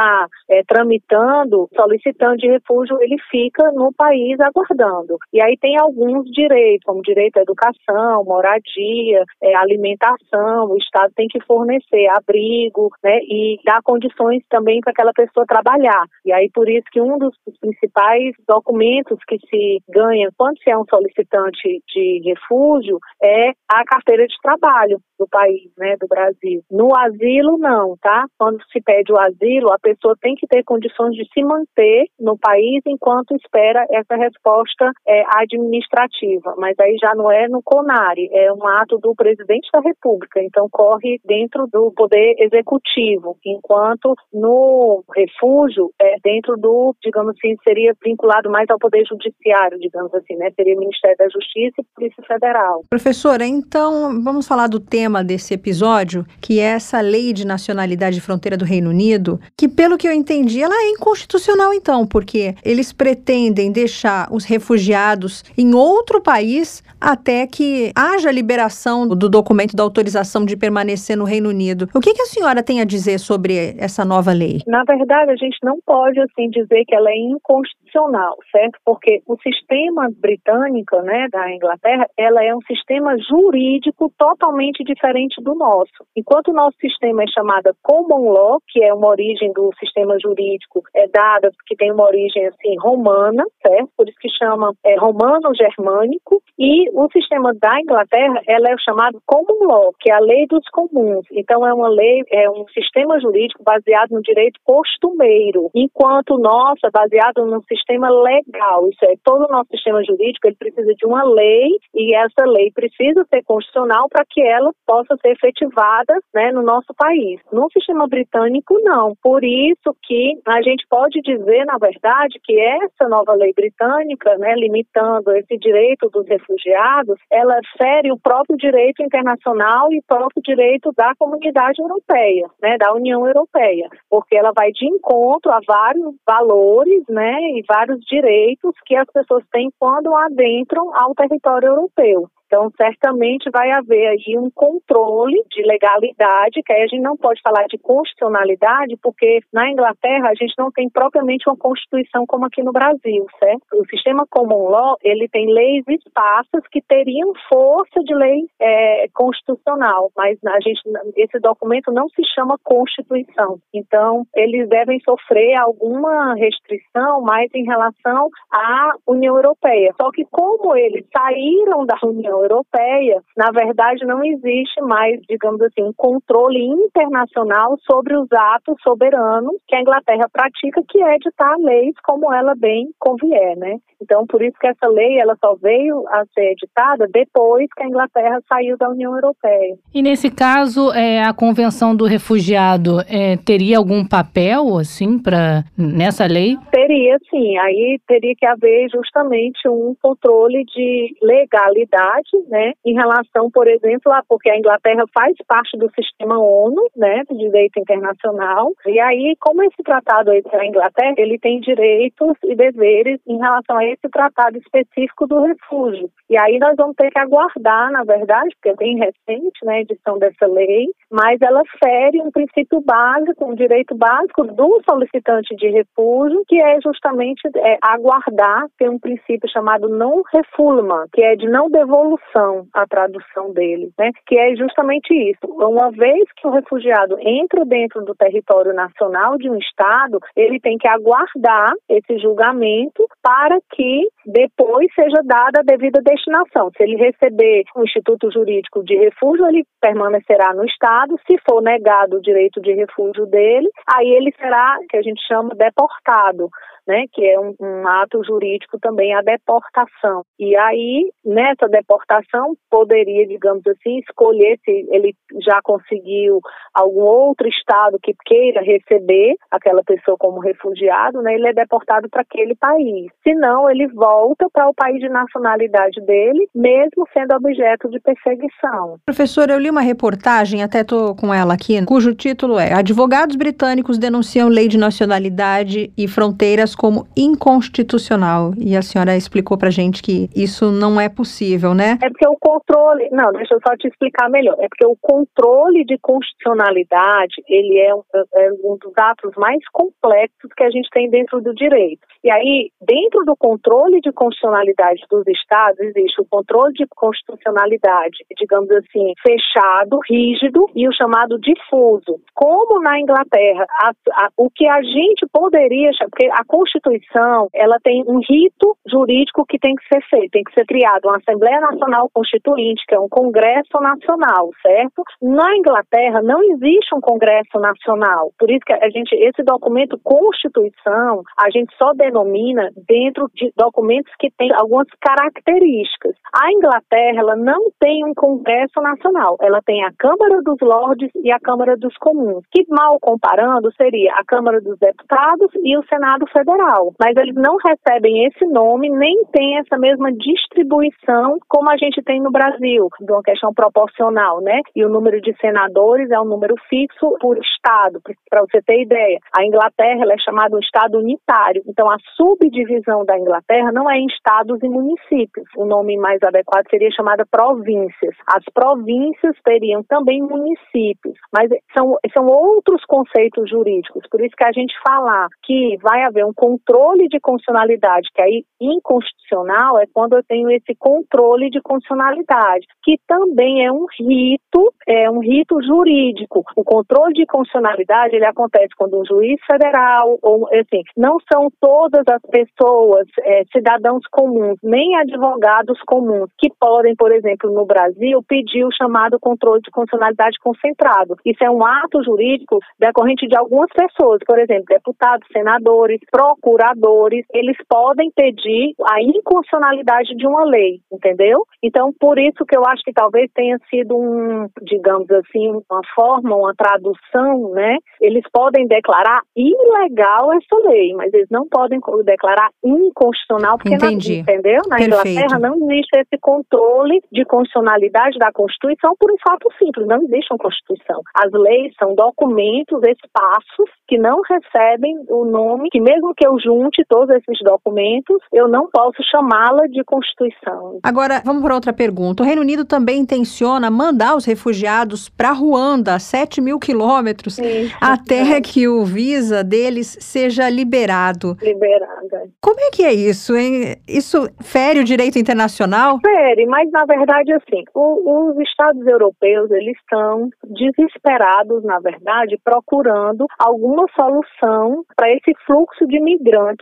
é, 0.49 0.63
tramitando, 0.67 1.69
solicitando 1.75 2.37
de 2.37 2.47
refúgio, 2.47 2.97
ele 3.01 3.17
fica 3.29 3.71
no 3.71 3.91
país 3.93 4.39
aguardando. 4.39 5.17
E 5.31 5.41
aí 5.41 5.57
tem 5.59 5.77
alguns 5.79 6.29
direitos, 6.31 6.83
como 6.85 7.01
direito 7.01 7.37
à 7.37 7.41
educação, 7.41 8.23
moradia, 8.25 9.23
é, 9.41 9.55
alimentação, 9.55 10.69
o 10.69 10.77
Estado 10.77 11.11
tem 11.15 11.27
que 11.27 11.41
fornecer 11.41 12.07
abrigo, 12.09 12.89
né, 13.03 13.19
e 13.23 13.59
dar 13.65 13.81
condições 13.83 14.43
também 14.49 14.79
para 14.81 14.91
aquela 14.91 15.13
pessoa 15.13 15.45
trabalhar. 15.45 16.05
E 16.25 16.31
aí 16.31 16.49
por 16.53 16.69
isso 16.69 16.85
que 16.91 17.01
um 17.01 17.17
dos 17.17 17.35
principais 17.59 18.33
documentos 18.47 19.17
que 19.27 19.37
se 19.47 19.79
ganha 19.89 20.29
quando 20.37 20.57
se 20.59 20.69
é 20.69 20.77
um 20.77 20.85
solicitante 20.89 21.81
de 21.87 22.21
refúgio 22.25 22.99
é 23.21 23.51
a 23.69 23.83
carteira 23.85 24.25
de 24.25 24.35
trabalho 24.41 24.99
do 25.17 25.27
país, 25.27 25.71
né, 25.77 25.95
do 25.99 26.07
Brasil. 26.07 26.61
No 26.71 26.89
asilo, 26.97 27.57
não, 27.57 27.95
tá? 28.01 28.25
Quando 28.37 28.59
se 28.71 28.81
pede 28.81 29.11
o 29.11 29.19
asilo, 29.19 29.71
a 29.71 29.79
pessoa 29.79 30.15
tem 30.21 30.35
que 30.35 30.47
ter 30.47 30.63
condições 30.63 31.15
de 31.15 31.27
se 31.33 31.43
manter 31.43 32.05
no 32.19 32.37
país 32.37 32.81
enquanto 32.85 33.35
espera 33.35 33.85
essa 33.91 34.15
resposta 34.15 34.91
é, 35.07 35.23
administrativa. 35.37 36.55
Mas 36.57 36.77
aí 36.79 36.97
já 36.99 37.13
não 37.15 37.31
é 37.31 37.47
no 37.47 37.61
CONARE, 37.63 38.29
é 38.31 38.51
um 38.51 38.65
ato 38.67 38.97
do 38.97 39.13
presidente 39.15 39.69
da 39.73 39.79
República, 39.79 40.41
então 40.41 40.67
corre 40.71 41.19
dentro 41.25 41.67
do 41.71 41.91
poder 41.91 42.35
executivo, 42.39 43.37
enquanto 43.45 44.15
no 44.33 45.03
refúgio 45.15 45.91
é 46.01 46.15
dentro 46.23 46.55
do, 46.57 46.95
digamos 47.03 47.35
assim, 47.35 47.55
seria 47.63 47.93
vinculado 48.03 48.49
mais 48.49 48.69
ao 48.69 48.79
poder 48.79 49.03
judiciário, 49.05 49.79
digamos 49.79 50.13
assim, 50.13 50.35
né? 50.35 50.49
Seria 50.55 50.75
Ministério 50.77 51.17
da 51.17 51.29
Justiça 51.29 51.75
e 51.79 51.85
Polícia 51.95 52.23
Federal. 52.23 52.81
Professora, 52.89 53.45
então 53.45 54.21
vamos 54.23 54.47
falar 54.47 54.67
do 54.67 54.79
tema 54.79 55.12
desse 55.21 55.53
episódio, 55.53 56.25
que 56.39 56.61
é 56.61 56.63
essa 56.63 57.01
lei 57.01 57.33
de 57.33 57.45
nacionalidade 57.45 58.15
de 58.15 58.21
fronteira 58.21 58.55
do 58.55 58.63
Reino 58.63 58.89
Unido, 58.89 59.37
que 59.57 59.67
pelo 59.67 59.97
que 59.97 60.07
eu 60.07 60.13
entendi, 60.13 60.63
ela 60.63 60.73
é 60.73 60.91
inconstitucional 60.91 61.73
então, 61.73 62.07
porque 62.07 62.55
eles 62.63 62.93
pretendem 62.93 63.69
deixar 63.69 64.29
os 64.31 64.45
refugiados 64.45 65.43
em 65.57 65.75
outro 65.75 66.21
país 66.21 66.81
até 67.01 67.45
que 67.45 67.91
haja 67.95 68.31
liberação 68.31 69.05
do 69.07 69.29
documento 69.29 69.75
da 69.75 69.83
autorização 69.83 70.45
de 70.45 70.55
permanecer 70.55 71.17
no 71.17 71.25
Reino 71.25 71.49
Unido. 71.49 71.89
O 71.93 71.99
que, 71.99 72.13
que 72.13 72.21
a 72.21 72.25
senhora 72.25 72.63
tem 72.63 72.79
a 72.79 72.85
dizer 72.85 73.19
sobre 73.19 73.75
essa 73.77 74.05
nova 74.05 74.31
lei? 74.31 74.61
Na 74.65 74.83
verdade, 74.83 75.31
a 75.31 75.35
gente 75.35 75.57
não 75.61 75.79
pode 75.85 76.19
assim 76.21 76.49
dizer 76.49 76.85
que 76.85 76.95
ela 76.95 77.09
é 77.09 77.17
inconstitucional, 77.17 78.37
certo? 78.51 78.79
Porque 78.85 79.21
o 79.27 79.35
sistema 79.41 80.09
britânico, 80.17 81.01
né, 81.01 81.27
da 81.31 81.51
Inglaterra, 81.51 82.07
ela 82.17 82.43
é 82.43 82.55
um 82.55 82.61
sistema 82.61 83.17
jurídico 83.17 84.11
totalmente 84.17 84.83
diferente 84.93 85.41
do 85.41 85.55
nosso. 85.55 86.05
Enquanto 86.15 86.49
o 86.49 86.53
nosso 86.53 86.77
sistema 86.79 87.23
é 87.23 87.27
chamado 87.27 87.75
common 87.81 88.31
law, 88.31 88.59
que 88.67 88.83
é 88.83 88.93
uma 88.93 89.07
origem 89.07 89.51
do 89.53 89.71
sistema 89.79 90.17
jurídico 90.19 90.83
é 90.95 91.07
dada 91.07 91.51
que 91.67 91.75
tem 91.75 91.91
uma 91.91 92.05
origem 92.05 92.47
assim 92.47 92.75
romana, 92.79 93.43
certo? 93.65 93.89
Por 93.97 94.07
isso 94.07 94.17
que 94.19 94.29
chama 94.29 94.73
é, 94.85 94.95
romano-germânico 94.97 96.41
e 96.57 96.89
o 96.91 97.09
sistema 97.11 97.53
da 97.53 97.79
Inglaterra, 97.79 98.41
ela 98.47 98.69
é 98.69 98.75
chamado 98.77 99.21
common 99.25 99.67
law, 99.67 99.93
que 99.99 100.11
é 100.11 100.15
a 100.15 100.19
lei 100.19 100.45
dos 100.47 100.63
comuns. 100.69 101.25
Então 101.31 101.65
é 101.65 101.73
uma 101.73 101.89
lei, 101.89 102.23
é 102.31 102.49
um 102.49 102.65
sistema 102.67 103.19
jurídico 103.19 103.63
baseado 103.63 104.11
no 104.11 104.21
direito 104.21 104.59
costumeiro, 104.63 105.69
enquanto 105.73 106.35
o 106.35 106.39
nosso 106.39 106.85
é 106.85 106.91
baseado 106.91 107.45
no 107.45 107.63
sistema 107.63 108.09
legal. 108.09 108.87
Isso 108.89 109.05
é 109.05 109.15
todo 109.23 109.45
o 109.45 109.51
nosso 109.51 109.69
sistema 109.71 110.03
jurídico, 110.03 110.47
ele 110.47 110.55
precisa 110.55 110.93
de 110.93 111.05
uma 111.05 111.23
lei 111.23 111.69
e 111.95 112.15
essa 112.15 112.45
lei 112.45 112.71
precisa 112.71 113.25
ser 113.29 113.43
constitucional 113.43 114.07
para 114.09 114.25
que 114.29 114.41
ela 114.41 114.71
possa 114.85 115.15
ser 115.21 115.31
efetivada, 115.31 116.19
né, 116.33 116.51
no 116.51 116.61
nosso 116.61 116.93
país. 116.95 117.39
No 117.51 117.67
sistema 117.71 118.07
britânico 118.07 118.79
não. 118.81 119.15
Por 119.21 119.43
isso 119.43 119.95
que 120.03 120.39
a 120.45 120.61
gente 120.61 120.85
pode 120.89 121.21
dizer, 121.21 121.65
na 121.65 121.77
verdade, 121.77 122.39
que 122.43 122.59
essa 122.59 123.07
nova 123.07 123.33
lei 123.33 123.53
britânica, 123.55 124.37
né, 124.37 124.53
limitando 124.55 125.31
esse 125.35 125.57
direito 125.57 126.09
dos 126.09 126.27
refugiados, 126.27 127.17
ela 127.31 127.59
fere 127.77 128.11
o 128.11 128.19
próprio 128.19 128.57
direito 128.57 129.03
internacional 129.03 129.91
e 129.91 129.99
o 129.99 130.03
próprio 130.07 130.41
direito 130.41 130.91
da 130.95 131.13
comunidade 131.17 131.81
europeia, 131.81 132.47
né, 132.61 132.77
da 132.77 132.93
União 132.93 133.25
Europeia, 133.27 133.89
porque 134.09 134.35
ela 134.35 134.51
vai 134.55 134.71
de 134.71 134.85
encontro 134.87 135.51
a 135.51 135.59
vários 135.65 136.15
valores, 136.27 137.03
né, 137.09 137.33
e 137.57 137.63
vários 137.67 137.99
direitos 138.05 138.73
que 138.85 138.95
as 138.95 139.07
pessoas 139.11 139.43
têm 139.51 139.69
quando 139.79 140.15
adentram 140.15 140.93
ao 140.95 141.13
território 141.13 141.67
europeu. 141.67 142.27
Então, 142.53 142.71
certamente 142.77 143.49
vai 143.49 143.71
haver 143.71 144.09
aí 144.09 144.37
um 144.37 144.47
controle 144.51 145.43
de 145.49 145.63
legalidade, 145.63 146.61
que 146.63 146.71
aí 146.71 146.83
a 146.83 146.87
gente 146.87 147.01
não 147.01 147.17
pode 147.17 147.41
falar 147.41 147.65
de 147.65 147.79
constitucionalidade, 147.79 148.95
porque 149.01 149.39
na 149.51 149.71
Inglaterra 149.71 150.29
a 150.29 150.35
gente 150.35 150.53
não 150.55 150.69
tem 150.71 150.87
propriamente 150.87 151.49
uma 151.49 151.57
constituição 151.57 152.27
como 152.27 152.45
aqui 152.45 152.61
no 152.61 152.71
Brasil, 152.71 153.25
certo? 153.39 153.63
O 153.73 153.83
sistema 153.89 154.27
common 154.29 154.69
law, 154.69 154.97
ele 155.01 155.27
tem 155.29 155.51
leis 155.51 155.83
esparsas 155.87 156.61
que 156.71 156.79
teriam 156.79 157.33
força 157.49 157.99
de 158.05 158.13
lei 158.13 158.45
é, 158.61 159.07
constitucional, 159.15 160.11
mas 160.15 160.37
a 160.45 160.59
gente, 160.59 160.79
esse 161.17 161.39
documento 161.39 161.91
não 161.91 162.07
se 162.09 162.21
chama 162.35 162.59
Constituição. 162.63 163.57
Então, 163.73 164.27
eles 164.35 164.69
devem 164.69 164.99
sofrer 164.99 165.55
alguma 165.55 166.35
restrição 166.35 167.21
mais 167.21 167.49
em 167.55 167.63
relação 167.63 168.29
à 168.51 168.93
União 169.07 169.35
Europeia. 169.37 169.91
Só 169.99 170.11
que 170.11 170.23
como 170.25 170.75
eles 170.75 171.03
saíram 171.11 171.83
da 171.87 171.97
União 172.03 172.42
Europeia, 172.43 173.21
na 173.37 173.51
verdade 173.51 174.05
não 174.05 174.23
existe 174.23 174.81
mais, 174.81 175.19
digamos 175.27 175.61
assim, 175.61 175.83
um 175.83 175.93
controle 175.95 176.59
internacional 176.65 177.77
sobre 177.85 178.15
os 178.15 178.27
atos 178.31 178.75
soberanos 178.81 179.55
que 179.67 179.75
a 179.75 179.81
Inglaterra 179.81 180.27
pratica, 180.31 180.81
que 180.87 181.01
é 181.01 181.15
editar 181.15 181.55
leis 181.57 181.95
como 182.03 182.33
ela 182.33 182.53
bem 182.55 182.89
convier, 182.99 183.55
né? 183.57 183.77
Então, 184.01 184.27
por 184.27 184.41
isso 184.41 184.57
que 184.59 184.67
essa 184.67 184.87
lei 184.87 185.17
ela 185.17 185.35
só 185.39 185.55
veio 185.55 186.05
a 186.09 186.25
ser 186.33 186.51
editada 186.51 187.07
depois 187.09 187.67
que 187.73 187.83
a 187.83 187.87
Inglaterra 187.87 188.39
saiu 188.49 188.77
da 188.77 188.89
União 188.89 189.15
Europeia. 189.15 189.77
E 189.93 190.01
nesse 190.01 190.29
caso, 190.29 190.91
é, 190.91 191.23
a 191.23 191.33
Convenção 191.33 191.95
do 191.95 192.05
Refugiado 192.05 192.99
é, 193.07 193.37
teria 193.37 193.77
algum 193.77 194.05
papel, 194.05 194.77
assim, 194.77 195.17
para 195.17 195.63
nessa 195.77 196.25
lei? 196.25 196.57
Teria, 196.83 197.17
sim. 197.29 197.57
Aí 197.59 197.97
teria 198.05 198.35
que 198.35 198.45
haver 198.45 198.89
justamente 198.89 199.69
um 199.69 199.95
controle 200.01 200.65
de 200.65 201.15
legalidade, 201.21 202.29
né, 202.49 202.73
em 202.85 202.93
relação, 202.93 203.49
por 203.49 203.69
exemplo, 203.69 204.11
a 204.11 204.21
porque 204.27 204.49
a 204.49 204.57
Inglaterra 204.57 205.05
faz 205.13 205.33
parte 205.47 205.77
do 205.77 205.89
sistema 205.95 206.37
ONU, 206.37 206.89
né, 206.97 207.23
de 207.29 207.37
direito 207.37 207.79
internacional. 207.79 208.73
E 208.85 208.99
aí, 208.99 209.33
como 209.39 209.63
esse 209.63 209.81
tratado 209.81 210.31
aí 210.31 210.41
da 210.41 210.65
Inglaterra, 210.65 211.13
ele 211.17 211.39
tem 211.39 211.61
direitos 211.61 212.33
e 212.43 212.53
deveres 212.53 213.21
em 213.25 213.37
relação 213.37 213.77
a 213.77 213.85
esse 213.85 214.09
tratado 214.11 214.57
específico 214.57 215.25
do 215.25 215.39
refúgio. 215.39 216.09
E 216.29 216.37
aí 216.37 216.59
nós 216.59 216.75
vamos 216.75 216.97
ter 216.97 217.11
que 217.11 217.19
aguardar, 217.19 217.91
na 217.91 218.03
verdade, 218.03 218.49
porque 218.55 218.69
é 218.69 218.75
bem 218.75 218.97
recente 218.97 219.63
né, 219.63 219.75
a 219.75 219.81
edição 219.81 220.19
dessa 220.19 220.47
lei, 220.47 220.87
mas 221.09 221.41
ela 221.41 221.61
fere 221.81 222.21
um 222.21 222.31
princípio 222.31 222.81
básico, 222.81 223.45
um 223.45 223.55
direito 223.55 223.95
básico 223.95 224.43
do 224.43 224.81
solicitante 224.89 225.55
de 225.55 225.69
refúgio, 225.69 226.43
que 226.47 226.59
é 226.59 226.72
justamente 226.81 227.41
é, 227.55 227.77
aguardar, 227.81 228.67
tem 228.77 228.89
um 228.89 228.99
princípio 228.99 229.49
chamado 229.49 229.89
não 229.89 230.23
refulma, 230.33 231.07
que 231.13 231.21
é 231.21 231.35
de 231.35 231.47
não 231.47 231.69
devolução, 231.69 232.65
a 232.73 232.85
tradução 232.87 233.51
dele, 233.53 233.91
né, 233.97 234.11
que 234.25 234.37
é 234.37 234.55
justamente 234.55 235.13
isso. 235.13 235.45
Uma 235.45 235.91
vez 235.91 236.23
que 236.37 236.47
o 236.47 236.51
refugiado 236.51 237.17
entra 237.19 237.65
dentro 237.65 238.03
do 238.03 238.15
território 238.15 238.73
nacional 238.73 239.37
de 239.37 239.49
um 239.49 239.57
Estado, 239.57 240.19
ele 240.35 240.59
tem 240.59 240.77
que 240.77 240.87
aguardar 240.87 241.73
esse 241.89 242.17
julgamento 242.19 243.07
para 243.21 243.57
que 243.71 244.07
depois 244.25 244.87
seja 244.93 245.21
dada 245.23 245.59
a 245.59 245.63
devida 245.63 246.01
destinação. 246.01 246.71
Se 246.75 246.83
ele 246.83 246.95
receber 246.95 247.63
um 247.75 247.83
instituto 247.83 248.31
jurídico 248.31 248.83
de 248.83 248.95
refúgio, 248.95 249.47
ele 249.47 249.65
permanecerá 249.81 250.53
no 250.53 250.65
Estado. 250.65 251.15
Se 251.27 251.37
for 251.47 251.61
negado 251.61 252.17
o 252.17 252.21
direito 252.21 252.61
de 252.61 252.73
refúgio 252.73 253.25
dele, 253.25 253.69
aí 253.87 254.07
ele 254.07 254.33
será, 254.37 254.77
que 254.89 254.97
a 254.97 255.01
gente 255.01 255.21
chama, 255.27 255.55
deportado 255.55 256.49
né, 256.87 257.05
que 257.11 257.25
é 257.25 257.39
um, 257.39 257.53
um 257.59 257.87
ato 257.87 258.23
jurídico 258.23 258.77
também 258.79 259.13
a 259.13 259.21
deportação. 259.21 260.23
E 260.39 260.55
aí, 260.55 261.09
nessa 261.25 261.67
deportação, 261.67 262.55
poderia, 262.69 263.27
digamos 263.27 263.65
assim, 263.67 263.99
escolher 263.99 264.59
se 264.63 264.87
ele 264.91 265.15
já 265.41 265.59
conseguiu 265.63 266.39
algum 266.73 267.03
outro 267.03 267.47
estado 267.47 267.97
que 268.01 268.13
queira 268.25 268.61
receber 268.61 269.35
aquela 269.51 269.83
pessoa 269.83 270.17
como 270.17 270.39
refugiado, 270.39 271.21
né, 271.21 271.33
ele 271.33 271.47
é 271.47 271.53
deportado 271.53 272.09
para 272.09 272.21
aquele 272.21 272.55
país. 272.55 273.11
Se 273.23 273.33
não, 273.33 273.69
ele 273.69 273.87
volta 273.87 274.47
para 274.51 274.69
o 274.69 274.73
país 274.73 274.99
de 274.99 275.09
nacionalidade 275.09 276.01
dele, 276.01 276.47
mesmo 276.53 277.07
sendo 277.13 277.35
objeto 277.35 277.89
de 277.89 277.99
perseguição. 277.99 278.97
Professora, 279.05 279.53
eu 279.53 279.59
li 279.59 279.69
uma 279.69 279.81
reportagem, 279.81 280.63
até 280.63 280.81
estou 280.81 281.15
com 281.15 281.33
ela 281.33 281.53
aqui, 281.53 281.83
cujo 281.85 282.13
título 282.13 282.59
é 282.59 282.73
Advogados 282.73 283.35
britânicos 283.35 283.97
denunciam 283.97 284.49
lei 284.49 284.67
de 284.67 284.77
nacionalidade 284.77 285.91
e 285.97 286.07
fronteiras 286.07 286.72
como 286.75 287.07
inconstitucional. 287.15 288.51
E 288.57 288.75
a 288.75 288.81
senhora 288.81 289.15
explicou 289.15 289.57
para 289.57 289.69
gente 289.69 290.01
que 290.01 290.29
isso 290.35 290.71
não 290.71 290.99
é 290.99 291.09
possível, 291.09 291.73
né? 291.73 291.97
É 292.01 292.09
porque 292.09 292.27
o 292.27 292.37
controle, 292.39 293.09
não, 293.11 293.31
deixa 293.31 293.55
eu 293.55 293.59
só 293.65 293.75
te 293.75 293.87
explicar 293.87 294.29
melhor. 294.29 294.55
É 294.59 294.67
porque 294.67 294.85
o 294.85 294.97
controle 295.01 295.85
de 295.85 295.97
constitucionalidade, 295.99 297.35
ele 297.47 297.79
é 297.79 297.93
um, 297.95 298.01
é 298.35 298.51
um 298.63 298.77
dos 298.77 298.93
atos 298.97 299.31
mais 299.37 299.59
complexos 299.71 300.51
que 300.55 300.63
a 300.63 300.69
gente 300.69 300.89
tem 300.91 301.09
dentro 301.09 301.41
do 301.41 301.53
direito. 301.53 302.01
E 302.23 302.31
aí, 302.31 302.71
dentro 302.81 303.23
do 303.25 303.35
controle 303.35 303.99
de 304.01 304.11
constitucionalidade 304.11 305.01
dos 305.09 305.27
estados, 305.27 305.79
existe 305.79 306.21
o 306.21 306.25
controle 306.29 306.73
de 306.73 306.85
constitucionalidade, 306.95 308.25
digamos 308.37 308.69
assim, 308.71 309.13
fechado, 309.21 309.99
rígido 310.09 310.69
e 310.75 310.87
o 310.87 310.93
chamado 310.93 311.37
difuso. 311.39 312.19
Como 312.33 312.81
na 312.81 312.99
Inglaterra, 312.99 313.65
a, 313.81 313.91
a, 314.13 314.29
o 314.37 314.49
que 314.49 314.67
a 314.67 314.81
gente 314.81 315.25
poderia, 315.31 315.91
porque 316.09 316.27
a 316.31 316.43
Constituição, 316.63 317.49
ela 317.53 317.77
tem 317.83 318.03
um 318.07 318.19
rito 318.19 318.77
jurídico 318.87 319.45
que 319.45 319.59
tem 319.59 319.75
que 319.75 319.85
ser 319.87 320.01
feito, 320.09 320.31
tem 320.31 320.43
que 320.43 320.53
ser 320.53 320.65
criado 320.65 321.05
uma 321.05 321.17
Assembleia 321.17 321.59
Nacional 321.59 322.09
Constituinte, 322.13 322.85
que 322.87 322.95
é 322.95 322.99
um 322.99 323.09
Congresso 323.09 323.79
Nacional, 323.81 324.49
certo? 324.61 325.03
Na 325.21 325.55
Inglaterra 325.57 326.21
não 326.21 326.41
existe 326.41 326.95
um 326.95 327.01
Congresso 327.01 327.59
Nacional, 327.59 328.31
por 328.39 328.49
isso 328.49 328.61
que 328.65 328.73
a 328.73 328.89
gente, 328.89 329.13
esse 329.13 329.43
documento 329.43 329.99
Constituição, 330.03 331.23
a 331.37 331.49
gente 331.49 331.75
só 331.77 331.91
denomina 331.93 332.69
dentro 332.87 333.29
de 333.35 333.51
documentos 333.57 334.11
que 334.17 334.31
têm 334.37 334.53
algumas 334.53 334.87
características. 335.01 336.15
A 336.33 336.51
Inglaterra, 336.51 337.19
ela 337.19 337.35
não 337.35 337.71
tem 337.79 338.05
um 338.05 338.13
Congresso 338.13 338.79
Nacional, 338.81 339.35
ela 339.41 339.59
tem 339.65 339.83
a 339.83 339.91
Câmara 339.97 340.41
dos 340.41 340.57
Lordes 340.61 341.11
e 341.15 341.31
a 341.31 341.39
Câmara 341.39 341.75
dos 341.75 341.95
Comuns, 341.97 342.43
que 342.51 342.63
mal 342.69 342.97
comparando 343.01 343.71
seria 343.75 344.13
a 344.13 344.23
Câmara 344.25 344.61
dos 344.61 344.77
Deputados 344.79 345.51
e 345.63 345.77
o 345.77 345.83
Senado 345.87 346.25
Federal. 346.27 346.52
Mas 346.99 347.15
eles 347.17 347.35
não 347.35 347.57
recebem 347.57 348.25
esse 348.25 348.45
nome, 348.45 348.89
nem 348.89 349.23
têm 349.31 349.57
essa 349.57 349.77
mesma 349.77 350.11
distribuição 350.11 351.37
como 351.47 351.69
a 351.69 351.77
gente 351.77 352.01
tem 352.03 352.21
no 352.21 352.31
Brasil, 352.31 352.87
de 352.99 353.11
uma 353.11 353.23
questão 353.23 353.53
proporcional, 353.53 354.41
né? 354.41 354.61
E 354.75 354.83
o 354.85 354.89
número 354.89 355.21
de 355.21 355.35
senadores 355.39 356.09
é 356.11 356.19
um 356.19 356.25
número 356.25 356.55
fixo 356.69 357.15
por 357.19 357.37
estado, 357.37 358.01
para 358.29 358.41
você 358.41 358.61
ter 358.61 358.81
ideia. 358.81 359.19
A 359.37 359.45
Inglaterra 359.45 360.03
é 360.11 360.17
chamada 360.17 360.55
um 360.55 360.59
estado 360.59 360.97
unitário, 360.97 361.63
então 361.67 361.89
a 361.89 361.97
subdivisão 362.15 363.05
da 363.05 363.17
Inglaterra 363.17 363.71
não 363.71 363.89
é 363.89 363.97
em 363.97 364.07
estados 364.07 364.61
e 364.61 364.67
municípios. 364.67 365.47
O 365.57 365.65
nome 365.65 365.97
mais 365.97 366.21
adequado 366.23 366.65
seria 366.69 366.91
chamada 366.91 367.25
províncias. 367.29 368.15
As 368.27 368.43
províncias 368.53 369.35
teriam 369.43 369.83
também 369.83 370.21
municípios, 370.21 371.17
mas 371.33 371.49
são, 371.75 371.97
são 372.13 372.27
outros 372.27 372.83
conceitos 372.85 373.49
jurídicos. 373.49 374.03
Por 374.09 374.21
isso 374.21 374.35
que 374.35 374.43
a 374.43 374.51
gente 374.51 374.73
falar 374.85 375.27
que 375.43 375.77
vai 375.81 376.03
haver 376.03 376.25
um 376.25 376.33
controle 376.43 377.07
de 377.07 377.21
constitucionalidade, 377.21 378.09
que 378.13 378.21
aí 378.21 378.43
inconstitucional 378.59 379.79
é 379.79 379.85
quando 379.93 380.17
eu 380.17 380.23
tenho 380.23 380.51
esse 380.51 380.75
controle 380.77 381.49
de 381.49 381.61
constitucionalidade, 381.61 382.67
que 382.83 382.99
também 383.07 383.65
é 383.65 383.71
um 383.71 383.85
rito, 383.97 384.73
é 384.85 385.09
um 385.09 385.19
rito 385.19 385.61
jurídico. 385.63 386.43
O 386.57 386.63
controle 386.65 387.13
de 387.13 387.25
constitucionalidade 387.25 388.17
ele 388.17 388.25
acontece 388.25 388.75
quando 388.77 388.99
um 388.99 389.05
juiz 389.05 389.39
federal 389.49 390.19
ou 390.21 390.49
assim 390.53 390.83
não 390.97 391.17
são 391.31 391.47
todas 391.61 392.03
as 392.09 392.21
pessoas 392.29 393.07
é, 393.21 393.43
cidadãos 393.53 394.03
comuns 394.11 394.57
nem 394.61 394.97
advogados 394.97 395.79
comuns 395.87 396.29
que 396.37 396.49
podem, 396.59 396.93
por 396.97 397.13
exemplo, 397.13 397.51
no 397.51 397.65
Brasil 397.65 398.21
pedir 398.27 398.65
o 398.65 398.75
chamado 398.75 399.17
controle 399.17 399.61
de 399.61 399.71
constitucionalidade 399.71 400.37
concentrado. 400.43 401.15
Isso 401.25 401.41
é 401.41 401.49
um 401.49 401.65
ato 401.65 402.03
jurídico 402.03 402.59
decorrente 402.77 403.27
de 403.27 403.37
algumas 403.37 403.69
pessoas, 403.73 404.19
por 404.25 404.37
exemplo, 404.39 404.65
deputados, 404.67 405.25
senadores, 405.31 406.01
procuradores, 406.33 407.25
eles 407.33 407.57
podem 407.67 408.11
pedir 408.15 408.73
a 408.89 409.01
inconstitucionalidade 409.01 410.15
de 410.15 410.27
uma 410.27 410.43
lei, 410.43 410.79
entendeu? 410.91 411.45
Então, 411.61 411.93
por 411.99 412.17
isso 412.17 412.45
que 412.45 412.57
eu 412.57 412.63
acho 412.65 412.83
que 412.83 412.93
talvez 412.93 413.29
tenha 413.33 413.57
sido 413.69 413.95
um, 413.95 414.47
digamos 414.61 415.09
assim, 415.11 415.49
uma 415.49 415.81
forma, 415.95 416.35
uma 416.35 416.53
tradução, 416.55 417.51
né? 417.51 417.77
Eles 418.01 418.23
podem 418.31 418.67
declarar 418.67 419.21
ilegal 419.35 420.33
essa 420.33 420.69
lei, 420.69 420.93
mas 420.93 421.13
eles 421.13 421.27
não 421.29 421.47
podem 421.47 421.79
declarar 422.05 422.49
inconstitucional 422.63 423.57
porque 423.57 423.75
Entendi. 423.75 424.15
não, 424.15 424.21
entendeu? 424.21 424.61
Na 424.67 424.77
Perfeito. 424.77 425.07
Inglaterra 425.09 425.39
não 425.39 425.55
existe 425.55 425.99
esse 425.99 426.17
controle 426.21 427.01
de 427.11 427.25
constitucionalidade 427.25 428.17
da 428.17 428.31
Constituição 428.31 428.93
por 428.99 429.11
um 429.11 429.17
fato 429.25 429.49
simples, 429.57 429.87
não 429.87 430.01
existe 430.03 430.31
uma 430.31 430.39
Constituição. 430.39 431.01
As 431.15 431.31
leis 431.31 431.73
são 431.79 431.95
documentos, 431.95 432.81
espaços 432.83 433.69
que 433.87 433.97
não 433.97 434.21
recebem 434.21 435.05
o 435.09 435.25
nome, 435.25 435.69
que 435.71 435.79
mesmo 435.79 436.13
que 436.15 436.22
eu 436.25 436.39
junte 436.39 436.83
todos 436.87 437.09
esses 437.15 437.39
documentos, 437.43 438.17
eu 438.33 438.47
não 438.47 438.67
posso 438.71 439.01
chamá-la 439.11 439.65
de 439.67 439.83
Constituição. 439.83 440.79
Agora, 440.83 441.21
vamos 441.25 441.41
para 441.43 441.53
outra 441.55 441.73
pergunta. 441.73 442.23
O 442.23 442.25
Reino 442.25 442.41
Unido 442.41 442.65
também 442.65 442.99
intenciona 442.99 443.69
mandar 443.69 444.15
os 444.15 444.25
refugiados 444.25 445.09
para 445.09 445.31
Ruanda, 445.31 445.99
7 445.99 446.41
mil 446.41 446.59
quilômetros, 446.59 447.37
até 447.81 448.37
é. 448.37 448.41
que 448.41 448.67
o 448.67 448.83
visa 448.85 449.43
deles 449.43 449.97
seja 449.99 450.49
liberado. 450.49 451.35
Liberada. 451.41 452.29
Como 452.41 452.59
é 452.59 452.69
que 452.71 452.83
é 452.83 452.93
isso, 452.93 453.35
hein? 453.35 453.75
Isso 453.87 454.27
fere 454.41 454.79
o 454.79 454.83
direito 454.83 455.17
internacional? 455.19 455.99
Fere, 456.05 456.45
mas 456.45 456.69
na 456.71 456.85
verdade, 456.85 457.33
assim, 457.33 457.63
o- 457.73 458.29
os 458.31 458.39
Estados 458.39 458.85
europeus, 458.85 459.49
eles 459.51 459.75
estão 459.77 460.29
desesperados, 460.43 461.63
na 461.63 461.79
verdade, 461.79 462.37
procurando 462.43 463.25
alguma 463.39 463.85
solução 463.95 464.83
para 464.95 465.09
esse 465.11 465.33
fluxo 465.45 465.85
de 465.87 465.99
migrantes, 465.99 466.12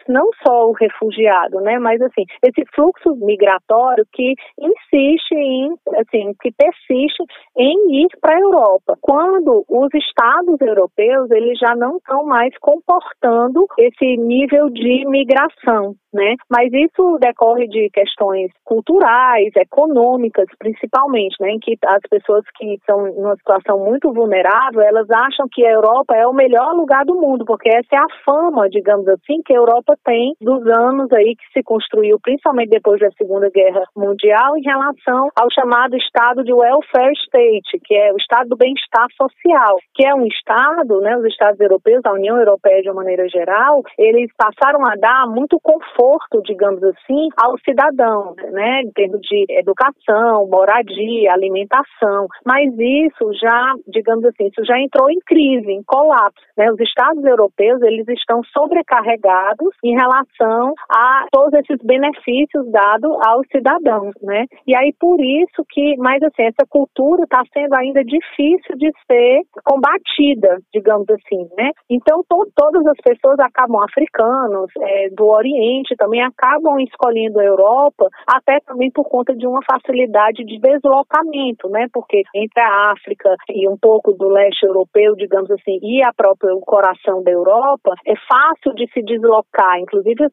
não 0.08 0.30
só 0.46 0.70
o 0.70 0.74
refugiado, 0.74 1.60
né, 1.62 1.80
mas 1.80 2.02
assim, 2.02 2.24
esse 2.44 2.64
fluxo 2.74 3.16
migratório 3.16 4.06
que 4.12 4.34
insiste 4.60 5.34
em, 5.34 5.74
assim, 6.00 6.34
que 6.42 6.52
persiste 6.52 7.24
em 7.58 8.04
ir 8.04 8.08
para 8.20 8.36
a 8.36 8.40
Europa. 8.40 8.98
Quando 9.02 9.64
os 9.68 9.90
Estados 9.94 10.60
europeus, 10.62 11.30
eles 11.32 11.58
já 11.60 11.76
não 11.76 11.98
estão 11.98 12.26
mais 12.26 12.56
comportando 12.60 13.66
esse 13.78 14.18
nível 14.18 14.70
de 14.70 15.06
migração, 15.08 15.96
né? 16.14 16.36
Mas 16.50 16.72
isso 16.74 17.18
decorre 17.20 17.68
de 17.68 17.90
questões 17.92 18.52
culturais, 18.64 19.52
econômicas, 19.56 20.46
principalmente, 20.60 21.36
né? 21.40 21.52
Em 21.52 21.60
que 21.60 21.78
as 21.86 22.02
pessoas 22.10 22.44
que 22.56 22.76
estão 22.76 23.08
em 23.08 23.18
uma 23.18 23.36
situação 23.36 23.80
muito 23.80 24.12
vulnerável, 24.14 24.82
elas 24.82 25.10
acham 25.10 25.48
que 25.52 25.66
a 25.66 25.72
Europa 25.72 26.16
é 26.16 26.28
o 26.28 26.34
melhor 26.34 26.74
lugar 26.74 27.06
do 27.06 27.16
mundo, 27.16 27.46
porque 27.46 27.70
essa 27.70 27.96
é 27.96 27.98
a 27.98 28.24
fama, 28.26 28.70
digamos 28.70 29.08
assim, 29.08 29.42
que 29.46 29.54
a 29.54 29.58
Europa 29.58 29.96
tem 30.04 30.34
dos 30.42 30.66
anos 30.68 31.12
aí 31.14 31.36
que 31.36 31.54
se 31.54 31.64
construiu, 31.64 32.20
principalmente 32.22 32.70
depois 32.70 33.00
da 33.00 33.12
Segunda 33.12 33.50
Guerra 33.50 33.84
Mundial, 33.96 34.58
em 34.58 34.64
relação 34.64 35.30
ao 35.36 35.48
chamado 35.52 35.96
Estado 35.96 36.44
de 36.44 36.54
welfare 36.54 37.14
state, 37.26 37.80
que 37.84 37.96
é 37.96 38.12
o 38.14 38.18
Estado 38.18 38.50
do 38.50 38.58
bem-estar 38.58 39.08
social, 39.16 39.78
que 39.96 40.06
é 40.06 40.14
um 40.14 40.26
Estado, 40.26 41.00
né? 41.02 41.18
Os 41.18 41.26
Estados 41.26 41.60
europeus, 41.60 42.02
a 42.06 42.14
União 42.14 42.38
Europeia 42.38 42.82
de 42.82 42.90
uma 42.90 43.02
maneira 43.02 43.28
geral, 43.30 43.82
eles 43.98 44.30
passaram 44.38 44.86
a 44.86 44.96
dar 44.96 45.28
muito 45.28 45.60
conforto, 45.62 46.01
digamos 46.44 46.84
assim, 46.84 47.30
ao 47.38 47.58
cidadão, 47.60 48.36
né? 48.52 48.82
Em 48.82 48.92
termos 48.92 49.22
de 49.22 49.46
educação, 49.50 50.48
moradia, 50.48 51.32
alimentação. 51.32 52.28
Mas 52.46 52.74
isso 52.78 53.32
já, 53.42 53.74
digamos 53.88 54.26
assim, 54.26 54.48
isso 54.48 54.64
já 54.66 54.80
entrou 54.80 55.10
em 55.10 55.20
crise, 55.26 55.72
em 55.72 55.84
colapso. 55.84 56.42
Né? 56.58 56.72
Os 56.72 56.80
Estados 56.80 57.24
europeus 57.24 57.82
eles 57.82 58.08
estão 58.10 58.42
sobrecarregados 58.54 59.74
em 59.84 59.94
relação 59.94 60.74
a 60.90 61.26
todos 61.32 61.54
esses 61.60 61.78
benefícios 61.84 62.70
dados 62.72 63.12
aos 63.26 63.46
cidadãos, 63.52 64.14
né? 64.22 64.46
E 64.68 64.76
aí 64.76 64.94
por 65.00 65.20
isso 65.20 65.64
que, 65.70 65.96
mas 65.98 66.22
assim, 66.24 66.44
essa 66.44 66.66
cultura 66.70 67.24
está 67.24 67.44
sendo 67.54 67.74
ainda 67.76 68.04
difícil 68.04 68.76
de 68.78 68.92
ser 69.08 69.42
combatida, 69.64 70.60
digamos 70.74 71.08
assim, 71.10 71.48
né? 71.58 71.72
Então 71.90 72.24
to 72.30 72.42
todas 72.56 72.86
as 72.88 72.98
pessoas 73.04 73.40
acabam 73.40 73.82
africanos, 73.84 74.72
é, 74.80 75.10
do 75.10 75.26
Oriente, 75.28 75.91
também 75.96 76.22
acabam 76.22 76.80
escolhendo 76.80 77.40
a 77.40 77.44
Europa, 77.44 78.08
até 78.28 78.60
também 78.66 78.92
por 78.92 79.06
conta 79.06 79.36
de 79.36 79.48
uma 79.48 79.60
facilidade 79.64 80.44
de 80.44 80.60
deslocamento, 80.60 81.70
né? 81.70 81.88
Porque 81.94 82.24
entre 82.36 82.62
a 82.62 82.92
África 82.92 83.36
e 83.50 83.68
um 83.68 83.78
pouco 83.78 84.14
do 84.14 84.30
leste 84.30 84.66
europeu, 84.66 85.16
digamos 85.16 85.50
assim, 85.52 85.80
e 85.82 86.04
a 86.04 86.14
própria 86.14 86.54
o 86.56 86.62
coração 86.62 87.24
da 87.24 87.32
Europa, 87.32 87.94
é 88.06 88.14
fácil 88.28 88.74
de 88.76 88.92
se 88.94 89.02
deslocar. 89.04 89.80
Inclusive, 89.80 90.28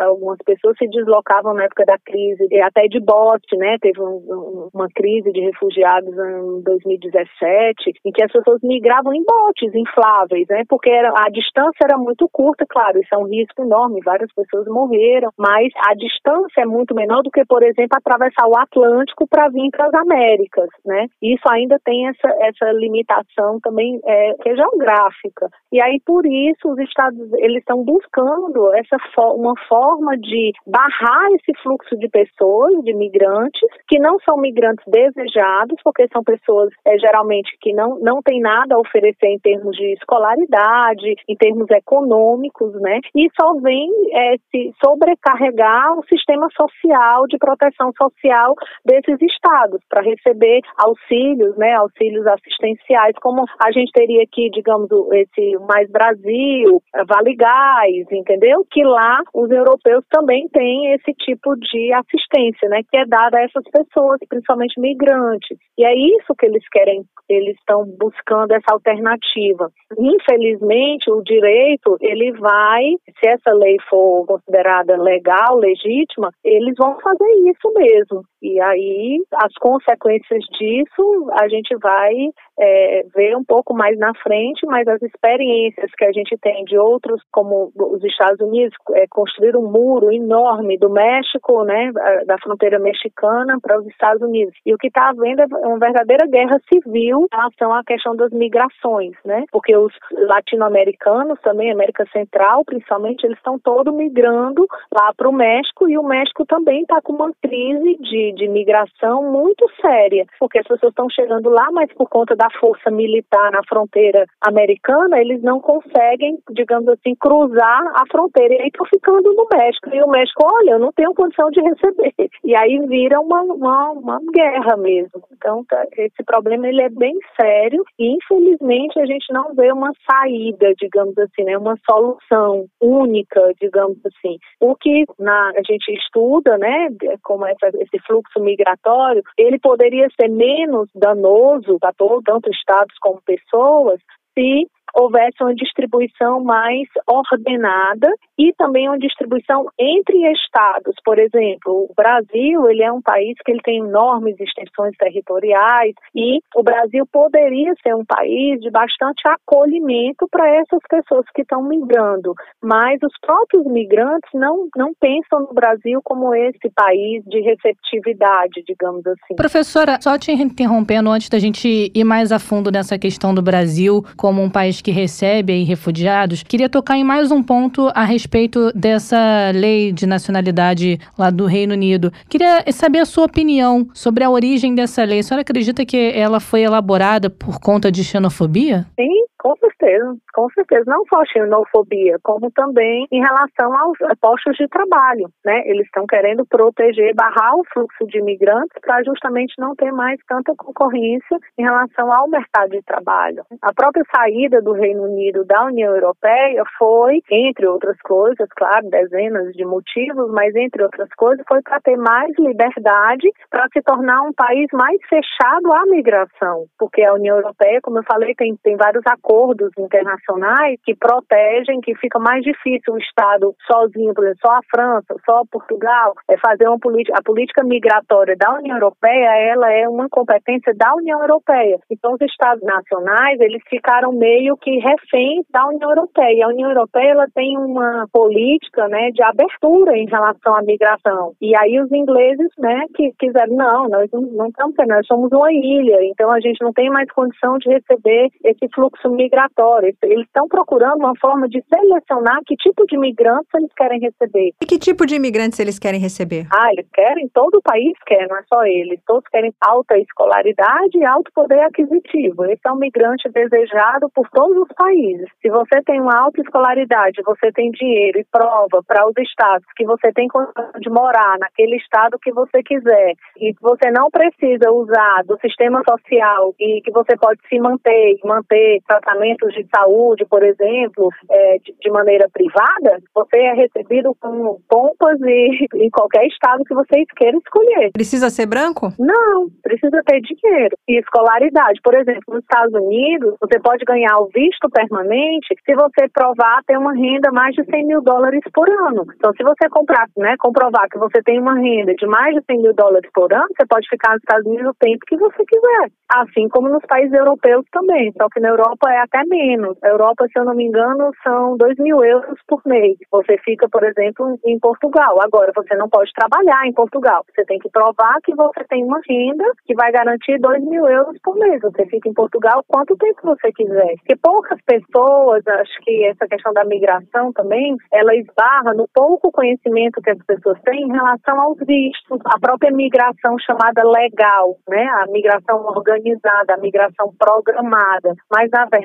algumas 0.00 0.38
pessoas 0.44 0.76
se 0.78 0.88
deslocavam 0.88 1.54
na 1.54 1.64
época 1.64 1.84
da 1.84 1.98
crise, 1.98 2.46
até 2.62 2.86
de 2.86 3.00
bote, 3.00 3.56
né? 3.56 3.76
Teve 3.80 4.00
um, 4.00 4.68
uma 4.72 4.88
crise 4.94 5.32
de 5.32 5.40
refugiados 5.40 6.12
em 6.12 6.62
2017, 6.62 7.92
em 8.04 8.12
que 8.12 8.22
as 8.22 8.32
pessoas 8.32 8.60
migravam 8.62 9.12
em 9.14 9.24
botes 9.24 9.74
infláveis, 9.74 10.46
né? 10.48 10.62
Porque 10.68 10.90
era, 10.90 11.12
a 11.16 11.30
distância 11.30 11.84
era 11.84 11.98
muito 11.98 12.28
curta, 12.32 12.64
claro, 12.68 13.00
isso 13.00 13.14
é 13.14 13.18
um 13.18 13.28
risco 13.28 13.62
enorme, 13.62 14.00
várias 14.04 14.32
pessoas 14.32 14.66
morreram, 14.94 15.30
mas 15.38 15.72
a 15.88 15.94
distância 15.94 16.62
é 16.62 16.64
muito 16.64 16.94
menor 16.94 17.22
do 17.22 17.30
que, 17.30 17.44
por 17.44 17.62
exemplo, 17.62 17.96
atravessar 17.96 18.46
o 18.46 18.56
Atlântico 18.56 19.26
para 19.28 19.48
vir 19.48 19.70
para 19.70 19.86
as 19.86 19.94
Américas, 19.94 20.68
né? 20.84 21.06
Isso 21.20 21.42
ainda 21.48 21.78
tem 21.84 22.08
essa, 22.08 22.28
essa 22.40 22.72
limitação 22.72 23.58
também 23.62 24.00
é, 24.04 24.34
que 24.42 24.48
é 24.50 24.56
geográfica. 24.56 25.48
E 25.72 25.80
aí, 25.80 26.00
por 26.04 26.24
isso, 26.26 26.70
os 26.70 26.78
estados, 26.78 27.32
eles 27.34 27.58
estão 27.58 27.84
buscando 27.84 28.72
essa 28.74 28.96
uma 29.34 29.54
forma 29.68 30.16
de 30.16 30.52
barrar 30.66 31.28
esse 31.32 31.52
fluxo 31.62 31.96
de 31.96 32.08
pessoas, 32.08 32.72
de 32.84 32.94
migrantes, 32.94 33.68
que 33.88 33.98
não 33.98 34.18
são 34.20 34.36
migrantes 34.36 34.84
desejados, 34.86 35.76
porque 35.82 36.06
são 36.12 36.22
pessoas 36.22 36.70
é, 36.84 36.98
geralmente 36.98 37.56
que 37.60 37.72
não, 37.72 37.98
não 38.00 38.20
têm 38.22 38.40
nada 38.40 38.74
a 38.74 38.78
oferecer 38.78 39.28
em 39.28 39.38
termos 39.38 39.76
de 39.76 39.92
escolaridade, 39.94 41.14
em 41.28 41.36
termos 41.36 41.68
econômicos, 41.70 42.72
né? 42.80 43.00
E 43.14 43.28
só 43.40 43.54
vem 43.60 43.90
é, 44.12 44.36
se 44.50 44.72
sobrecarregar 44.84 45.98
o 45.98 46.04
sistema 46.04 46.46
social 46.54 47.26
de 47.26 47.38
proteção 47.38 47.90
social 47.96 48.54
desses 48.84 49.16
estados 49.22 49.80
para 49.88 50.02
receber 50.02 50.60
auxílios, 50.76 51.56
né? 51.56 51.72
Auxílios 51.74 52.26
assistenciais, 52.26 53.16
como 53.22 53.44
a 53.64 53.72
gente 53.72 53.90
teria 53.92 54.22
aqui, 54.22 54.50
digamos, 54.50 54.90
esse 55.12 55.56
Mais 55.66 55.90
Brasil, 55.90 56.82
Vale 57.08 57.34
Gás, 57.34 58.06
entendeu? 58.12 58.66
Que 58.70 58.84
lá 58.84 59.22
os 59.32 59.50
europeus 59.50 60.04
também 60.10 60.48
têm 60.48 60.92
esse 60.92 61.12
tipo 61.14 61.56
de 61.56 61.92
assistência, 61.94 62.68
né? 62.68 62.80
Que 62.90 62.98
é 62.98 63.06
dada 63.06 63.38
a 63.38 63.42
essas 63.42 63.64
pessoas, 63.70 64.18
principalmente 64.28 64.78
migrantes. 64.78 65.56
E 65.78 65.84
é 65.84 65.94
isso 65.94 66.34
que 66.38 66.46
eles 66.46 66.66
querem, 66.68 67.02
eles 67.28 67.56
estão 67.58 67.84
buscando 67.98 68.52
essa 68.52 68.72
alternativa. 68.72 69.70
Infelizmente, 69.98 71.10
o 71.10 71.22
direito, 71.22 71.96
ele 72.00 72.32
vai, 72.32 72.82
se 73.18 73.28
essa 73.28 73.52
lei 73.54 73.76
for 73.88 74.26
considerada 74.26 74.73
legal, 74.82 75.56
legítima, 75.56 76.30
eles 76.42 76.74
vão 76.76 76.98
fazer 77.00 77.30
isso 77.50 77.72
mesmo. 77.74 78.22
E 78.44 78.60
aí, 78.60 79.24
as 79.36 79.54
consequências 79.54 80.44
disso, 80.58 81.30
a 81.32 81.48
gente 81.48 81.74
vai 81.76 82.12
é, 82.58 83.02
ver 83.14 83.34
um 83.34 83.42
pouco 83.42 83.72
mais 83.72 83.98
na 83.98 84.12
frente, 84.16 84.66
mas 84.66 84.86
as 84.86 85.00
experiências 85.00 85.90
que 85.96 86.04
a 86.04 86.12
gente 86.12 86.36
tem 86.36 86.62
de 86.66 86.76
outros, 86.78 87.22
como 87.32 87.72
os 87.74 88.04
Estados 88.04 88.38
Unidos, 88.40 88.74
é, 88.92 89.06
construir 89.08 89.56
um 89.56 89.70
muro 89.70 90.12
enorme 90.12 90.76
do 90.76 90.90
México, 90.90 91.64
né, 91.64 91.90
da 92.26 92.36
fronteira 92.38 92.78
mexicana 92.78 93.58
para 93.62 93.80
os 93.80 93.86
Estados 93.86 94.20
Unidos. 94.20 94.54
E 94.66 94.74
o 94.74 94.78
que 94.78 94.88
está 94.88 95.08
havendo 95.08 95.40
é 95.40 95.66
uma 95.66 95.78
verdadeira 95.78 96.26
guerra 96.26 96.60
civil 96.70 97.26
em 97.32 97.36
relação 97.36 97.72
à 97.72 97.82
questão 97.82 98.14
das 98.14 98.30
migrações, 98.30 99.14
né, 99.24 99.44
porque 99.50 99.74
os 99.74 99.92
latino-americanos 100.12 101.40
também, 101.40 101.72
América 101.72 102.04
Central, 102.12 102.62
principalmente, 102.66 103.24
eles 103.24 103.38
estão 103.38 103.58
todos 103.58 103.94
migrando 103.94 104.66
lá 104.92 105.14
para 105.16 105.28
o 105.30 105.32
México 105.32 105.88
e 105.88 105.96
o 105.96 106.02
México 106.02 106.44
também 106.44 106.82
está 106.82 107.00
com 107.00 107.14
uma 107.14 107.32
crise 107.42 107.96
de, 107.96 108.33
de 108.34 108.48
migração 108.48 109.22
muito 109.30 109.66
séria, 109.80 110.26
porque 110.38 110.58
as 110.58 110.66
pessoas 110.66 110.90
estão 110.90 111.08
chegando 111.10 111.48
lá, 111.50 111.70
mas 111.72 111.92
por 111.94 112.08
conta 112.08 112.34
da 112.36 112.48
força 112.58 112.90
militar 112.90 113.50
na 113.52 113.60
fronteira 113.68 114.26
americana, 114.40 115.20
eles 115.20 115.42
não 115.42 115.60
conseguem, 115.60 116.38
digamos 116.50 116.88
assim, 116.88 117.14
cruzar 117.14 117.82
a 117.94 118.04
fronteira. 118.10 118.54
E 118.54 118.60
aí 118.62 118.66
estão 118.68 118.86
ficando 118.86 119.32
no 119.32 119.46
México. 119.52 119.90
E 119.92 120.02
o 120.02 120.08
México, 120.08 120.42
olha, 120.44 120.72
eu 120.72 120.78
não 120.78 120.92
tenho 120.92 121.14
condição 121.14 121.50
de 121.50 121.60
receber. 121.60 122.14
E 122.44 122.54
aí 122.54 122.78
vira 122.86 123.20
uma, 123.20 123.42
uma, 123.42 123.90
uma 123.92 124.20
guerra 124.32 124.76
mesmo. 124.76 125.22
Então, 125.32 125.64
tá, 125.64 125.84
esse 125.96 126.22
problema 126.24 126.68
ele 126.68 126.82
é 126.82 126.88
bem 126.88 127.16
sério 127.40 127.84
e, 127.98 128.16
infelizmente, 128.16 128.98
a 129.00 129.06
gente 129.06 129.32
não 129.32 129.54
vê 129.54 129.72
uma 129.72 129.92
saída, 130.08 130.72
digamos 130.78 131.16
assim, 131.18 131.44
né, 131.44 131.56
uma 131.56 131.76
solução 131.88 132.66
única, 132.80 133.40
digamos 133.60 133.98
assim. 134.06 134.38
O 134.60 134.74
que 134.74 135.04
na, 135.18 135.50
a 135.50 135.62
gente 135.66 135.92
estuda, 135.92 136.58
né, 136.58 136.88
como 137.22 137.46
essa, 137.46 137.68
esse 137.68 137.98
fluxo 138.06 138.23
migratório, 138.38 139.22
ele 139.36 139.58
poderia 139.58 140.08
ser 140.20 140.28
menos 140.28 140.88
danoso 140.94 141.78
para 141.78 141.92
todo 141.92 142.22
tanto 142.22 142.50
estados 142.50 142.96
como 143.00 143.20
pessoas, 143.22 144.00
se 144.34 144.68
houvesse 144.94 145.42
uma 145.42 145.54
distribuição 145.54 146.42
mais 146.42 146.88
ordenada 147.06 148.08
e 148.38 148.52
também 148.54 148.88
uma 148.88 148.98
distribuição 148.98 149.66
entre 149.78 150.16
estados. 150.32 150.94
Por 151.04 151.18
exemplo, 151.18 151.88
o 151.90 151.94
Brasil 151.96 152.70
ele 152.70 152.82
é 152.82 152.92
um 152.92 153.02
país 153.02 153.36
que 153.44 153.50
ele 153.50 153.60
tem 153.62 153.78
enormes 153.78 154.38
extensões 154.38 154.96
territoriais 154.96 155.94
e 156.14 156.38
o 156.54 156.62
Brasil 156.62 157.06
poderia 157.10 157.74
ser 157.82 157.94
um 157.94 158.04
país 158.04 158.60
de 158.60 158.70
bastante 158.70 159.22
acolhimento 159.26 160.28
para 160.30 160.48
essas 160.48 160.80
pessoas 160.88 161.24
que 161.34 161.42
estão 161.42 161.62
migrando, 161.62 162.34
mas 162.62 162.98
os 163.02 163.12
próprios 163.20 163.64
migrantes 163.66 164.30
não, 164.32 164.68
não 164.76 164.92
pensam 165.00 165.40
no 165.40 165.54
Brasil 165.54 166.00
como 166.04 166.34
esse 166.34 166.70
país 166.74 167.22
de 167.26 167.40
receptividade, 167.40 168.62
digamos 168.66 169.06
assim. 169.06 169.34
Professora, 169.36 169.98
só 170.00 170.18
te 170.18 170.32
interrompendo 170.32 171.10
antes 171.10 171.28
da 171.28 171.38
gente 171.38 171.90
ir 171.94 172.04
mais 172.04 172.32
a 172.32 172.38
fundo 172.38 172.70
nessa 172.70 172.98
questão 172.98 173.34
do 173.34 173.42
Brasil 173.42 174.04
como 174.16 174.42
um 174.42 174.50
país 174.50 174.80
que 174.84 174.90
recebe 174.90 175.64
refugiados, 175.64 176.42
queria 176.42 176.68
tocar 176.68 176.98
em 176.98 177.02
mais 177.02 177.32
um 177.32 177.42
ponto 177.42 177.90
a 177.94 178.04
respeito 178.04 178.70
dessa 178.74 179.50
lei 179.54 179.90
de 179.90 180.06
nacionalidade 180.06 181.00
lá 181.18 181.30
do 181.30 181.46
Reino 181.46 181.72
Unido. 181.72 182.12
Queria 182.28 182.62
saber 182.70 182.98
a 182.98 183.06
sua 183.06 183.24
opinião 183.24 183.88
sobre 183.94 184.22
a 184.22 184.30
origem 184.30 184.74
dessa 184.74 185.02
lei. 185.02 185.20
A 185.20 185.22
senhora 185.22 185.40
acredita 185.40 185.86
que 185.86 186.12
ela 186.14 186.38
foi 186.38 186.60
elaborada 186.60 187.30
por 187.30 187.58
conta 187.58 187.90
de 187.90 188.04
xenofobia? 188.04 188.86
Sim, 189.00 189.24
com 189.44 189.54
certeza, 189.56 190.16
com 190.32 190.48
certeza. 190.50 190.84
Não 190.86 191.04
só 191.04 191.22
xenofobia, 191.26 192.16
como 192.22 192.50
também 192.50 193.06
em 193.12 193.20
relação 193.20 193.76
aos 193.76 193.98
postos 194.18 194.56
de 194.56 194.66
trabalho. 194.68 195.28
Né? 195.44 195.60
Eles 195.66 195.84
estão 195.84 196.06
querendo 196.06 196.46
proteger, 196.46 197.14
barrar 197.14 197.54
o 197.54 197.64
fluxo 197.70 198.06
de 198.06 198.18
imigrantes 198.18 198.72
para 198.80 199.02
justamente 199.04 199.52
não 199.58 199.76
ter 199.76 199.92
mais 199.92 200.18
tanta 200.26 200.54
concorrência 200.56 201.38
em 201.58 201.62
relação 201.62 202.10
ao 202.10 202.26
mercado 202.26 202.70
de 202.70 202.80
trabalho. 202.82 203.44
A 203.60 203.74
própria 203.74 204.02
saída 204.16 204.62
do 204.62 204.72
Reino 204.72 205.02
Unido 205.02 205.44
da 205.44 205.66
União 205.66 205.94
Europeia 205.94 206.64
foi, 206.78 207.20
entre 207.30 207.66
outras 207.66 208.00
coisas, 208.00 208.48
claro, 208.56 208.88
dezenas 208.88 209.52
de 209.52 209.64
motivos, 209.66 210.30
mas 210.30 210.56
entre 210.56 210.82
outras 210.82 211.10
coisas, 211.18 211.44
foi 211.46 211.60
para 211.60 211.80
ter 211.80 211.98
mais 211.98 212.32
liberdade 212.38 213.28
para 213.50 213.68
se 213.74 213.82
tornar 213.82 214.22
um 214.22 214.32
país 214.32 214.68
mais 214.72 214.98
fechado 215.06 215.70
à 215.70 215.84
migração. 215.84 216.64
Porque 216.78 217.02
a 217.02 217.12
União 217.12 217.36
Europeia, 217.36 217.80
como 217.82 217.98
eu 217.98 218.04
falei, 218.04 218.34
tem, 218.34 218.56
tem 218.62 218.76
vários 218.76 219.04
acordos 219.06 219.33
acordos 219.34 219.70
internacionais 219.78 220.78
que 220.84 220.94
protegem, 220.94 221.80
que 221.80 221.94
fica 221.96 222.18
mais 222.18 222.42
difícil 222.42 222.94
o 222.94 222.98
Estado 222.98 223.54
sozinho, 223.66 224.14
por 224.14 224.24
exemplo, 224.24 224.40
só 224.42 224.52
a 224.52 224.60
França, 224.70 225.16
só 225.24 225.42
Portugal, 225.50 226.14
é 226.28 226.36
fazer 226.38 226.68
uma 226.68 226.78
política. 226.78 227.18
A 227.18 227.22
política 227.22 227.64
migratória 227.64 228.36
da 228.36 228.54
União 228.54 228.76
Europeia, 228.76 229.36
ela 229.50 229.72
é 229.72 229.88
uma 229.88 230.08
competência 230.08 230.72
da 230.74 230.94
União 230.94 231.20
Europeia. 231.20 231.78
Então, 231.90 232.14
os 232.14 232.20
Estados 232.20 232.62
nacionais, 232.62 233.40
eles 233.40 233.62
ficaram 233.68 234.12
meio 234.12 234.56
que 234.56 234.78
reféns 234.78 235.44
da 235.50 235.66
União 235.66 235.90
Europeia. 235.90 236.46
A 236.46 236.48
União 236.48 236.70
Europeia, 236.70 237.10
ela 237.10 237.26
tem 237.34 237.58
uma 237.58 238.06
política, 238.12 238.86
né, 238.88 239.10
de 239.10 239.22
abertura 239.22 239.96
em 239.96 240.06
relação 240.06 240.54
à 240.54 240.62
migração. 240.62 241.32
E 241.40 241.56
aí 241.56 241.80
os 241.80 241.90
ingleses, 241.90 242.50
né, 242.58 242.84
que 242.94 243.12
quiseram, 243.18 243.56
não, 243.56 243.88
nós 243.88 244.08
não, 244.12 244.20
não 244.20 244.46
estamos, 244.48 244.74
nós 244.86 245.06
somos 245.06 245.32
uma 245.32 245.52
ilha, 245.52 245.98
então 246.04 246.30
a 246.30 246.40
gente 246.40 246.62
não 246.62 246.72
tem 246.72 246.90
mais 246.90 247.10
condição 247.10 247.58
de 247.58 247.68
receber 247.68 248.28
esse 248.44 248.68
fluxo 248.74 249.10
migratório 249.10 249.23
migratória. 249.24 249.92
Eles 250.02 250.26
estão 250.26 250.46
procurando 250.48 250.98
uma 250.98 251.14
forma 251.20 251.48
de 251.48 251.62
selecionar 251.72 252.38
que 252.46 252.54
tipo 252.56 252.86
de 252.86 252.96
imigrantes 252.96 253.48
eles 253.54 253.72
querem 253.74 254.00
receber. 254.00 254.52
E 254.60 254.66
que 254.66 254.78
tipo 254.78 255.06
de 255.06 255.16
imigrantes 255.16 255.58
eles 255.58 255.78
querem 255.78 256.00
receber? 256.00 256.46
Ah, 256.52 256.70
eles 256.72 256.86
querem, 256.92 257.28
todo 257.32 257.56
o 257.56 257.62
país 257.62 257.92
quer, 258.06 258.28
não 258.28 258.36
é 258.36 258.42
só 258.52 258.64
eles. 258.64 259.00
Todos 259.06 259.24
querem 259.28 259.52
alta 259.60 259.96
escolaridade 259.98 260.96
e 260.96 261.04
alto 261.04 261.30
poder 261.34 261.60
aquisitivo. 261.60 262.44
Esse 262.44 262.60
é 262.66 262.72
um 262.72 262.76
migrante 262.76 263.28
desejado 263.30 264.08
por 264.14 264.28
todos 264.30 264.56
os 264.56 264.68
países. 264.76 265.28
Se 265.40 265.48
você 265.48 265.82
tem 265.84 266.00
uma 266.00 266.16
alta 266.16 266.40
escolaridade, 266.40 267.22
você 267.24 267.50
tem 267.52 267.70
dinheiro 267.70 268.18
e 268.18 268.26
prova 268.30 268.82
para 268.86 269.06
os 269.06 269.14
estados 269.18 269.66
que 269.76 269.84
você 269.84 270.12
tem 270.12 270.28
condição 270.28 270.70
de 270.80 270.90
morar 270.90 271.38
naquele 271.38 271.76
estado 271.76 272.18
que 272.22 272.32
você 272.32 272.62
quiser 272.62 273.14
e 273.38 273.54
que 273.54 273.62
você 273.62 273.90
não 273.90 274.10
precisa 274.10 274.70
usar 274.70 275.22
do 275.24 275.38
sistema 275.40 275.82
social 275.88 276.54
e 276.58 276.80
que 276.82 276.90
você 276.90 277.16
pode 277.16 277.40
se 277.48 277.58
manter, 277.58 278.18
manter 278.24 278.80
tratamento 278.86 279.13
tratamentos 279.14 279.52
de 279.54 279.66
saúde, 279.74 280.26
por 280.28 280.42
exemplo, 280.42 281.08
é, 281.30 281.58
de, 281.58 281.74
de, 281.80 281.90
maneira 281.90 282.28
privada, 282.32 283.00
você 283.14 283.36
é 283.36 283.54
recebido 283.54 284.14
com 284.20 284.58
pompas 284.68 285.18
e 285.22 285.66
em 285.86 285.90
qualquer 285.90 286.26
estado 286.26 286.64
que 286.64 286.74
você 286.74 287.04
queira 287.16 287.38
escolher. 287.38 287.92
Precisa 287.92 288.30
ser 288.30 288.46
branco? 288.46 288.88
Não, 288.98 289.48
precisa 289.62 290.02
ter 290.04 290.20
dinheiro 290.20 290.76
e 290.88 290.98
escolaridade. 290.98 291.80
Por 291.82 291.94
exemplo, 291.94 292.22
nos 292.28 292.42
Estados 292.42 292.74
Unidos, 292.74 293.34
você 293.40 293.60
pode 293.60 293.84
ganhar 293.84 294.16
o 294.18 294.28
visto 294.34 294.68
permanente 294.70 295.54
se 295.64 295.74
você 295.74 296.08
provar 296.12 296.60
ter 296.66 296.76
uma 296.76 296.92
renda 296.92 297.30
mais 297.32 297.54
de 297.54 297.64
100 297.64 297.86
mil 297.86 298.02
dólares 298.02 298.42
por 298.52 298.68
ano. 298.68 299.06
Então, 299.16 299.32
se 299.36 299.42
você 299.42 299.68
comprar, 299.68 300.06
né, 300.16 300.34
comprovar 300.38 300.88
que 300.90 300.98
você 300.98 301.22
tem 301.22 301.40
uma 301.40 301.54
renda 301.54 301.94
de 301.94 302.06
mais 302.06 302.34
de 302.34 302.42
100 302.44 302.62
mil 302.62 302.74
dólares 302.74 303.08
por 303.14 303.32
ano, 303.32 303.46
você 303.56 303.66
pode 303.66 303.88
ficar 303.88 304.12
nos 304.12 304.22
Estados 304.22 304.46
Unidos 304.46 304.70
o 304.70 304.74
tempo 304.78 305.04
que 305.06 305.16
você 305.16 305.44
quiser. 305.44 305.90
Assim 306.14 306.48
como 306.48 306.68
nos 306.68 306.84
países 306.86 307.12
europeus 307.12 307.64
também, 307.72 308.12
só 308.16 308.28
que 308.28 308.40
na 308.40 308.48
Europa 308.48 308.90
é 308.94 309.00
até 309.00 309.24
menos. 309.24 309.76
A 309.82 309.88
Europa, 309.88 310.26
se 310.32 310.38
eu 310.38 310.44
não 310.44 310.54
me 310.54 310.64
engano, 310.64 311.10
são 311.22 311.56
2 311.56 311.78
mil 311.78 312.02
euros 312.04 312.38
por 312.46 312.60
mês. 312.64 312.96
Você 313.10 313.36
fica, 313.38 313.68
por 313.68 313.82
exemplo, 313.82 314.38
em 314.44 314.58
Portugal. 314.58 315.20
Agora, 315.20 315.52
você 315.54 315.74
não 315.74 315.88
pode 315.88 316.12
trabalhar 316.12 316.66
em 316.66 316.72
Portugal. 316.72 317.24
Você 317.34 317.44
tem 317.44 317.58
que 317.58 317.68
provar 317.70 318.18
que 318.22 318.34
você 318.34 318.62
tem 318.68 318.84
uma 318.84 319.00
renda 319.08 319.44
que 319.66 319.74
vai 319.74 319.90
garantir 319.90 320.38
2 320.38 320.62
mil 320.64 320.86
euros 320.86 321.18
por 321.22 321.36
mês. 321.36 321.60
Você 321.60 321.84
fica 321.86 322.08
em 322.08 322.14
Portugal 322.14 322.62
quanto 322.68 322.96
tempo 322.96 323.20
você 323.24 323.50
quiser. 323.52 323.94
Porque 323.98 324.16
poucas 324.16 324.58
pessoas, 324.62 325.46
acho 325.46 325.80
que 325.82 326.04
essa 326.06 326.26
questão 326.28 326.52
da 326.52 326.64
migração 326.64 327.32
também, 327.32 327.76
ela 327.92 328.14
esbarra 328.14 328.74
no 328.74 328.86
pouco 328.94 329.32
conhecimento 329.32 330.00
que 330.00 330.10
as 330.10 330.24
pessoas 330.24 330.60
têm 330.62 330.84
em 330.84 330.92
relação 330.92 331.40
aos 331.40 331.58
vistos. 331.58 332.20
A 332.26 332.38
própria 332.38 332.70
migração 332.70 333.36
chamada 333.40 333.82
legal, 333.82 334.56
né? 334.68 334.86
A 335.02 335.06
migração 335.08 335.64
organizada, 335.66 336.54
a 336.54 336.58
migração 336.58 337.12
programada. 337.18 338.14
Mas, 338.30 338.50
na 338.50 338.66
verdade, 338.66 338.83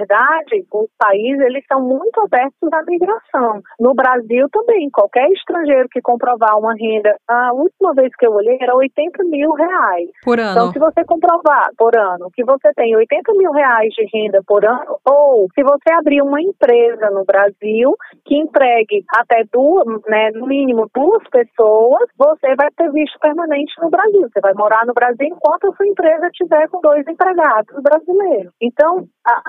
os 0.74 0.90
países, 0.98 1.42
eles 1.42 1.64
são 1.68 1.82
muito 1.82 2.20
abertos 2.22 2.70
à 2.72 2.84
migração. 2.84 3.62
No 3.80 3.94
Brasil 3.94 4.48
também, 4.52 4.90
qualquer 4.92 5.28
estrangeiro 5.32 5.90
que 5.90 6.02
comprovar 6.02 6.58
uma 6.58 6.74
renda, 6.74 7.16
a 7.28 7.54
última 7.54 7.94
vez 7.94 8.16
que 8.16 8.26
eu 8.26 8.34
olhei 8.34 8.58
era 8.62 8.76
80 8.76 9.24
mil 9.26 9.52
reais. 9.54 10.10
Por 10.24 10.40
ano. 10.40 10.52
Então, 10.52 10.72
se 10.72 10.80
você 10.80 11.04
comprovar 11.06 11.70
por 11.78 11.98
ano 11.98 12.30
que 12.34 12.44
você 12.44 12.72
tem 12.76 12.96
80 12.96 13.34
mil 13.34 13.52
reais 13.52 13.94
de 13.94 14.06
renda 14.14 14.42
por 14.46 14.66
ano, 14.66 14.98
ou 15.06 15.48
se 15.54 15.64
você 15.64 15.92
abrir 15.94 16.22
uma 16.22 16.42
empresa 16.42 17.10
no 17.12 17.26
Brasil 17.26 17.96
que 18.26 18.38
empregue 18.38 19.04
até 19.16 19.44
duas, 19.52 19.86
né, 20.08 20.32
no 20.32 20.48
mínimo 20.48 20.90
duas 20.94 21.24
pessoas, 21.30 22.08
você 22.18 22.56
vai 22.56 22.70
ter 22.76 22.92
visto 22.92 23.20
permanente 23.20 23.74
no 23.82 23.90
Brasil. 23.90 24.28
Você 24.32 24.40
vai 24.40 24.54
morar 24.54 24.86
no 24.86 24.94
Brasil 24.94 25.28
enquanto 25.28 25.70
a 25.70 25.76
sua 25.76 25.88
empresa 25.88 26.30
tiver 26.34 26.68
com 26.70 26.82
dois 26.82 27.08
empregados 27.08 27.76
brasileiros. 27.82 28.54
Então, 28.62 29.08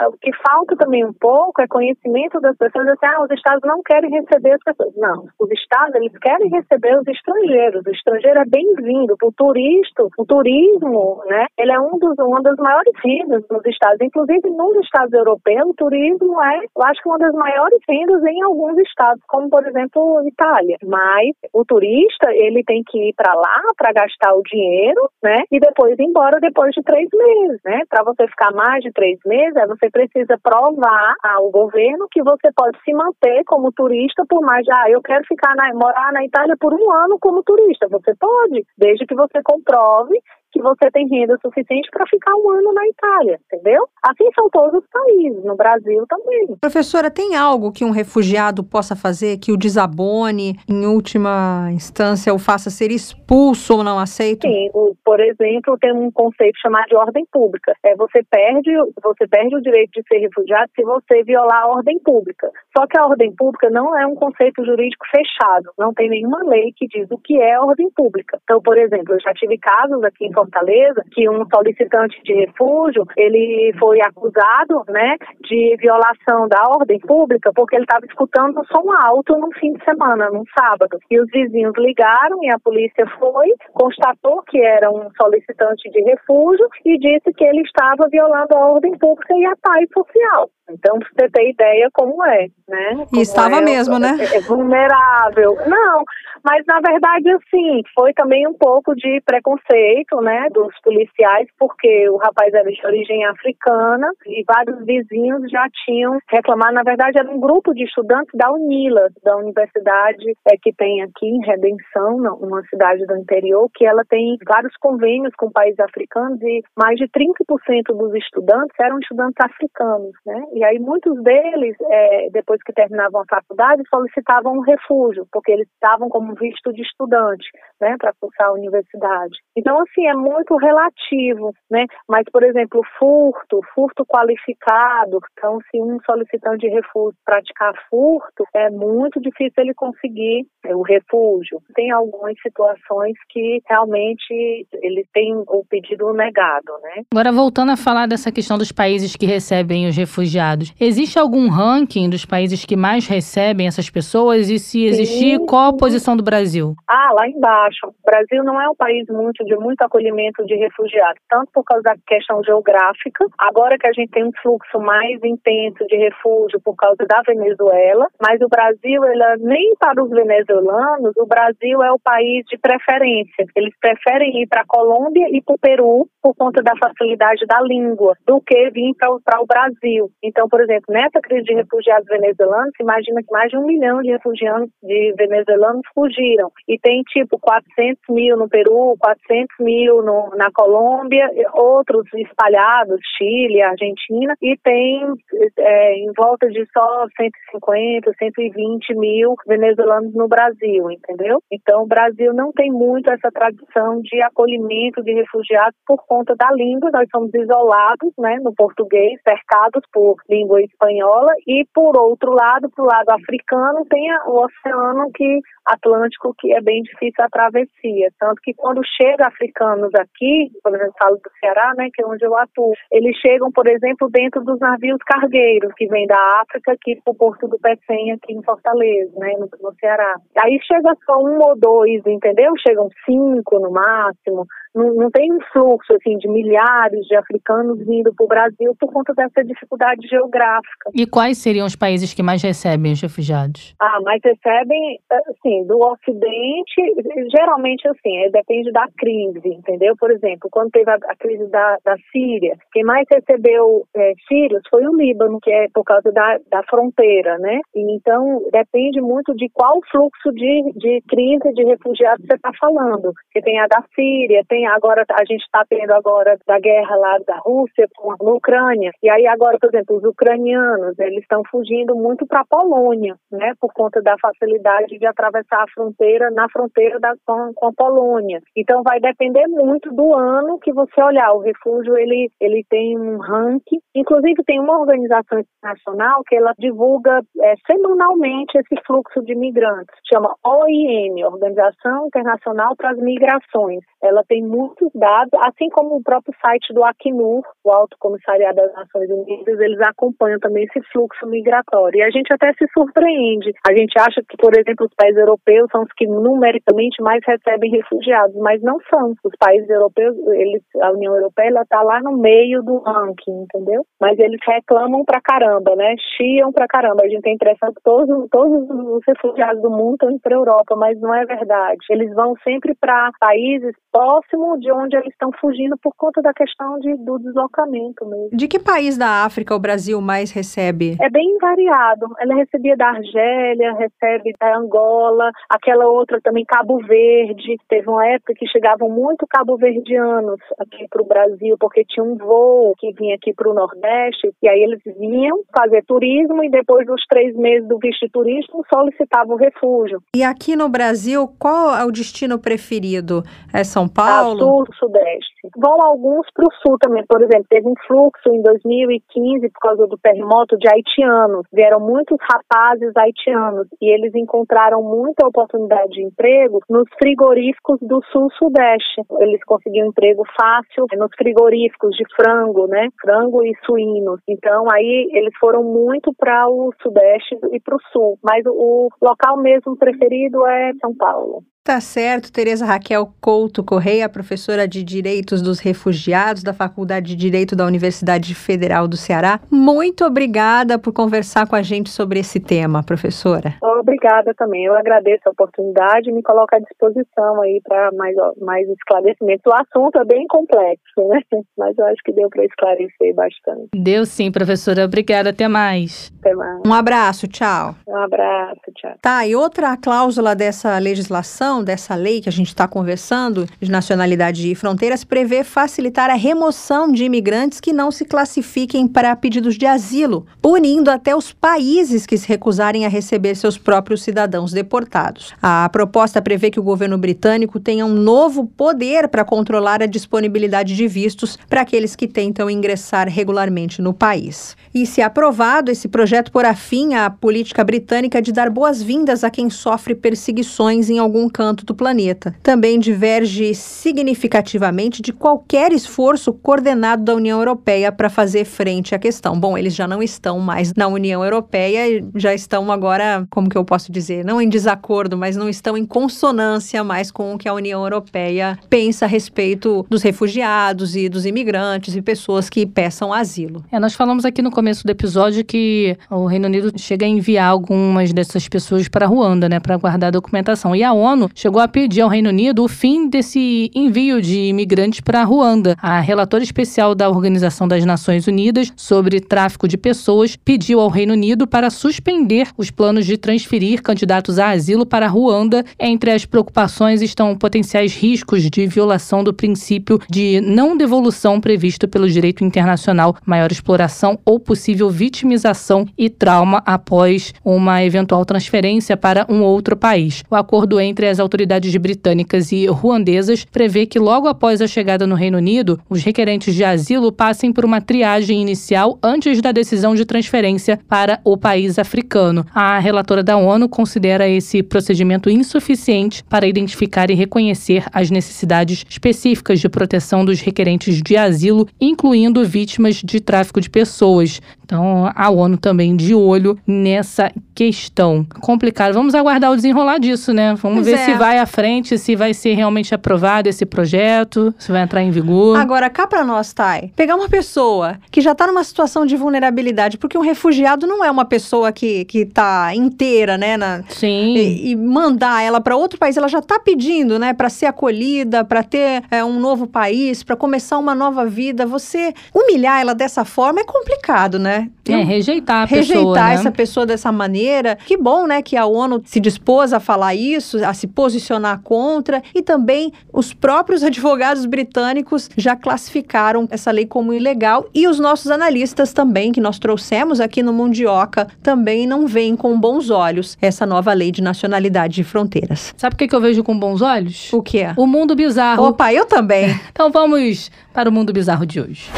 o 0.08 0.12
que 0.20 0.30
falta 0.46 0.76
também 0.76 1.04
um 1.04 1.12
pouco 1.12 1.60
é 1.60 1.66
conhecimento 1.66 2.40
das 2.40 2.56
pessoas. 2.56 2.88
Assim, 2.88 3.06
ah, 3.06 3.22
os 3.22 3.30
estados 3.30 3.62
não 3.64 3.82
querem 3.82 4.10
receber 4.10 4.52
as 4.52 4.62
pessoas. 4.62 4.94
Não, 4.96 5.26
os 5.38 5.50
estados 5.50 5.94
eles 5.94 6.12
querem 6.18 6.48
receber 6.50 6.98
os 6.98 7.06
estrangeiros. 7.06 7.84
O 7.86 7.90
estrangeiro 7.90 8.40
é 8.40 8.44
bem-vindo. 8.44 9.16
O 9.22 9.32
turista, 9.32 10.04
o 10.18 10.26
turismo, 10.26 11.22
né? 11.26 11.46
Ele 11.58 11.72
é 11.72 11.80
um 11.80 11.98
dos, 11.98 12.18
uma 12.18 12.42
das 12.42 12.56
maiores 12.56 12.94
rendas 13.04 13.44
nos 13.50 13.64
estados. 13.66 13.98
Inclusive, 14.00 14.50
nos 14.50 14.76
estados 14.84 15.12
europeus, 15.12 15.68
o 15.70 15.74
turismo 15.74 16.40
é, 16.42 16.60
eu 16.76 16.82
acho 16.84 17.02
que 17.02 17.08
uma 17.08 17.18
das 17.18 17.34
maiores 17.34 17.80
rendas 17.88 18.22
em 18.24 18.42
alguns 18.42 18.78
estados, 18.78 19.22
como 19.28 19.48
por 19.48 19.66
exemplo 19.66 20.22
Itália. 20.26 20.76
Mas 20.84 21.36
o 21.52 21.64
turista 21.64 22.30
ele 22.32 22.62
tem 22.64 22.82
que 22.86 22.98
ir 23.10 23.14
para 23.14 23.34
lá 23.34 23.62
para 23.76 23.92
gastar 23.92 24.32
o 24.34 24.42
dinheiro, 24.42 25.08
né? 25.22 25.42
E 25.50 25.58
depois 25.58 25.98
ir 25.98 26.04
embora 26.04 26.40
depois 26.40 26.72
de 26.72 26.82
três 26.82 27.08
meses, 27.12 27.60
né? 27.64 27.82
Para 27.88 28.04
você 28.04 28.26
ficar 28.28 28.52
mais 28.52 28.82
de 28.82 28.92
três 28.92 29.18
meses, 29.24 29.56
você 29.70 29.90
precisa 29.90 30.36
provar 30.42 31.14
ao 31.22 31.50
governo 31.50 32.06
que 32.10 32.22
você 32.22 32.50
pode 32.54 32.78
se 32.82 32.92
manter 32.92 33.44
como 33.46 33.72
turista 33.72 34.24
por 34.28 34.40
mais 34.40 34.64
de, 34.64 34.72
ah, 34.72 34.90
eu 34.90 35.00
quero 35.00 35.24
ficar 35.26 35.54
na, 35.54 35.72
morar 35.74 36.12
na 36.12 36.24
Itália 36.24 36.56
por 36.58 36.74
um 36.74 36.92
ano 36.92 37.18
como 37.20 37.42
turista. 37.42 37.86
Você 37.88 38.14
pode, 38.18 38.64
desde 38.76 39.06
que 39.06 39.14
você 39.14 39.40
comprove 39.42 40.18
que 40.52 40.60
você 40.60 40.90
tem 40.90 41.06
renda 41.08 41.38
suficiente 41.42 41.88
para 41.90 42.06
ficar 42.06 42.34
um 42.34 42.50
ano 42.50 42.72
na 42.72 42.86
Itália, 42.86 43.38
entendeu? 43.46 43.86
Assim 44.02 44.28
são 44.34 44.48
todos 44.50 44.82
os 44.82 44.88
países, 44.90 45.44
no 45.44 45.56
Brasil 45.56 46.04
também. 46.08 46.56
Professora, 46.60 47.10
tem 47.10 47.36
algo 47.36 47.72
que 47.72 47.84
um 47.84 47.90
refugiado 47.90 48.62
possa 48.64 48.96
fazer 48.96 49.38
que 49.38 49.52
o 49.52 49.56
desabone, 49.56 50.56
em 50.68 50.86
última 50.86 51.68
instância, 51.72 52.32
o 52.34 52.38
faça 52.38 52.70
ser 52.70 52.90
expulso 52.90 53.76
ou 53.76 53.84
não 53.84 53.98
aceito? 53.98 54.46
Sim, 54.46 54.70
por 55.04 55.20
exemplo, 55.20 55.76
tem 55.80 55.92
um 55.92 56.10
conceito 56.10 56.58
chamado 56.60 56.86
de 56.86 56.96
ordem 56.96 57.24
pública. 57.32 57.74
É 57.82 57.94
você 57.96 58.22
perde, 58.22 58.70
você 59.02 59.26
perde 59.26 59.56
o 59.56 59.60
direito 59.60 59.90
de 59.92 60.02
ser 60.06 60.18
refugiado 60.18 60.70
se 60.74 60.82
você 60.82 61.22
violar 61.22 61.62
a 61.62 61.68
ordem 61.68 61.98
pública. 61.98 62.50
Só 62.76 62.86
que 62.86 62.98
a 62.98 63.06
ordem 63.06 63.34
pública 63.34 63.68
não 63.70 63.96
é 63.98 64.06
um 64.06 64.14
conceito 64.14 64.64
jurídico 64.64 65.04
fechado, 65.10 65.70
não 65.78 65.92
tem 65.92 66.08
nenhuma 66.08 66.42
lei 66.44 66.72
que 66.76 66.86
diz 66.86 67.10
o 67.10 67.18
que 67.18 67.40
é 67.40 67.60
ordem 67.60 67.90
pública. 67.90 68.38
Então, 68.44 68.60
por 68.62 68.78
exemplo, 68.78 69.14
eu 69.14 69.20
já 69.20 69.32
tive 69.34 69.58
casos 69.58 70.02
aqui 70.04 70.26
em 70.26 70.32
Fortaleza 70.40 71.04
que 71.12 71.28
um 71.28 71.44
solicitante 71.54 72.18
de 72.22 72.32
refúgio 72.32 73.04
ele 73.14 73.74
foi 73.78 74.00
acusado, 74.00 74.84
né, 74.88 75.16
de 75.42 75.76
violação 75.78 76.48
da 76.48 76.62
ordem 76.66 76.98
pública 77.00 77.52
porque 77.54 77.76
ele 77.76 77.84
estava 77.84 78.06
escutando 78.06 78.64
som 78.72 78.90
alto 79.04 79.36
no 79.36 79.52
fim 79.52 79.74
de 79.74 79.84
semana, 79.84 80.30
num 80.30 80.44
sábado. 80.58 80.98
E 81.10 81.20
os 81.20 81.28
vizinhos 81.30 81.74
ligaram 81.76 82.42
e 82.42 82.50
a 82.50 82.58
polícia 82.58 83.06
foi, 83.18 83.52
constatou 83.74 84.42
que 84.48 84.58
era 84.58 84.90
um 84.90 85.10
solicitante 85.20 85.90
de 85.90 86.00
refúgio 86.02 86.66
e 86.86 86.98
disse 86.98 87.32
que 87.34 87.44
ele 87.44 87.60
estava 87.60 88.08
violando 88.08 88.54
a 88.54 88.72
ordem 88.72 88.96
pública 88.96 89.34
e 89.36 89.44
a 89.44 89.54
paz 89.60 89.86
social. 89.92 90.48
Então, 90.72 90.98
pra 90.98 91.08
você 91.08 91.30
ter 91.30 91.50
ideia 91.50 91.88
como 91.92 92.24
é, 92.24 92.46
né? 92.68 92.90
Como 92.92 93.08
e 93.14 93.20
estava 93.20 93.56
é, 93.56 93.60
mesmo, 93.60 93.98
né? 93.98 94.16
É, 94.20 94.38
é 94.38 94.40
vulnerável. 94.40 95.56
Não, 95.66 96.04
mas 96.44 96.64
na 96.66 96.80
verdade, 96.80 97.30
assim, 97.30 97.82
foi 97.94 98.12
também 98.14 98.46
um 98.46 98.54
pouco 98.54 98.94
de 98.94 99.20
preconceito, 99.24 100.20
né, 100.22 100.48
dos 100.52 100.72
policiais, 100.82 101.48
porque 101.58 102.08
o 102.08 102.16
rapaz 102.16 102.52
era 102.52 102.70
de 102.70 102.86
origem 102.86 103.24
africana 103.26 104.10
e 104.26 104.44
vários 104.46 104.84
vizinhos 104.84 105.50
já 105.50 105.66
tinham 105.84 106.18
reclamado. 106.28 106.72
Na 106.72 106.82
verdade, 106.82 107.18
era 107.18 107.30
um 107.30 107.40
grupo 107.40 107.74
de 107.74 107.84
estudantes 107.84 108.30
da 108.34 108.50
UNILA, 108.50 109.08
da 109.22 109.36
universidade 109.36 110.32
é, 110.48 110.56
que 110.60 110.72
tem 110.72 111.02
aqui 111.02 111.26
em 111.26 111.44
Redenção, 111.44 112.16
uma 112.40 112.62
cidade 112.64 113.04
do 113.06 113.16
interior, 113.16 113.68
que 113.74 113.84
ela 113.84 114.04
tem 114.08 114.36
vários 114.46 114.74
convênios 114.76 115.34
com 115.36 115.50
países 115.50 115.80
africanos 115.80 116.40
e 116.42 116.62
mais 116.76 116.96
de 116.96 117.06
30% 117.08 117.96
dos 117.96 118.14
estudantes 118.14 118.74
eram 118.80 118.98
estudantes 118.98 119.36
africanos, 119.40 120.12
né? 120.24 120.42
E 120.60 120.64
aí 120.64 120.78
muitos 120.78 121.14
deles, 121.22 121.74
é, 121.90 122.28
depois 122.30 122.62
que 122.62 122.70
terminavam 122.74 123.22
a 123.22 123.24
faculdade, 123.24 123.82
solicitavam 123.88 124.58
um 124.58 124.60
refúgio, 124.60 125.26
porque 125.32 125.50
eles 125.52 125.66
estavam 125.72 126.10
como 126.10 126.34
visto 126.34 126.70
de 126.70 126.82
estudante, 126.82 127.48
né, 127.80 127.96
para 127.98 128.12
cursar 128.20 128.48
a 128.48 128.52
universidade. 128.52 129.38
Então, 129.56 129.80
assim, 129.80 130.06
é 130.06 130.12
muito 130.12 130.54
relativo, 130.56 131.54
né? 131.70 131.86
Mas, 132.06 132.24
por 132.30 132.42
exemplo, 132.42 132.82
furto, 132.98 133.60
furto 133.74 134.04
qualificado. 134.04 135.20
Então, 135.32 135.60
se 135.70 135.80
um 135.80 135.98
solicitante 136.04 136.68
de 136.68 136.68
refúgio 136.68 137.16
praticar 137.24 137.72
furto, 137.88 138.44
é 138.54 138.68
muito 138.68 139.18
difícil 139.18 139.64
ele 139.64 139.72
conseguir 139.72 140.46
é, 140.66 140.76
o 140.76 140.82
refúgio. 140.82 141.62
Tem 141.74 141.90
algumas 141.90 142.34
situações 142.42 143.16
que 143.30 143.62
realmente 143.66 144.66
ele 144.74 145.06
tem 145.14 145.34
o 145.34 145.64
pedido 145.70 146.12
negado, 146.12 146.70
né? 146.82 147.02
Agora, 147.14 147.32
voltando 147.32 147.72
a 147.72 147.78
falar 147.78 148.06
dessa 148.06 148.30
questão 148.30 148.58
dos 148.58 148.70
países 148.70 149.16
que 149.16 149.24
recebem 149.24 149.88
os 149.88 149.96
refugiados, 149.96 150.49
existe 150.80 151.18
algum 151.18 151.48
ranking 151.48 152.08
dos 152.08 152.24
países 152.24 152.64
que 152.64 152.76
mais 152.76 153.06
recebem 153.06 153.66
essas 153.66 153.90
pessoas? 153.90 154.48
E 154.50 154.58
se 154.58 154.84
existir, 154.84 155.38
Sim. 155.38 155.46
qual 155.46 155.70
a 155.70 155.76
posição 155.76 156.16
do 156.16 156.22
Brasil? 156.22 156.74
Ah, 156.88 157.12
lá 157.12 157.28
embaixo. 157.28 157.86
O 157.86 158.10
Brasil 158.10 158.42
não 158.44 158.60
é 158.60 158.68
um 158.68 158.74
país 158.74 159.06
muito 159.08 159.44
de 159.44 159.56
muito 159.56 159.82
acolhimento 159.82 160.44
de 160.46 160.54
refugiados, 160.54 161.20
tanto 161.28 161.50
por 161.52 161.64
causa 161.64 161.82
da 161.82 161.94
questão 162.06 162.42
geográfica. 162.44 163.26
Agora 163.38 163.76
que 163.78 163.86
a 163.86 163.92
gente 163.92 164.10
tem 164.10 164.24
um 164.24 164.32
fluxo 164.42 164.78
mais 164.78 165.22
intenso 165.22 165.84
de 165.86 165.96
refúgio 165.96 166.60
por 166.64 166.74
causa 166.76 167.04
da 167.08 167.22
Venezuela, 167.26 168.06
mas 168.20 168.40
o 168.40 168.48
Brasil, 168.48 169.04
ele, 169.04 169.22
é 169.22 169.36
nem 169.38 169.74
para 169.78 170.02
os 170.02 170.10
venezuelanos, 170.10 171.12
o 171.16 171.26
Brasil 171.26 171.82
é 171.82 171.92
o 171.92 171.98
país 171.98 172.44
de 172.46 172.58
preferência. 172.58 173.44
Eles 173.56 173.74
preferem 173.80 174.42
ir 174.42 174.46
para 174.46 174.62
a 174.62 174.66
Colômbia 174.66 175.26
e 175.30 175.42
para 175.42 175.54
o 175.54 175.58
Peru 175.58 176.08
por 176.22 176.34
conta 176.34 176.62
da 176.62 176.72
facilidade 176.76 177.46
da 177.46 177.60
língua, 177.60 178.14
do 178.26 178.40
que 178.40 178.70
vir 178.70 178.94
para 178.98 179.40
o 179.40 179.46
Brasil. 179.46 180.10
Então, 180.22 180.39
por 180.48 180.60
exemplo, 180.60 180.92
nessa 180.92 181.20
crise 181.20 181.44
de 181.44 181.54
refugiados 181.54 182.06
venezuelanos, 182.06 182.72
se 182.76 182.82
imagina 182.82 183.22
que 183.22 183.32
mais 183.32 183.50
de 183.50 183.56
um 183.56 183.66
milhão 183.66 184.00
de 184.02 184.10
refugiados 184.10 184.68
de 184.82 185.14
venezuelanos 185.16 185.82
fugiram. 185.94 186.50
E 186.68 186.78
tem 186.78 187.02
tipo 187.02 187.38
400 187.38 188.00
mil 188.10 188.36
no 188.36 188.48
Peru, 188.48 188.96
400 188.98 189.56
mil 189.60 190.02
no, 190.02 190.30
na 190.36 190.50
Colômbia, 190.52 191.28
outros 191.54 192.06
espalhados, 192.14 193.00
Chile, 193.16 193.62
Argentina, 193.62 194.34
e 194.42 194.56
tem 194.62 195.12
é, 195.58 195.94
em 195.94 196.12
volta 196.16 196.48
de 196.48 196.64
só 196.72 197.06
150, 197.16 198.12
120 198.18 198.94
mil 198.94 199.34
venezuelanos 199.46 200.14
no 200.14 200.28
Brasil, 200.28 200.90
entendeu? 200.90 201.42
Então, 201.50 201.82
o 201.82 201.86
Brasil 201.86 202.32
não 202.32 202.52
tem 202.52 202.70
muito 202.70 203.10
essa 203.10 203.30
tradição 203.30 204.00
de 204.02 204.22
acolhimento 204.22 205.02
de 205.02 205.12
refugiados 205.12 205.78
por 205.86 205.98
conta 206.06 206.34
da 206.36 206.50
língua. 206.52 206.90
Nós 206.92 207.08
somos 207.10 207.32
isolados, 207.34 208.12
né, 208.18 208.38
no 208.42 208.54
português, 208.54 209.20
cercados 209.26 209.82
por 209.92 210.16
língua 210.28 210.60
espanhola, 210.62 211.32
e 211.46 211.64
por 211.74 211.96
outro 211.96 212.32
lado, 212.32 212.70
para 212.70 212.84
o 212.84 212.86
lado 212.86 213.10
africano, 213.10 213.84
tem 213.88 214.08
o 214.26 214.44
oceano 214.44 215.10
que 215.14 215.40
Atlântico 215.66 216.34
que 216.38 216.52
é 216.52 216.60
bem 216.60 216.82
difícil 216.82 217.24
a 217.24 217.28
travessia. 217.28 218.08
Tanto 218.18 218.40
que 218.42 218.54
quando 218.54 218.80
chega 218.84 219.26
africanos 219.26 219.90
aqui, 219.94 220.50
por 220.62 220.74
exemplo, 220.74 220.94
falo 220.98 221.16
do 221.16 221.30
Ceará, 221.38 221.74
né, 221.76 221.88
que 221.92 222.02
é 222.02 222.06
onde 222.06 222.24
eu 222.24 222.36
atuo, 222.36 222.72
eles 222.90 223.16
chegam, 223.18 223.50
por 223.52 223.66
exemplo, 223.68 224.08
dentro 224.10 224.42
dos 224.42 224.58
navios 224.58 224.98
cargueiros 225.06 225.72
que 225.76 225.86
vêm 225.86 226.06
da 226.06 226.42
África 226.42 226.72
aqui 226.72 227.00
para 227.04 227.12
o 227.12 227.14
Porto 227.14 227.46
do 227.46 227.58
Pecém, 227.58 228.12
aqui 228.12 228.32
em 228.32 228.42
Fortaleza, 228.42 229.12
né, 229.18 229.32
no, 229.38 229.48
no 229.60 229.74
Ceará. 229.78 230.16
Aí 230.42 230.58
chega 230.62 230.94
só 231.04 231.18
um 231.18 231.38
ou 231.40 231.56
dois, 231.56 232.04
entendeu? 232.06 232.52
Chegam 232.66 232.88
cinco 233.04 233.58
no 233.58 233.70
máximo 233.70 234.46
não, 234.74 234.94
não 234.94 235.10
tem 235.10 235.32
um 235.32 235.40
fluxo 235.52 235.92
assim 235.94 236.16
de 236.18 236.28
milhares 236.28 237.06
de 237.06 237.16
africanos 237.16 237.78
vindo 237.84 238.14
para 238.14 238.24
o 238.24 238.28
Brasil 238.28 238.76
por 238.78 238.92
conta 238.92 239.12
dessa 239.14 239.44
dificuldade 239.44 240.06
geográfica. 240.10 240.90
E 240.94 241.06
quais 241.06 241.38
seriam 241.38 241.66
os 241.66 241.76
países 241.76 242.12
que 242.12 242.22
mais 242.22 242.42
recebem 242.42 242.92
os 242.92 243.00
refugiados? 243.00 243.74
Ah, 243.80 244.00
mais 244.02 244.20
recebem, 244.22 244.98
assim, 245.28 245.64
do 245.66 245.78
Ocidente, 245.78 246.82
geralmente 247.30 247.86
assim, 247.88 248.16
é, 248.18 248.30
depende 248.30 248.70
da 248.72 248.86
crise, 248.98 249.48
entendeu? 249.48 249.94
Por 249.98 250.10
exemplo, 250.10 250.48
quando 250.50 250.70
teve 250.70 250.90
a, 250.90 250.94
a 250.94 251.16
crise 251.16 251.46
da, 251.50 251.76
da 251.84 251.96
Síria, 252.12 252.56
quem 252.72 252.84
mais 252.84 253.06
recebeu 253.10 253.86
é, 253.94 254.12
sírios 254.28 254.62
foi 254.68 254.86
o 254.86 254.96
Líbano, 254.96 255.38
que 255.40 255.50
é 255.50 255.66
por 255.72 255.84
causa 255.84 256.10
da, 256.12 256.38
da 256.50 256.62
fronteira, 256.64 257.38
né? 257.38 257.60
E, 257.74 257.94
então, 257.94 258.42
depende 258.52 259.00
muito 259.00 259.34
de 259.34 259.48
qual 259.52 259.78
fluxo 259.90 260.32
de, 260.32 260.72
de 260.76 261.02
crise 261.08 261.52
de 261.54 261.64
refugiados 261.64 262.24
você 262.26 262.34
está 262.34 262.50
falando. 262.58 263.12
Porque 263.24 263.42
tem 263.42 263.58
a 263.60 263.66
da 263.66 263.82
Síria, 263.94 264.42
tem 264.48 264.66
agora 264.66 265.04
a 265.10 265.24
gente 265.24 265.42
está 265.42 265.64
tendo 265.68 265.92
agora 265.92 266.38
da 266.46 266.58
guerra 266.58 266.96
lá 266.96 267.18
da 267.26 267.36
Rússia 267.38 267.86
com 267.96 268.12
a 268.12 268.16
Ucrânia. 268.20 268.90
E 269.02 269.10
aí 269.10 269.26
agora, 269.26 269.58
por 269.58 269.68
exemplo, 269.68 269.99
os 270.00 270.04
ucranianos, 270.04 270.98
eles 270.98 271.20
estão 271.20 271.42
fugindo 271.50 271.94
muito 271.94 272.26
para 272.26 272.40
a 272.40 272.46
Polônia, 272.46 273.16
né, 273.30 273.52
por 273.60 273.72
conta 273.72 274.00
da 274.02 274.16
facilidade 274.20 274.98
de 274.98 275.06
atravessar 275.06 275.62
a 275.62 275.70
fronteira 275.72 276.30
na 276.30 276.48
fronteira 276.48 276.98
da, 276.98 277.12
com, 277.26 277.52
com 277.54 277.66
a 277.66 277.72
Polônia. 277.72 278.40
Então 278.56 278.82
vai 278.82 278.98
depender 279.00 279.46
muito 279.48 279.92
do 279.92 280.14
ano 280.14 280.58
que 280.58 280.72
você 280.72 281.02
olhar. 281.02 281.32
O 281.32 281.40
refúgio 281.40 281.96
ele 281.96 282.30
ele 282.40 282.64
tem 282.68 282.98
um 282.98 283.18
ranking. 283.18 283.78
Inclusive 283.94 284.42
tem 284.44 284.58
uma 284.58 284.78
organização 284.78 285.38
internacional 285.38 286.22
que 286.26 286.36
ela 286.36 286.52
divulga 286.58 287.20
é, 287.42 287.54
semanalmente 287.70 288.58
esse 288.58 288.82
fluxo 288.86 289.22
de 289.22 289.34
migrantes. 289.34 289.94
Chama 290.08 290.34
OIM, 290.44 291.22
Organização 291.24 292.06
Internacional 292.06 292.74
para 292.76 292.90
as 292.90 292.98
Migrações. 292.98 293.80
Ela 294.02 294.22
tem 294.28 294.42
muitos 294.42 294.88
dados, 294.94 295.32
assim 295.44 295.68
como 295.70 295.96
o 295.96 296.02
próprio 296.02 296.34
site 296.40 296.72
do 296.72 296.84
Acnur, 296.84 297.42
o 297.64 297.70
Alto 297.70 297.96
Comissariado 297.98 298.56
das 298.56 298.72
Nações 298.72 299.10
Unidas, 299.10 299.60
eles 299.60 299.80
acompanham 299.90 300.38
também 300.38 300.64
esse 300.64 300.80
fluxo 300.92 301.26
migratório. 301.26 301.98
E 301.98 302.02
a 302.02 302.10
gente 302.10 302.32
até 302.32 302.52
se 302.54 302.66
surpreende. 302.72 303.52
A 303.66 303.74
gente 303.74 303.98
acha 303.98 304.22
que, 304.28 304.36
por 304.36 304.56
exemplo, 304.56 304.86
os 304.86 304.94
países 304.96 305.18
europeus 305.18 305.68
são 305.70 305.82
os 305.82 305.92
que 305.96 306.06
numericamente 306.06 307.02
mais 307.02 307.20
recebem 307.26 307.70
refugiados, 307.70 308.36
mas 308.36 308.62
não 308.62 308.78
são. 308.88 309.14
Os 309.24 309.34
países 309.38 309.68
europeus, 309.68 310.16
eles, 310.28 310.62
a 310.82 310.90
União 310.92 311.14
Europeia, 311.14 311.50
está 311.62 311.82
lá 311.82 312.00
no 312.00 312.16
meio 312.16 312.62
do 312.62 312.78
ranking, 312.78 313.42
entendeu? 313.42 313.84
Mas 314.00 314.18
eles 314.18 314.40
reclamam 314.46 315.04
pra 315.04 315.20
caramba, 315.20 315.74
né? 315.76 315.94
Chiam 316.16 316.52
pra 316.52 316.66
caramba. 316.66 317.04
A 317.04 317.08
gente 317.08 317.22
tem 317.22 317.32
a 317.32 317.34
impressão 317.34 317.72
que 317.72 317.82
todos, 317.82 318.28
todos 318.30 318.68
os 318.70 319.02
refugiados 319.06 319.62
do 319.62 319.70
mundo 319.70 319.94
estão 319.94 320.10
indo 320.10 320.20
para 320.20 320.34
a 320.34 320.38
Europa, 320.38 320.76
mas 320.76 321.00
não 321.00 321.14
é 321.14 321.24
verdade. 321.24 321.78
Eles 321.90 322.12
vão 322.14 322.34
sempre 322.42 322.74
para 322.80 323.10
países 323.18 323.74
próximos 323.92 324.60
de 324.60 324.72
onde 324.72 324.96
eles 324.96 325.12
estão 325.12 325.30
fugindo 325.40 325.76
por 325.82 325.92
conta 325.96 326.22
da 326.22 326.32
questão 326.32 326.78
de, 326.78 326.94
do 326.96 327.18
deslocamento 327.18 328.06
mesmo. 328.06 328.36
De 328.36 328.48
que 328.48 328.58
país 328.58 328.96
da 328.96 329.24
África 329.24 329.54
o 329.54 329.58
Brasil 329.58 329.79
mais 330.00 330.30
recebe? 330.32 330.96
É 331.00 331.08
bem 331.08 331.38
variado. 331.38 332.06
Ela 332.18 332.34
recebia 332.34 332.76
da 332.76 332.88
Argélia, 332.88 333.74
recebe 333.74 334.34
da 334.38 334.56
Angola, 334.56 335.30
aquela 335.48 335.86
outra 335.86 336.20
também, 336.22 336.44
Cabo 336.44 336.78
Verde. 336.78 337.56
Teve 337.68 337.88
uma 337.88 338.06
época 338.06 338.34
que 338.36 338.46
chegavam 338.48 338.88
muito 338.88 339.26
cabo-verdianos 339.28 340.40
aqui 340.58 340.86
para 340.88 341.02
o 341.02 341.06
Brasil, 341.06 341.56
porque 341.58 341.84
tinha 341.84 342.04
um 342.04 342.16
voo 342.16 342.74
que 342.78 342.92
vinha 342.92 343.14
aqui 343.14 343.32
para 343.32 343.50
o 343.50 343.54
Nordeste, 343.54 344.30
e 344.42 344.48
aí 344.48 344.62
eles 344.62 344.80
vinham 344.98 345.40
fazer 345.56 345.84
turismo 345.84 346.42
e 346.44 346.50
depois 346.50 346.86
dos 346.86 347.02
três 347.08 347.34
meses 347.36 347.66
do 347.68 347.78
visto 347.78 348.04
de 348.04 348.12
turismo 348.12 348.64
solicitavam 348.72 349.36
refúgio. 349.36 350.02
E 350.14 350.22
aqui 350.22 350.56
no 350.56 350.68
Brasil, 350.68 351.28
qual 351.38 351.74
é 351.74 351.84
o 351.84 351.90
destino 351.90 352.38
preferido? 352.38 353.22
É 353.52 353.64
São 353.64 353.88
Paulo? 353.88 354.38
Sul, 354.38 354.66
Sudeste. 354.78 355.48
Vão 355.56 355.80
alguns 355.82 356.26
para 356.34 356.44
o 356.44 356.52
Sul 356.62 356.76
também. 356.78 357.04
Por 357.08 357.22
exemplo, 357.22 357.46
teve 357.48 357.66
um 357.66 357.74
fluxo 357.86 358.30
em 358.32 358.42
2015 358.42 359.48
por 359.50 359.69
causa 359.70 359.86
do 359.86 359.96
terremoto 359.98 360.56
de 360.58 360.68
haitianos. 360.68 361.46
Vieram 361.52 361.80
muitos 361.80 362.18
rapazes 362.20 362.92
haitianos 362.96 363.68
e 363.80 363.92
eles 363.92 364.14
encontraram 364.14 364.82
muita 364.82 365.26
oportunidade 365.26 365.90
de 365.92 366.02
emprego 366.02 366.60
nos 366.68 366.88
frigoríficos 366.98 367.78
do 367.80 368.02
Sul-Sudeste. 368.10 369.02
Eles 369.20 369.42
conseguiam 369.44 369.88
emprego 369.88 370.24
fácil 370.38 370.86
nos 370.96 371.10
frigoríficos 371.16 371.96
de 371.96 372.04
frango, 372.14 372.66
né? 372.66 372.88
Frango 373.00 373.44
e 373.44 373.52
suínos. 373.64 374.20
Então, 374.28 374.64
aí 374.72 375.08
eles 375.12 375.32
foram 375.38 375.62
muito 375.62 376.12
para 376.18 376.48
o 376.48 376.72
Sudeste 376.82 377.36
e 377.52 377.60
para 377.60 377.76
o 377.76 377.80
Sul. 377.92 378.18
Mas 378.22 378.44
o 378.46 378.88
local 379.00 379.36
mesmo 379.38 379.76
preferido 379.76 380.44
é 380.46 380.72
São 380.80 380.94
Paulo. 380.94 381.42
Tá 381.70 381.80
certo, 381.80 382.32
Tereza 382.32 382.66
Raquel 382.66 383.08
Couto 383.20 383.62
Correia, 383.62 384.08
professora 384.08 384.66
de 384.66 384.82
Direitos 384.82 385.40
dos 385.40 385.60
Refugiados 385.60 386.42
da 386.42 386.52
Faculdade 386.52 387.10
de 387.10 387.14
Direito 387.14 387.54
da 387.54 387.64
Universidade 387.64 388.34
Federal 388.34 388.88
do 388.88 388.96
Ceará. 388.96 389.38
Muito 389.48 390.04
obrigada 390.04 390.80
por 390.80 390.92
conversar 390.92 391.46
com 391.46 391.54
a 391.54 391.62
gente 391.62 391.88
sobre 391.88 392.18
esse 392.18 392.40
tema, 392.40 392.82
professora. 392.82 393.54
Obrigada 393.62 394.34
também. 394.34 394.64
Eu 394.64 394.74
agradeço 394.74 395.22
a 395.26 395.30
oportunidade 395.30 396.10
e 396.10 396.12
me 396.12 396.24
coloco 396.24 396.56
à 396.56 396.58
disposição 396.58 397.40
aí 397.40 397.60
para 397.62 397.92
mais, 397.92 398.16
mais 398.40 398.68
esclarecimentos. 398.68 399.44
O 399.46 399.54
assunto 399.54 399.96
é 400.00 400.04
bem 400.04 400.26
complexo, 400.26 401.08
né? 401.08 401.20
Mas 401.56 401.78
eu 401.78 401.86
acho 401.86 402.02
que 402.04 402.12
deu 402.12 402.28
para 402.28 402.44
esclarecer 402.46 403.14
bastante. 403.14 403.68
Deu 403.76 404.04
sim, 404.06 404.32
professora. 404.32 404.84
Obrigada. 404.84 405.30
Até 405.30 405.46
mais. 405.46 406.12
Até 406.18 406.34
mais. 406.34 406.62
Um 406.66 406.74
abraço. 406.74 407.28
Tchau. 407.28 407.76
Um 407.86 407.96
abraço. 407.96 408.60
Tchau. 408.74 408.94
Tá, 409.00 409.24
e 409.24 409.36
outra 409.36 409.76
cláusula 409.76 410.34
dessa 410.34 410.76
legislação 410.78 411.59
dessa 411.62 411.94
lei 411.94 412.20
que 412.20 412.28
a 412.28 412.32
gente 412.32 412.48
está 412.48 412.66
conversando, 412.66 413.46
de 413.60 413.70
nacionalidade 413.70 414.50
e 414.50 414.54
fronteiras, 414.54 415.04
prevê 415.04 415.44
facilitar 415.44 416.10
a 416.10 416.14
remoção 416.14 416.90
de 416.90 417.04
imigrantes 417.04 417.60
que 417.60 417.72
não 417.72 417.90
se 417.90 418.04
classifiquem 418.04 418.86
para 418.86 419.14
pedidos 419.16 419.56
de 419.56 419.66
asilo, 419.66 420.26
punindo 420.40 420.90
até 420.90 421.14
os 421.14 421.32
países 421.32 422.06
que 422.06 422.16
se 422.16 422.28
recusarem 422.28 422.86
a 422.86 422.88
receber 422.88 423.34
seus 423.34 423.56
próprios 423.56 424.02
cidadãos 424.02 424.52
deportados. 424.52 425.32
A 425.42 425.68
proposta 425.70 426.20
prevê 426.20 426.50
que 426.50 426.60
o 426.60 426.62
governo 426.62 426.98
britânico 426.98 427.60
tenha 427.60 427.86
um 427.86 427.94
novo 427.94 428.46
poder 428.46 429.08
para 429.08 429.24
controlar 429.24 429.82
a 429.82 429.86
disponibilidade 429.86 430.76
de 430.76 430.86
vistos 430.86 431.38
para 431.48 431.62
aqueles 431.62 431.96
que 431.96 432.08
tentam 432.08 432.50
ingressar 432.50 433.08
regularmente 433.08 433.82
no 433.82 433.92
país. 433.92 434.56
E, 434.72 434.86
se 434.86 435.02
aprovado, 435.02 435.70
esse 435.70 435.88
projeto 435.88 436.30
porá 436.30 436.54
fim 436.54 436.94
à 436.94 437.10
política 437.10 437.64
britânica 437.64 438.22
de 438.22 438.32
dar 438.32 438.50
boas-vindas 438.50 439.24
a 439.24 439.30
quem 439.30 439.50
sofre 439.50 439.94
perseguições 439.94 440.88
em 440.88 440.98
algum 440.98 441.28
canto 441.40 441.64
do 441.64 441.74
planeta. 441.74 442.34
Também 442.42 442.78
diverge 442.78 443.54
significativamente 443.54 445.00
de 445.00 445.10
qualquer 445.10 445.72
esforço 445.72 446.34
coordenado 446.34 447.02
da 447.02 447.14
União 447.14 447.38
Europeia 447.38 447.90
para 447.90 448.10
fazer 448.10 448.44
frente 448.44 448.94
à 448.94 448.98
questão. 448.98 449.40
Bom, 449.40 449.56
eles 449.56 449.74
já 449.74 449.88
não 449.88 450.02
estão 450.02 450.38
mais 450.38 450.74
na 450.74 450.86
União 450.86 451.24
Europeia, 451.24 452.04
já 452.14 452.34
estão 452.34 452.70
agora, 452.70 453.26
como 453.30 453.48
que 453.48 453.56
eu 453.56 453.64
posso 453.64 453.90
dizer, 453.90 454.22
não 454.22 454.38
em 454.38 454.50
desacordo, 454.50 455.16
mas 455.16 455.34
não 455.34 455.48
estão 455.48 455.78
em 455.78 455.86
consonância 455.86 456.84
mais 456.84 457.10
com 457.10 457.32
o 457.32 457.38
que 457.38 457.48
a 457.48 457.54
União 457.54 457.82
Europeia 457.82 458.58
pensa 458.68 459.06
a 459.06 459.08
respeito 459.08 459.86
dos 459.88 460.02
refugiados 460.02 460.94
e 460.94 461.08
dos 461.08 461.24
imigrantes 461.24 461.96
e 461.96 462.02
pessoas 462.02 462.50
que 462.50 462.66
peçam 462.66 463.14
asilo. 463.14 463.64
É, 463.72 463.80
nós 463.80 463.94
falamos 463.94 464.26
aqui 464.26 464.42
no 464.42 464.50
começo 464.50 464.84
do 464.84 464.90
episódio 464.90 465.42
que 465.42 465.96
o 466.10 466.26
Reino 466.26 466.48
Unido 466.48 466.70
chega 466.76 467.06
a 467.06 467.08
enviar 467.08 467.48
algumas 467.48 468.12
dessas 468.12 468.46
pessoas 468.46 468.88
para 468.88 469.06
Ruanda, 469.06 469.48
né, 469.48 469.58
para 469.58 469.78
guardar 469.78 470.12
documentação. 470.12 470.76
E 470.76 470.84
a 470.84 470.92
ONU 470.92 471.29
chegou 471.34 471.60
a 471.60 471.68
pedir 471.68 472.00
ao 472.00 472.08
Reino 472.08 472.30
Unido 472.30 472.64
o 472.64 472.68
fim 472.68 473.08
desse 473.08 473.70
envio 473.74 474.20
de 474.20 474.38
imigrantes 474.48 475.00
para 475.00 475.22
Ruanda. 475.22 475.76
A 475.80 476.00
relatora 476.00 476.42
especial 476.42 476.94
da 476.94 477.08
Organização 477.08 477.68
das 477.68 477.84
Nações 477.84 478.26
Unidas 478.26 478.72
sobre 478.76 479.20
tráfico 479.20 479.68
de 479.68 479.76
pessoas 479.76 480.36
pediu 480.36 480.80
ao 480.80 480.88
Reino 480.88 481.12
Unido 481.12 481.46
para 481.46 481.70
suspender 481.70 482.48
os 482.56 482.70
planos 482.70 483.06
de 483.06 483.16
transferir 483.16 483.82
candidatos 483.82 484.38
a 484.38 484.50
asilo 484.50 484.84
para 484.84 485.06
Ruanda. 485.06 485.64
Entre 485.78 486.10
as 486.10 486.24
preocupações 486.26 487.02
estão 487.02 487.36
potenciais 487.36 487.94
riscos 487.94 488.42
de 488.42 488.66
violação 488.66 489.22
do 489.22 489.32
princípio 489.32 490.00
de 490.10 490.40
não 490.40 490.76
devolução 490.76 491.40
previsto 491.40 491.86
pelo 491.86 492.10
direito 492.10 492.44
internacional, 492.44 493.16
maior 493.24 493.52
exploração 493.52 494.18
ou 494.24 494.40
possível 494.40 494.90
vitimização 494.90 495.86
e 495.96 496.10
trauma 496.10 496.62
após 496.66 497.32
uma 497.44 497.84
eventual 497.84 498.24
transferência 498.24 498.96
para 498.96 499.26
um 499.28 499.42
outro 499.42 499.76
país. 499.76 500.24
O 500.30 500.34
acordo 500.34 500.80
entre 500.80 501.06
as 501.06 501.19
autoridades 501.20 501.76
britânicas 501.76 502.50
e 502.50 502.66
ruandesas 502.66 503.44
prevê 503.44 503.86
que 503.86 503.98
logo 503.98 504.26
após 504.26 504.60
a 504.60 504.66
chegada 504.66 505.06
no 505.06 505.14
Reino 505.14 505.38
Unido, 505.38 505.78
os 505.88 506.02
requerentes 506.02 506.54
de 506.54 506.64
asilo 506.64 507.12
passem 507.12 507.52
por 507.52 507.64
uma 507.64 507.80
triagem 507.80 508.40
inicial 508.40 508.98
antes 509.02 509.40
da 509.40 509.52
decisão 509.52 509.94
de 509.94 510.04
transferência 510.04 510.80
para 510.88 511.20
o 511.24 511.36
país 511.36 511.78
africano. 511.78 512.44
A 512.54 512.78
relatora 512.78 513.22
da 513.22 513.36
ONU 513.36 513.68
considera 513.68 514.28
esse 514.28 514.62
procedimento 514.62 515.30
insuficiente 515.30 516.24
para 516.24 516.46
identificar 516.46 517.10
e 517.10 517.14
reconhecer 517.14 517.84
as 517.92 518.10
necessidades 518.10 518.84
específicas 518.88 519.60
de 519.60 519.68
proteção 519.68 520.24
dos 520.24 520.40
requerentes 520.40 521.02
de 521.02 521.16
asilo, 521.16 521.68
incluindo 521.80 522.44
vítimas 522.44 522.96
de 522.96 523.20
tráfico 523.20 523.60
de 523.60 523.68
pessoas. 523.68 524.40
Então, 524.64 525.10
a 525.14 525.30
ONU 525.30 525.56
também 525.56 525.96
de 525.96 526.14
olho 526.14 526.56
nessa 526.64 527.32
questão. 527.54 528.24
Complicado. 528.40 528.94
Vamos 528.94 529.14
aguardar 529.16 529.50
o 529.50 529.56
desenrolar 529.56 529.98
disso, 529.98 530.32
né? 530.32 530.54
Vamos 530.54 530.84
pois 530.84 530.86
ver 530.86 531.02
é. 531.02 531.04
se 531.04 531.09
vai 531.14 531.38
à 531.38 531.46
frente, 531.46 531.98
se 531.98 532.16
vai 532.16 532.34
ser 532.34 532.54
realmente 532.54 532.94
aprovado 532.94 533.48
esse 533.48 533.64
projeto, 533.66 534.54
se 534.58 534.70
vai 534.70 534.82
entrar 534.82 535.02
em 535.02 535.10
vigor. 535.10 535.58
Agora, 535.58 535.88
cá 535.90 536.06
para 536.06 536.24
nós, 536.24 536.52
Thay, 536.52 536.92
pegar 536.96 537.16
uma 537.16 537.28
pessoa 537.28 537.98
que 538.10 538.20
já 538.20 538.32
está 538.32 538.46
numa 538.46 538.64
situação 538.64 539.06
de 539.06 539.16
vulnerabilidade, 539.16 539.98
porque 539.98 540.16
um 540.16 540.22
refugiado 540.22 540.86
não 540.86 541.04
é 541.04 541.10
uma 541.10 541.24
pessoa 541.24 541.72
que, 541.72 542.04
que 542.04 542.26
tá 542.26 542.74
inteira, 542.74 543.36
né? 543.36 543.56
Na, 543.56 543.82
Sim. 543.88 544.34
E, 544.34 544.70
e 544.70 544.76
mandar 544.76 545.42
ela 545.42 545.60
para 545.60 545.76
outro 545.76 545.98
país, 545.98 546.16
ela 546.16 546.28
já 546.28 546.38
está 546.38 546.58
pedindo, 546.58 547.18
né? 547.18 547.32
Para 547.32 547.48
ser 547.48 547.66
acolhida, 547.66 548.44
para 548.44 548.62
ter 548.62 549.02
é, 549.10 549.24
um 549.24 549.38
novo 549.38 549.66
país, 549.66 550.22
para 550.22 550.36
começar 550.36 550.78
uma 550.78 550.94
nova 550.94 551.26
vida. 551.26 551.66
Você 551.66 552.12
humilhar 552.34 552.80
ela 552.80 552.94
dessa 552.94 553.24
forma 553.24 553.60
é 553.60 553.64
complicado, 553.64 554.38
né? 554.38 554.68
É, 554.88 555.02
rejeitar 555.02 555.62
a 555.62 555.64
rejeitar 555.64 555.68
pessoa. 555.68 555.98
Rejeitar 555.98 556.28
né? 556.28 556.34
essa 556.34 556.50
pessoa 556.50 556.86
dessa 556.86 557.12
maneira. 557.12 557.78
Que 557.86 557.96
bom, 557.96 558.26
né, 558.26 558.42
que 558.42 558.56
a 558.56 558.66
ONU 558.66 559.02
se 559.04 559.20
dispôs 559.20 559.72
a 559.72 559.80
falar 559.80 560.14
isso, 560.14 560.64
a 560.64 560.74
se 560.74 560.86
posicionar 561.00 561.60
contra. 561.64 562.22
E 562.34 562.42
também 562.42 562.92
os 563.10 563.32
próprios 563.32 563.82
advogados 563.82 564.44
britânicos 564.44 565.30
já 565.34 565.56
classificaram 565.56 566.46
essa 566.50 566.70
lei 566.70 566.84
como 566.84 567.14
ilegal. 567.14 567.66
E 567.74 567.88
os 567.88 567.98
nossos 567.98 568.30
analistas 568.30 568.92
também, 568.92 569.32
que 569.32 569.40
nós 569.40 569.58
trouxemos 569.58 570.20
aqui 570.20 570.42
no 570.42 570.52
Mundioca, 570.52 571.26
também 571.42 571.86
não 571.86 572.06
veem 572.06 572.36
com 572.36 572.60
bons 572.60 572.90
olhos 572.90 573.38
essa 573.40 573.64
nova 573.64 573.94
lei 573.94 574.12
de 574.12 574.22
nacionalidade 574.22 575.00
e 575.00 575.04
fronteiras. 575.04 575.72
Sabe 575.74 575.94
o 575.94 575.96
que, 575.96 576.06
que 576.06 576.14
eu 576.14 576.20
vejo 576.20 576.44
com 576.44 576.58
bons 576.58 576.82
olhos? 576.82 577.32
O 577.32 577.40
que? 577.40 577.64
O 577.78 577.86
mundo 577.86 578.14
bizarro. 578.14 578.64
Opa, 578.64 578.92
eu 578.92 579.06
também. 579.06 579.58
então 579.72 579.90
vamos 579.90 580.50
para 580.74 580.90
o 580.90 580.92
mundo 580.92 581.14
bizarro 581.14 581.46
de 581.46 581.62
hoje. 581.62 581.88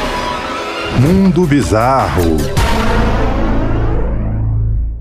Mundo 1.01 1.45
Bizarro. 1.45 2.62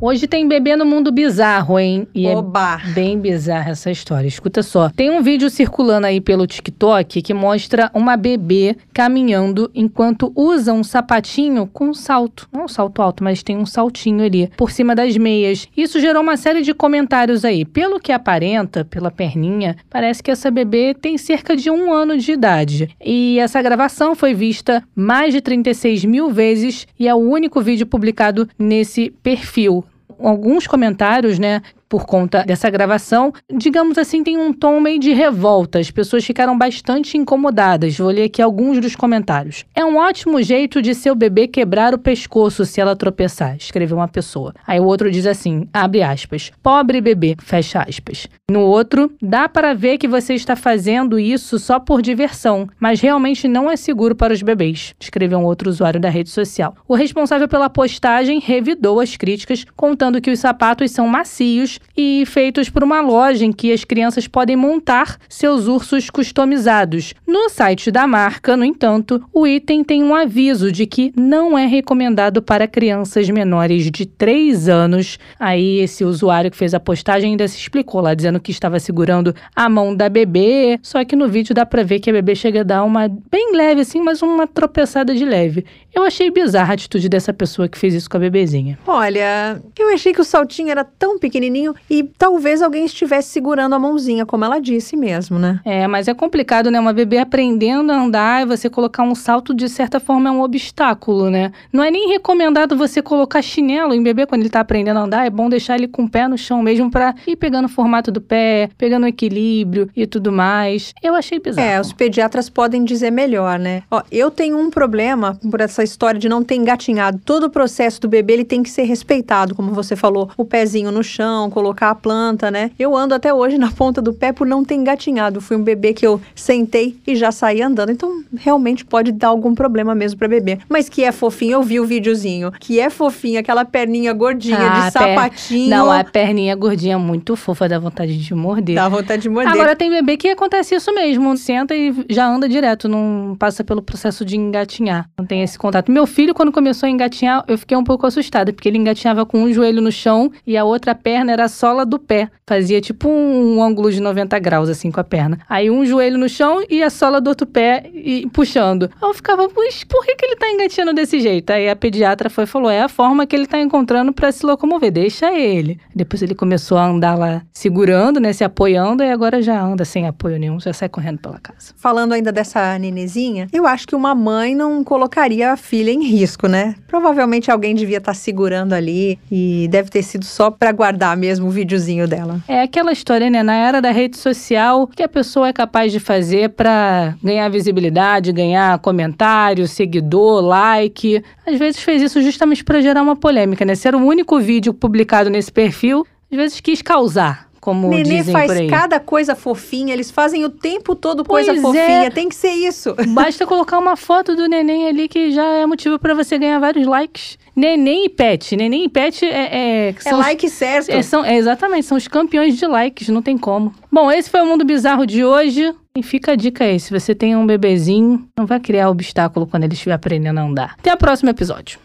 Hoje 0.04 0.26
tem 0.26 0.48
bebê 0.48 0.74
no 0.74 0.84
mundo 0.84 1.12
bizarro, 1.12 1.78
hein? 1.78 2.08
E 2.12 2.26
é 2.26 2.36
Oba. 2.36 2.80
é 2.84 2.90
bem 2.90 3.16
bizarra 3.16 3.70
essa 3.70 3.88
história. 3.88 4.26
Escuta 4.26 4.60
só. 4.60 4.90
Tem 4.90 5.08
um 5.08 5.22
vídeo 5.22 5.48
circulando 5.48 6.08
aí 6.08 6.20
pelo 6.20 6.44
TikTok 6.44 7.22
que 7.22 7.32
mostra 7.32 7.88
uma 7.94 8.16
bebê 8.16 8.76
caminhando 8.92 9.70
enquanto 9.72 10.32
usa 10.34 10.72
um 10.72 10.82
sapatinho 10.82 11.68
com 11.72 11.94
salto. 11.94 12.48
Não 12.52 12.64
um 12.64 12.68
salto 12.68 13.00
alto, 13.00 13.22
mas 13.22 13.44
tem 13.44 13.56
um 13.56 13.64
saltinho 13.64 14.24
ali 14.24 14.50
por 14.56 14.72
cima 14.72 14.92
das 14.92 15.16
meias. 15.16 15.68
Isso 15.76 16.00
gerou 16.00 16.20
uma 16.20 16.36
série 16.36 16.62
de 16.62 16.74
comentários 16.74 17.44
aí. 17.44 17.64
Pelo 17.64 18.00
que 18.00 18.10
aparenta, 18.10 18.84
pela 18.84 19.08
perninha, 19.08 19.76
parece 19.88 20.20
que 20.20 20.32
essa 20.32 20.50
bebê 20.50 20.94
tem 21.00 21.16
cerca 21.16 21.54
de 21.54 21.70
um 21.70 21.92
ano 21.92 22.18
de 22.18 22.32
idade. 22.32 22.90
E 23.00 23.38
essa 23.38 23.62
gravação 23.62 24.16
foi 24.16 24.34
vista 24.34 24.82
mais 24.96 25.32
de 25.32 25.40
36 25.40 26.04
mil 26.04 26.28
vezes 26.28 26.88
e 26.98 27.06
é 27.06 27.14
o 27.14 27.18
único 27.18 27.60
vídeo 27.60 27.86
publicado 27.86 28.48
nesse 28.58 29.08
perfil 29.22 29.84
alguns 30.28 30.66
comentários, 30.66 31.38
né, 31.38 31.62
por 31.92 32.06
conta 32.06 32.42
dessa 32.42 32.70
gravação, 32.70 33.34
digamos 33.54 33.98
assim, 33.98 34.24
tem 34.24 34.38
um 34.38 34.50
tom 34.50 34.80
meio 34.80 34.98
de 34.98 35.12
revolta. 35.12 35.78
As 35.78 35.90
pessoas 35.90 36.24
ficaram 36.24 36.56
bastante 36.56 37.18
incomodadas. 37.18 37.98
Vou 37.98 38.08
ler 38.08 38.24
aqui 38.24 38.40
alguns 38.40 38.80
dos 38.80 38.96
comentários. 38.96 39.66
É 39.74 39.84
um 39.84 39.98
ótimo 39.98 40.40
jeito 40.40 40.80
de 40.80 40.94
seu 40.94 41.14
bebê 41.14 41.46
quebrar 41.46 41.92
o 41.92 41.98
pescoço 41.98 42.64
se 42.64 42.80
ela 42.80 42.96
tropeçar, 42.96 43.56
escreveu 43.58 43.98
uma 43.98 44.08
pessoa. 44.08 44.54
Aí 44.66 44.80
o 44.80 44.86
outro 44.86 45.10
diz 45.10 45.26
assim, 45.26 45.68
abre 45.70 46.02
aspas, 46.02 46.50
pobre 46.62 46.98
bebê, 47.02 47.36
fecha 47.42 47.84
aspas. 47.86 48.26
No 48.50 48.60
outro, 48.60 49.12
dá 49.20 49.46
para 49.46 49.74
ver 49.74 49.98
que 49.98 50.08
você 50.08 50.32
está 50.32 50.56
fazendo 50.56 51.18
isso 51.18 51.58
só 51.58 51.78
por 51.78 52.00
diversão, 52.00 52.66
mas 52.80 53.02
realmente 53.02 53.46
não 53.46 53.70
é 53.70 53.76
seguro 53.76 54.14
para 54.14 54.32
os 54.32 54.40
bebês, 54.40 54.94
escreveu 54.98 55.38
um 55.38 55.44
outro 55.44 55.68
usuário 55.68 56.00
da 56.00 56.08
rede 56.08 56.30
social. 56.30 56.74
O 56.88 56.94
responsável 56.94 57.48
pela 57.48 57.68
postagem 57.68 58.40
revidou 58.40 58.98
as 58.98 59.14
críticas, 59.14 59.66
contando 59.76 60.22
que 60.22 60.30
os 60.30 60.40
sapatos 60.40 60.90
são 60.90 61.06
macios 61.06 61.81
e 61.96 62.24
feitos 62.26 62.70
por 62.70 62.82
uma 62.82 63.00
loja 63.00 63.44
em 63.44 63.52
que 63.52 63.72
as 63.72 63.84
crianças 63.84 64.26
podem 64.26 64.56
montar 64.56 65.18
seus 65.28 65.66
ursos 65.66 66.10
customizados. 66.10 67.14
No 67.26 67.48
site 67.48 67.90
da 67.90 68.06
marca, 68.06 68.56
no 68.56 68.64
entanto, 68.64 69.22
o 69.32 69.46
item 69.46 69.84
tem 69.84 70.02
um 70.02 70.14
aviso 70.14 70.72
de 70.72 70.86
que 70.86 71.12
não 71.16 71.58
é 71.58 71.66
recomendado 71.66 72.42
para 72.42 72.66
crianças 72.66 73.28
menores 73.30 73.90
de 73.90 74.06
3 74.06 74.68
anos. 74.68 75.18
Aí 75.38 75.78
esse 75.80 76.04
usuário 76.04 76.50
que 76.50 76.56
fez 76.56 76.74
a 76.74 76.80
postagem 76.80 77.32
ainda 77.32 77.46
se 77.48 77.58
explicou 77.58 78.00
lá, 78.00 78.14
dizendo 78.14 78.40
que 78.40 78.50
estava 78.50 78.78
segurando 78.78 79.34
a 79.54 79.68
mão 79.68 79.94
da 79.94 80.08
bebê, 80.08 80.78
só 80.82 81.04
que 81.04 81.16
no 81.16 81.28
vídeo 81.28 81.54
dá 81.54 81.66
para 81.66 81.82
ver 81.82 82.00
que 82.00 82.10
a 82.10 82.12
bebê 82.12 82.34
chega 82.34 82.60
a 82.60 82.64
dar 82.64 82.84
uma 82.84 83.08
bem 83.08 83.54
leve 83.54 83.82
assim, 83.82 84.00
mas 84.00 84.22
uma 84.22 84.46
tropeçada 84.46 85.14
de 85.14 85.24
leve. 85.24 85.64
Eu 85.94 86.04
achei 86.04 86.30
bizarra 86.30 86.72
a 86.72 86.74
atitude 86.74 87.08
dessa 87.08 87.34
pessoa 87.34 87.68
que 87.68 87.78
fez 87.78 87.92
isso 87.92 88.08
com 88.08 88.16
a 88.16 88.20
bebezinha. 88.20 88.78
Olha, 88.86 89.60
eu 89.78 89.92
achei 89.92 90.12
que 90.12 90.20
o 90.20 90.24
saltinho 90.24 90.70
era 90.70 90.84
tão 90.84 91.18
pequenininho 91.18 91.74
e 91.88 92.02
talvez 92.02 92.62
alguém 92.62 92.86
estivesse 92.86 93.28
segurando 93.28 93.74
a 93.74 93.78
mãozinha, 93.78 94.24
como 94.24 94.44
ela 94.44 94.58
disse 94.58 94.96
mesmo, 94.96 95.38
né? 95.38 95.60
É, 95.64 95.86
mas 95.86 96.08
é 96.08 96.14
complicado, 96.14 96.70
né? 96.70 96.80
Uma 96.80 96.94
bebê 96.94 97.18
aprendendo 97.18 97.92
a 97.92 97.96
andar 98.00 98.42
e 98.42 98.46
você 98.46 98.70
colocar 98.70 99.02
um 99.02 99.14
salto, 99.14 99.52
de 99.52 99.68
certa 99.68 100.00
forma, 100.00 100.30
é 100.30 100.32
um 100.32 100.40
obstáculo, 100.40 101.30
né? 101.30 101.52
Não 101.70 101.84
é 101.84 101.90
nem 101.90 102.08
recomendado 102.08 102.76
você 102.76 103.02
colocar 103.02 103.42
chinelo 103.42 103.92
em 103.92 104.02
bebê 104.02 104.24
quando 104.24 104.40
ele 104.40 104.50
tá 104.50 104.60
aprendendo 104.60 104.98
a 104.98 105.02
andar. 105.02 105.26
É 105.26 105.30
bom 105.30 105.50
deixar 105.50 105.76
ele 105.76 105.88
com 105.88 106.04
o 106.04 106.10
pé 106.10 106.26
no 106.26 106.38
chão 106.38 106.62
mesmo 106.62 106.90
para 106.90 107.14
ir 107.26 107.36
pegando 107.36 107.66
o 107.66 107.68
formato 107.68 108.10
do 108.10 108.20
pé, 108.20 108.70
pegando 108.78 109.04
o 109.04 109.08
equilíbrio 109.08 109.90
e 109.94 110.06
tudo 110.06 110.32
mais. 110.32 110.94
Eu 111.02 111.14
achei 111.14 111.38
bizarro. 111.38 111.68
É, 111.68 111.80
os 111.80 111.92
pediatras 111.92 112.48
podem 112.48 112.82
dizer 112.82 113.10
melhor, 113.10 113.58
né? 113.58 113.82
Ó, 113.90 114.02
eu 114.10 114.30
tenho 114.30 114.58
um 114.58 114.70
problema 114.70 115.38
por 115.50 115.60
essa 115.60 115.81
história 115.82 116.18
de 116.18 116.28
não 116.28 116.42
ter 116.42 116.54
engatinhado. 116.56 117.20
Todo 117.24 117.44
o 117.44 117.50
processo 117.50 118.00
do 118.00 118.08
bebê, 118.08 118.34
ele 118.34 118.44
tem 118.44 118.62
que 118.62 118.70
ser 118.70 118.82
respeitado, 118.82 119.54
como 119.54 119.72
você 119.72 119.96
falou. 119.96 120.30
O 120.36 120.44
pezinho 120.44 120.90
no 120.90 121.02
chão, 121.02 121.50
colocar 121.50 121.90
a 121.90 121.94
planta, 121.94 122.50
né? 122.50 122.70
Eu 122.78 122.96
ando 122.96 123.14
até 123.14 123.32
hoje 123.32 123.58
na 123.58 123.70
ponta 123.70 124.00
do 124.00 124.12
pé 124.12 124.32
por 124.32 124.46
não 124.46 124.64
ter 124.64 124.74
engatinhado. 124.74 125.40
Fui 125.40 125.56
um 125.56 125.62
bebê 125.62 125.92
que 125.92 126.06
eu 126.06 126.20
sentei 126.34 126.96
e 127.06 127.14
já 127.16 127.30
saí 127.32 127.62
andando. 127.62 127.90
Então, 127.90 128.22
realmente 128.36 128.84
pode 128.84 129.12
dar 129.12 129.28
algum 129.28 129.54
problema 129.54 129.94
mesmo 129.94 130.18
para 130.18 130.28
bebê. 130.28 130.58
Mas 130.68 130.88
que 130.88 131.04
é 131.04 131.12
fofinho, 131.12 131.52
eu 131.52 131.62
vi 131.62 131.80
o 131.80 131.84
videozinho. 131.84 132.52
Que 132.52 132.80
é 132.80 132.90
fofinho, 132.90 133.40
aquela 133.40 133.64
perninha 133.64 134.12
gordinha 134.12 134.58
ah, 134.58 134.86
de 134.86 134.92
sapatinho. 134.92 135.68
Per... 135.68 135.78
Não, 135.78 135.90
a 135.90 136.04
perninha 136.04 136.54
gordinha 136.54 136.98
muito 136.98 137.36
fofa, 137.36 137.68
dá 137.68 137.78
vontade 137.78 138.16
de 138.16 138.34
morder. 138.34 138.76
Dá 138.76 138.88
vontade 138.88 139.22
de 139.22 139.28
morder. 139.28 139.52
Agora 139.52 139.76
tem 139.76 139.90
bebê 139.90 140.16
que 140.16 140.28
acontece 140.28 140.74
isso 140.74 140.94
mesmo. 140.94 141.36
Senta 141.36 141.74
e 141.74 141.94
já 142.08 142.26
anda 142.26 142.48
direto, 142.48 142.88
não 142.88 143.36
passa 143.38 143.64
pelo 143.64 143.82
processo 143.82 144.24
de 144.24 144.36
engatinhar. 144.36 145.08
Não 145.18 145.24
tem 145.24 145.42
esse 145.42 145.58
contato. 145.58 145.71
Meu 145.88 146.06
filho, 146.06 146.34
quando 146.34 146.52
começou 146.52 146.86
a 146.86 146.90
engatinhar, 146.90 147.44
eu 147.46 147.56
fiquei 147.56 147.76
um 147.76 147.84
pouco 147.84 148.06
assustada, 148.06 148.52
porque 148.52 148.68
ele 148.68 148.78
engatinhava 148.78 149.24
com 149.24 149.42
um 149.42 149.52
joelho 149.52 149.80
no 149.80 149.92
chão 149.92 150.30
e 150.46 150.56
a 150.56 150.64
outra 150.64 150.94
perna 150.94 151.32
era 151.32 151.44
a 151.44 151.48
sola 151.48 151.86
do 151.86 151.98
pé. 151.98 152.28
Fazia 152.46 152.80
tipo 152.80 153.08
um, 153.08 153.62
ângulo 153.62 153.90
de 153.90 154.00
90 154.00 154.38
graus, 154.38 154.68
assim, 154.68 154.90
com 154.90 155.00
a 155.00 155.04
perna. 155.04 155.38
Aí 155.48 155.70
um 155.70 155.84
joelho 155.86 156.18
no 156.18 156.28
chão 156.28 156.62
e 156.68 156.82
a 156.82 156.90
sola 156.90 157.20
do 157.20 157.28
outro 157.28 157.46
pé 157.46 157.90
e, 157.94 158.28
puxando. 158.32 158.90
Eu 159.00 159.14
ficava, 159.14 159.48
mas 159.56 159.84
por 159.84 160.04
que, 160.04 160.16
que 160.16 160.26
ele 160.26 160.36
tá 160.36 160.50
engatinhando 160.50 160.92
desse 160.92 161.20
jeito? 161.20 161.50
Aí 161.50 161.68
a 161.68 161.76
pediatra 161.76 162.28
foi 162.28 162.46
falou: 162.46 162.70
é 162.70 162.82
a 162.82 162.88
forma 162.88 163.26
que 163.26 163.34
ele 163.34 163.46
tá 163.46 163.60
encontrando 163.60 164.12
para 164.12 164.30
se 164.32 164.44
locomover, 164.44 164.90
deixa 164.90 165.32
ele. 165.32 165.78
Depois 165.94 166.22
ele 166.22 166.34
começou 166.34 166.78
a 166.78 166.86
andar 166.86 167.16
lá 167.16 167.42
segurando, 167.52 168.20
né, 168.20 168.32
se 168.32 168.44
apoiando, 168.44 169.02
e 169.02 169.10
agora 169.10 169.40
já 169.40 169.60
anda 169.60 169.84
sem 169.84 170.06
apoio 170.06 170.38
nenhum, 170.38 170.58
já 170.58 170.72
sai 170.72 170.88
correndo 170.88 171.18
pela 171.18 171.38
casa. 171.38 171.72
Falando 171.76 172.12
ainda 172.12 172.32
dessa 172.32 172.78
nenezinha, 172.78 173.46
eu 173.52 173.66
acho 173.66 173.86
que 173.86 173.94
uma 173.94 174.14
mãe 174.14 174.54
não 174.54 174.82
colocaria 174.84 175.56
filha 175.62 175.90
em 175.90 176.02
risco, 176.02 176.46
né? 176.46 176.74
Provavelmente 176.86 177.50
alguém 177.50 177.74
devia 177.74 177.98
estar 177.98 178.14
segurando 178.14 178.72
ali 178.72 179.18
e 179.30 179.68
deve 179.70 179.88
ter 179.88 180.02
sido 180.02 180.24
só 180.24 180.50
para 180.50 180.72
guardar 180.72 181.16
mesmo 181.16 181.46
o 181.46 181.50
videozinho 181.50 182.08
dela. 182.08 182.40
É 182.48 182.62
aquela 182.62 182.92
história, 182.92 183.30
né? 183.30 183.42
Na 183.42 183.54
era 183.54 183.80
da 183.80 183.90
rede 183.90 184.16
social, 184.16 184.82
o 184.82 184.86
que 184.86 185.02
a 185.02 185.08
pessoa 185.08 185.48
é 185.48 185.52
capaz 185.52 185.92
de 185.92 186.00
fazer 186.00 186.50
para 186.50 187.14
ganhar 187.22 187.48
visibilidade, 187.48 188.32
ganhar 188.32 188.78
comentário, 188.80 189.66
seguidor, 189.68 190.42
like. 190.42 191.22
Às 191.46 191.58
vezes 191.58 191.80
fez 191.80 192.02
isso 192.02 192.20
justamente 192.20 192.64
para 192.64 192.80
gerar 192.80 193.02
uma 193.02 193.16
polêmica, 193.16 193.64
né? 193.64 193.74
Ser 193.74 193.94
o 193.94 194.04
único 194.04 194.38
vídeo 194.40 194.74
publicado 194.74 195.30
nesse 195.30 195.52
perfil, 195.52 196.06
às 196.30 196.36
vezes 196.36 196.60
quis 196.60 196.82
causar 196.82 197.51
como 197.62 197.86
Nenê 197.88 198.02
dizem 198.02 198.32
faz 198.32 198.50
por 198.52 198.56
aí. 198.60 198.66
cada 198.68 198.98
coisa 198.98 199.36
fofinha, 199.36 199.94
eles 199.94 200.10
fazem 200.10 200.44
o 200.44 200.50
tempo 200.50 200.96
todo 200.96 201.22
Pois 201.22 201.46
coisa 201.46 201.60
é. 201.60 201.62
fofinha, 201.62 202.10
tem 202.10 202.28
que 202.28 202.34
ser 202.34 202.50
isso. 202.50 202.92
Basta 203.14 203.46
colocar 203.46 203.78
uma 203.78 203.94
foto 203.96 204.34
do 204.34 204.48
neném 204.48 204.88
ali 204.88 205.06
que 205.06 205.30
já 205.30 205.44
é 205.44 205.64
motivo 205.64 205.96
pra 205.96 206.12
você 206.12 206.36
ganhar 206.38 206.58
vários 206.58 206.84
likes. 206.88 207.38
Neném 207.54 208.06
e 208.06 208.08
pet. 208.08 208.56
Neném 208.56 208.86
e 208.86 208.88
pet 208.88 209.24
é. 209.24 209.28
É, 209.28 209.88
É 209.90 209.94
são 210.00 210.14
os- 210.18 210.18
like 210.26 210.50
certo. 210.50 210.90
é, 210.90 211.02
são, 211.02 211.24
é, 211.24 211.36
exatamente, 211.36 211.86
são 211.86 211.96
os 211.96 212.08
campeões 212.08 212.56
de 212.58 212.66
likes, 212.66 213.08
não 213.10 213.22
tem 213.22 213.38
como. 213.38 213.72
Bom, 213.92 214.10
esse 214.10 214.28
foi 214.28 214.40
o 214.40 214.46
Mundo 214.46 214.64
Bizarro 214.64 215.06
de 215.06 215.24
hoje. 215.24 215.72
E 215.96 216.02
fica 216.02 216.32
a 216.32 216.34
dica 216.34 216.64
aí: 216.64 216.80
se 216.80 216.90
você 216.90 217.14
tem 217.14 217.36
um 217.36 217.46
bebezinho, 217.46 218.26
não 218.36 218.44
vai 218.44 218.58
criar 218.58 218.88
obstáculo 218.90 219.46
quando 219.46 219.62
ele 219.64 219.74
estiver 219.74 219.92
aprendendo 219.94 220.38
a 220.40 220.42
andar. 220.42 220.74
Até 220.78 220.92
o 220.92 220.96
próximo 220.96 221.30
episódio. 221.30 221.78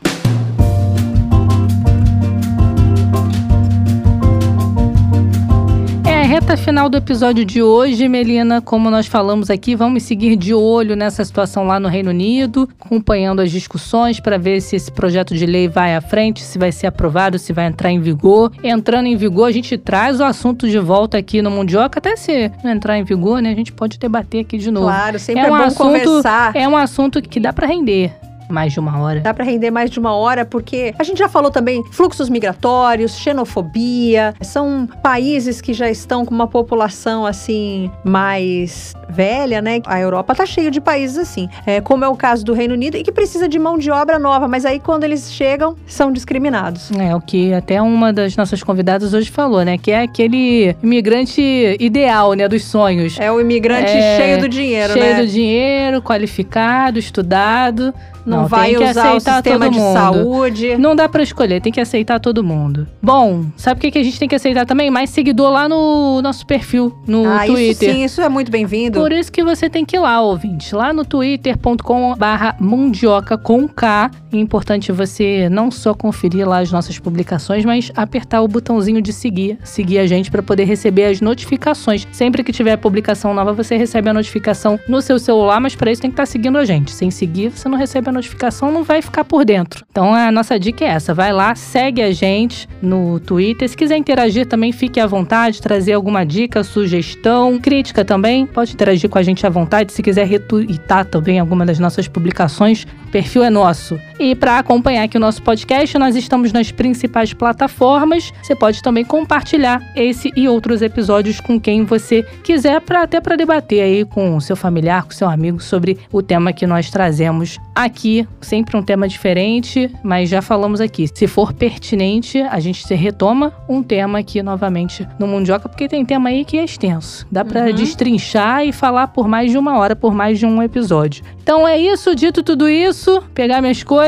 Reta 6.28 6.58
final 6.58 6.90
do 6.90 6.98
episódio 6.98 7.46
de 7.46 7.64
hoje, 7.64 8.06
Melina. 8.10 8.62
Como 8.62 8.90
nós 8.90 9.08
falamos 9.08 9.50
aqui, 9.50 9.76
vamos 9.76 10.04
seguir 10.04 10.36
de 10.36 10.54
olho 10.54 10.94
nessa 10.94 11.24
situação 11.24 11.66
lá 11.66 11.80
no 11.80 11.88
Reino 11.88 12.10
Unido, 12.10 12.68
acompanhando 12.82 13.42
as 13.42 13.50
discussões 13.50 14.20
para 14.20 14.38
ver 14.38 14.60
se 14.60 14.76
esse 14.76 14.92
projeto 14.92 15.34
de 15.34 15.46
lei 15.46 15.70
vai 15.70 15.96
à 15.96 16.02
frente, 16.02 16.44
se 16.44 16.60
vai 16.60 16.70
ser 16.70 16.88
aprovado, 16.88 17.40
se 17.40 17.54
vai 17.54 17.66
entrar 17.66 17.92
em 17.92 18.02
vigor. 18.02 18.52
Entrando 18.62 19.06
em 19.06 19.16
vigor, 19.16 19.48
a 19.48 19.52
gente 19.54 19.78
traz 19.78 20.20
o 20.20 20.24
assunto 20.26 20.68
de 20.68 20.78
volta 20.80 21.18
aqui 21.18 21.42
no 21.42 21.50
Mundioca, 21.50 22.00
até 22.00 22.18
se 22.18 22.52
não 22.62 22.72
entrar 22.72 22.98
em 22.98 23.06
vigor, 23.06 23.42
né? 23.42 23.52
A 23.52 23.56
gente 23.56 23.72
pode 23.72 23.98
debater 23.98 24.42
aqui 24.42 24.58
de 24.58 24.70
novo. 24.70 24.88
Claro, 24.88 25.18
sempre 25.20 25.44
é, 25.44 25.46
um 25.46 25.58
bom 25.58 25.64
assunto, 25.64 25.78
conversar. 25.78 26.54
É 26.54 26.68
um 26.68 26.76
assunto 26.76 27.22
que 27.22 27.40
dá 27.40 27.54
para 27.54 27.66
render 27.66 28.27
mais 28.50 28.74
de 28.74 28.80
uma 28.80 29.00
hora. 29.00 29.20
Dá 29.22 29.34
para 29.34 29.44
render 29.46 29.72
mais 29.72 29.90
de 29.90 30.00
uma 30.00 30.14
hora, 30.14 30.46
porque 30.46 30.94
a 30.98 31.04
gente 31.04 31.18
já 31.18 31.28
falou 31.30 31.52
também 31.52 31.84
fluxos 31.92 32.30
migratórios, 32.30 33.18
xenofobia. 33.18 34.34
São 34.42 34.88
países 35.02 35.62
que 35.62 35.74
já 35.74 35.90
estão 35.90 36.26
com 36.26 36.34
uma 36.34 36.48
população 36.48 37.26
assim 37.26 37.90
mais 38.04 38.94
velha, 39.10 39.62
né? 39.62 39.82
A 39.86 40.00
Europa 40.00 40.36
tá 40.36 40.46
cheia 40.46 40.70
de 40.70 40.82
países 40.82 41.18
assim, 41.18 41.48
é, 41.66 41.80
como 41.82 42.04
é 42.04 42.08
o 42.08 42.16
caso 42.16 42.44
do 42.44 42.54
Reino 42.54 42.74
Unido, 42.74 42.98
e 42.98 43.04
que 43.04 43.12
precisa 43.12 43.48
de 43.48 43.58
mão 43.58 43.78
de 43.78 43.90
obra 43.90 44.20
nova, 44.20 44.48
mas 44.48 44.66
aí 44.66 44.80
quando 44.80 45.04
eles 45.04 45.32
chegam, 45.32 45.76
são 45.86 46.12
discriminados. 46.12 46.92
É, 46.92 47.16
o 47.16 47.22
que 47.22 47.54
até 47.54 47.82
uma 47.82 48.12
das 48.12 48.36
nossas 48.36 48.62
convidadas 48.64 49.14
hoje 49.14 49.32
falou, 49.32 49.64
né? 49.64 49.78
Que 49.78 49.92
é 49.92 50.02
aquele 50.04 50.76
imigrante 50.84 51.42
ideal, 51.80 52.34
né? 52.34 52.48
Dos 52.48 52.64
sonhos. 52.66 53.18
É 53.20 53.32
o 53.32 53.40
imigrante 53.40 53.92
É, 53.92 54.18
cheio 54.18 54.42
do 54.42 54.50
dinheiro, 54.50 54.94
Cheio 54.94 55.16
né? 55.16 55.22
do 55.22 55.28
dinheiro, 55.28 56.02
qualificado, 56.02 57.00
estudado. 57.00 57.94
Não, 58.26 58.37
Não, 58.42 58.48
vai 58.48 58.70
tem 58.70 58.78
que 58.80 58.84
usar 58.84 59.14
o 59.14 59.18
aceitar 59.18 59.36
sistema 59.36 59.66
todo 59.66 59.74
de 59.74 59.80
mundo. 59.80 59.94
saúde. 59.94 60.78
Não 60.78 60.96
dá 60.96 61.10
pra 61.10 61.24
escolher, 61.24 61.62
tem 61.62 61.72
que 61.72 61.80
aceitar 61.80 62.20
todo 62.20 62.44
mundo. 62.44 62.88
Bom, 63.02 63.46
sabe 63.56 63.80
o 63.80 63.82
que, 63.82 63.92
que 63.92 63.98
a 64.00 64.04
gente 64.04 64.20
tem 64.20 64.28
que 64.28 64.36
aceitar 64.36 64.66
também? 64.66 64.90
Mais 64.90 65.10
seguidor 65.10 65.52
lá 65.52 65.68
no 65.68 66.22
nosso 66.22 66.46
perfil, 66.46 66.96
no 67.08 67.26
ah, 67.28 67.46
Twitter. 67.46 67.70
isso 67.70 67.80
sim, 67.80 68.04
isso 68.04 68.22
é 68.22 68.30
muito 68.30 68.52
bem-vindo. 68.52 69.00
Por 69.00 69.12
isso 69.12 69.32
que 69.32 69.44
você 69.44 69.70
tem 69.70 69.86
que 69.86 69.96
ir 69.96 70.00
lá, 70.00 70.22
ouvinte, 70.22 70.74
lá 70.76 70.94
no 70.94 71.06
twitter.com 71.06 72.16
barra 72.16 72.56
mundioca 72.60 73.38
com 73.38 73.68
K. 73.68 74.12
É 74.32 74.38
importante 74.38 74.92
você 74.92 75.50
não 75.50 75.72
só 75.72 75.94
conferir 75.94 76.48
lá 76.48 76.60
as 76.60 76.72
nossas 76.72 77.00
publicações, 77.00 77.66
mas 77.66 77.92
apertar 77.96 78.42
o 78.42 78.48
botãozinho 78.48 79.02
de 79.02 79.14
seguir, 79.14 79.58
seguir 79.64 80.00
a 80.00 80.08
gente 80.08 80.30
para 80.30 80.44
poder 80.44 80.66
receber 80.66 81.06
as 81.06 81.22
notificações. 81.22 82.08
Sempre 82.12 82.44
que 82.44 82.52
tiver 82.52 82.78
publicação 82.78 83.34
nova, 83.34 83.54
você 83.54 83.78
recebe 83.78 84.10
a 84.10 84.14
notificação 84.14 84.80
no 84.88 85.02
seu 85.02 85.20
celular, 85.20 85.60
mas 85.60 85.76
para 85.76 85.92
isso 85.92 86.02
tem 86.02 86.12
que 86.12 86.14
estar 86.16 86.26
seguindo 86.26 86.58
a 86.58 86.66
gente. 86.66 86.92
Sem 86.92 87.10
seguir, 87.12 87.50
você 87.50 87.68
não 87.70 87.78
recebe 87.78 88.10
a 88.10 88.12
notificação, 88.12 88.27
não 88.72 88.84
vai 88.84 89.02
ficar 89.02 89.24
por 89.24 89.46
dentro. 89.46 89.86
Então 89.90 90.14
a 90.14 90.32
nossa 90.32 90.60
dica 90.60 90.84
é 90.84 90.90
essa, 90.90 91.14
vai 91.14 91.32
lá, 91.32 91.56
segue 91.56 92.02
a 92.02 92.12
gente 92.12 92.68
no 92.82 93.20
Twitter. 93.20 93.68
Se 93.68 93.76
quiser 93.76 93.98
interagir 93.98 94.46
também, 94.46 94.72
fique 94.72 95.00
à 95.00 95.08
vontade, 95.08 95.62
trazer 95.62 95.94
alguma 95.94 96.26
dica, 96.26 96.64
sugestão, 96.64 97.60
crítica 97.60 98.04
também, 98.04 98.46
pode 98.46 98.74
interagir 98.74 99.10
com 99.10 99.18
a 99.18 99.24
gente 99.24 99.46
à 99.46 99.50
vontade. 99.50 99.94
Se 99.94 100.02
quiser 100.02 100.26
retweetar 100.26 101.06
também 101.06 101.40
alguma 101.40 101.66
das 101.66 101.80
nossas 101.80 102.08
publicações, 102.08 102.86
o 103.08 103.12
perfil 103.12 103.44
é 103.44 103.50
nosso. 103.50 104.00
E 104.20 104.34
para 104.34 104.58
acompanhar 104.58 105.04
aqui 105.04 105.16
o 105.16 105.20
nosso 105.20 105.44
podcast, 105.44 105.96
nós 106.00 106.16
estamos 106.16 106.52
nas 106.52 106.72
principais 106.72 107.34
plataformas. 107.36 108.34
Você 108.42 108.56
pode 108.56 108.82
também 108.82 109.06
compartilhar 109.06 109.80
esse 109.96 110.32
e 110.36 110.48
outros 110.48 110.82
episódios 110.82 111.40
com 111.40 111.60
quem 111.60 111.84
você 111.86 112.24
quiser, 112.44 112.82
para 112.82 113.04
até 113.04 113.22
para 113.22 113.36
debater 113.36 113.80
aí 113.80 114.04
com 114.06 114.36
o 114.36 114.42
seu 114.42 114.56
familiar, 114.56 115.04
com 115.04 115.12
o 115.12 115.14
seu 115.14 115.30
amigo 115.30 115.62
sobre 115.62 116.00
o 116.12 116.24
tema 116.24 116.52
que 116.52 116.66
nós 116.66 116.90
trazemos 116.90 117.60
aqui. 117.76 118.28
Sempre 118.42 118.76
um 118.76 118.82
tema 118.82 119.08
diferente, 119.08 119.88
mas 120.02 120.30
já 120.30 120.42
falamos 120.42 120.82
aqui. 120.82 121.08
Se 121.14 121.28
for 121.28 121.54
pertinente, 121.54 122.42
a 122.42 122.60
gente 122.60 122.88
se 122.88 122.96
retoma 122.96 123.54
um 123.70 123.84
tema 123.84 124.18
aqui 124.18 124.42
novamente 124.42 125.08
no 125.20 125.28
Mundioca, 125.28 125.70
porque 125.70 125.88
tem 125.88 126.04
tema 126.04 126.30
aí 126.30 126.44
que 126.44 126.58
é 126.58 126.64
extenso. 126.64 127.28
Dá 127.32 127.46
para 127.46 127.66
Uhum. 127.68 127.74
destrinchar 127.74 128.66
e 128.66 128.72
falar 128.72 129.10
por 129.10 129.28
mais 129.28 129.52
de 129.52 129.60
uma 129.60 129.78
hora, 129.78 129.96
por 129.96 130.16
mais 130.16 130.40
de 130.40 130.46
um 130.48 130.64
episódio. 130.64 131.24
Então 131.44 131.68
é 131.68 131.78
isso, 131.80 132.16
dito 132.16 132.42
tudo 132.42 132.68
isso, 132.68 133.22
pegar 133.36 133.62
minhas 133.62 133.84
coisas 133.84 134.07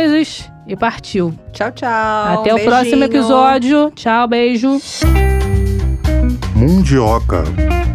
e 0.68 0.76
partiu. 0.76 1.34
Tchau, 1.52 1.72
tchau. 1.72 2.39
Até 2.39 2.54
o 2.54 2.60
próximo 2.60 3.04
episódio. 3.04 3.91
Tchau, 3.95 4.28
beijo. 4.28 4.80
Mundioca, 6.56 7.43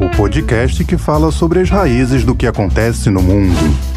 o 0.00 0.16
podcast 0.16 0.84
que 0.84 0.96
fala 0.96 1.30
sobre 1.30 1.60
as 1.60 1.70
raízes 1.70 2.24
do 2.24 2.34
que 2.34 2.46
acontece 2.46 3.10
no 3.10 3.22
mundo. 3.22 3.93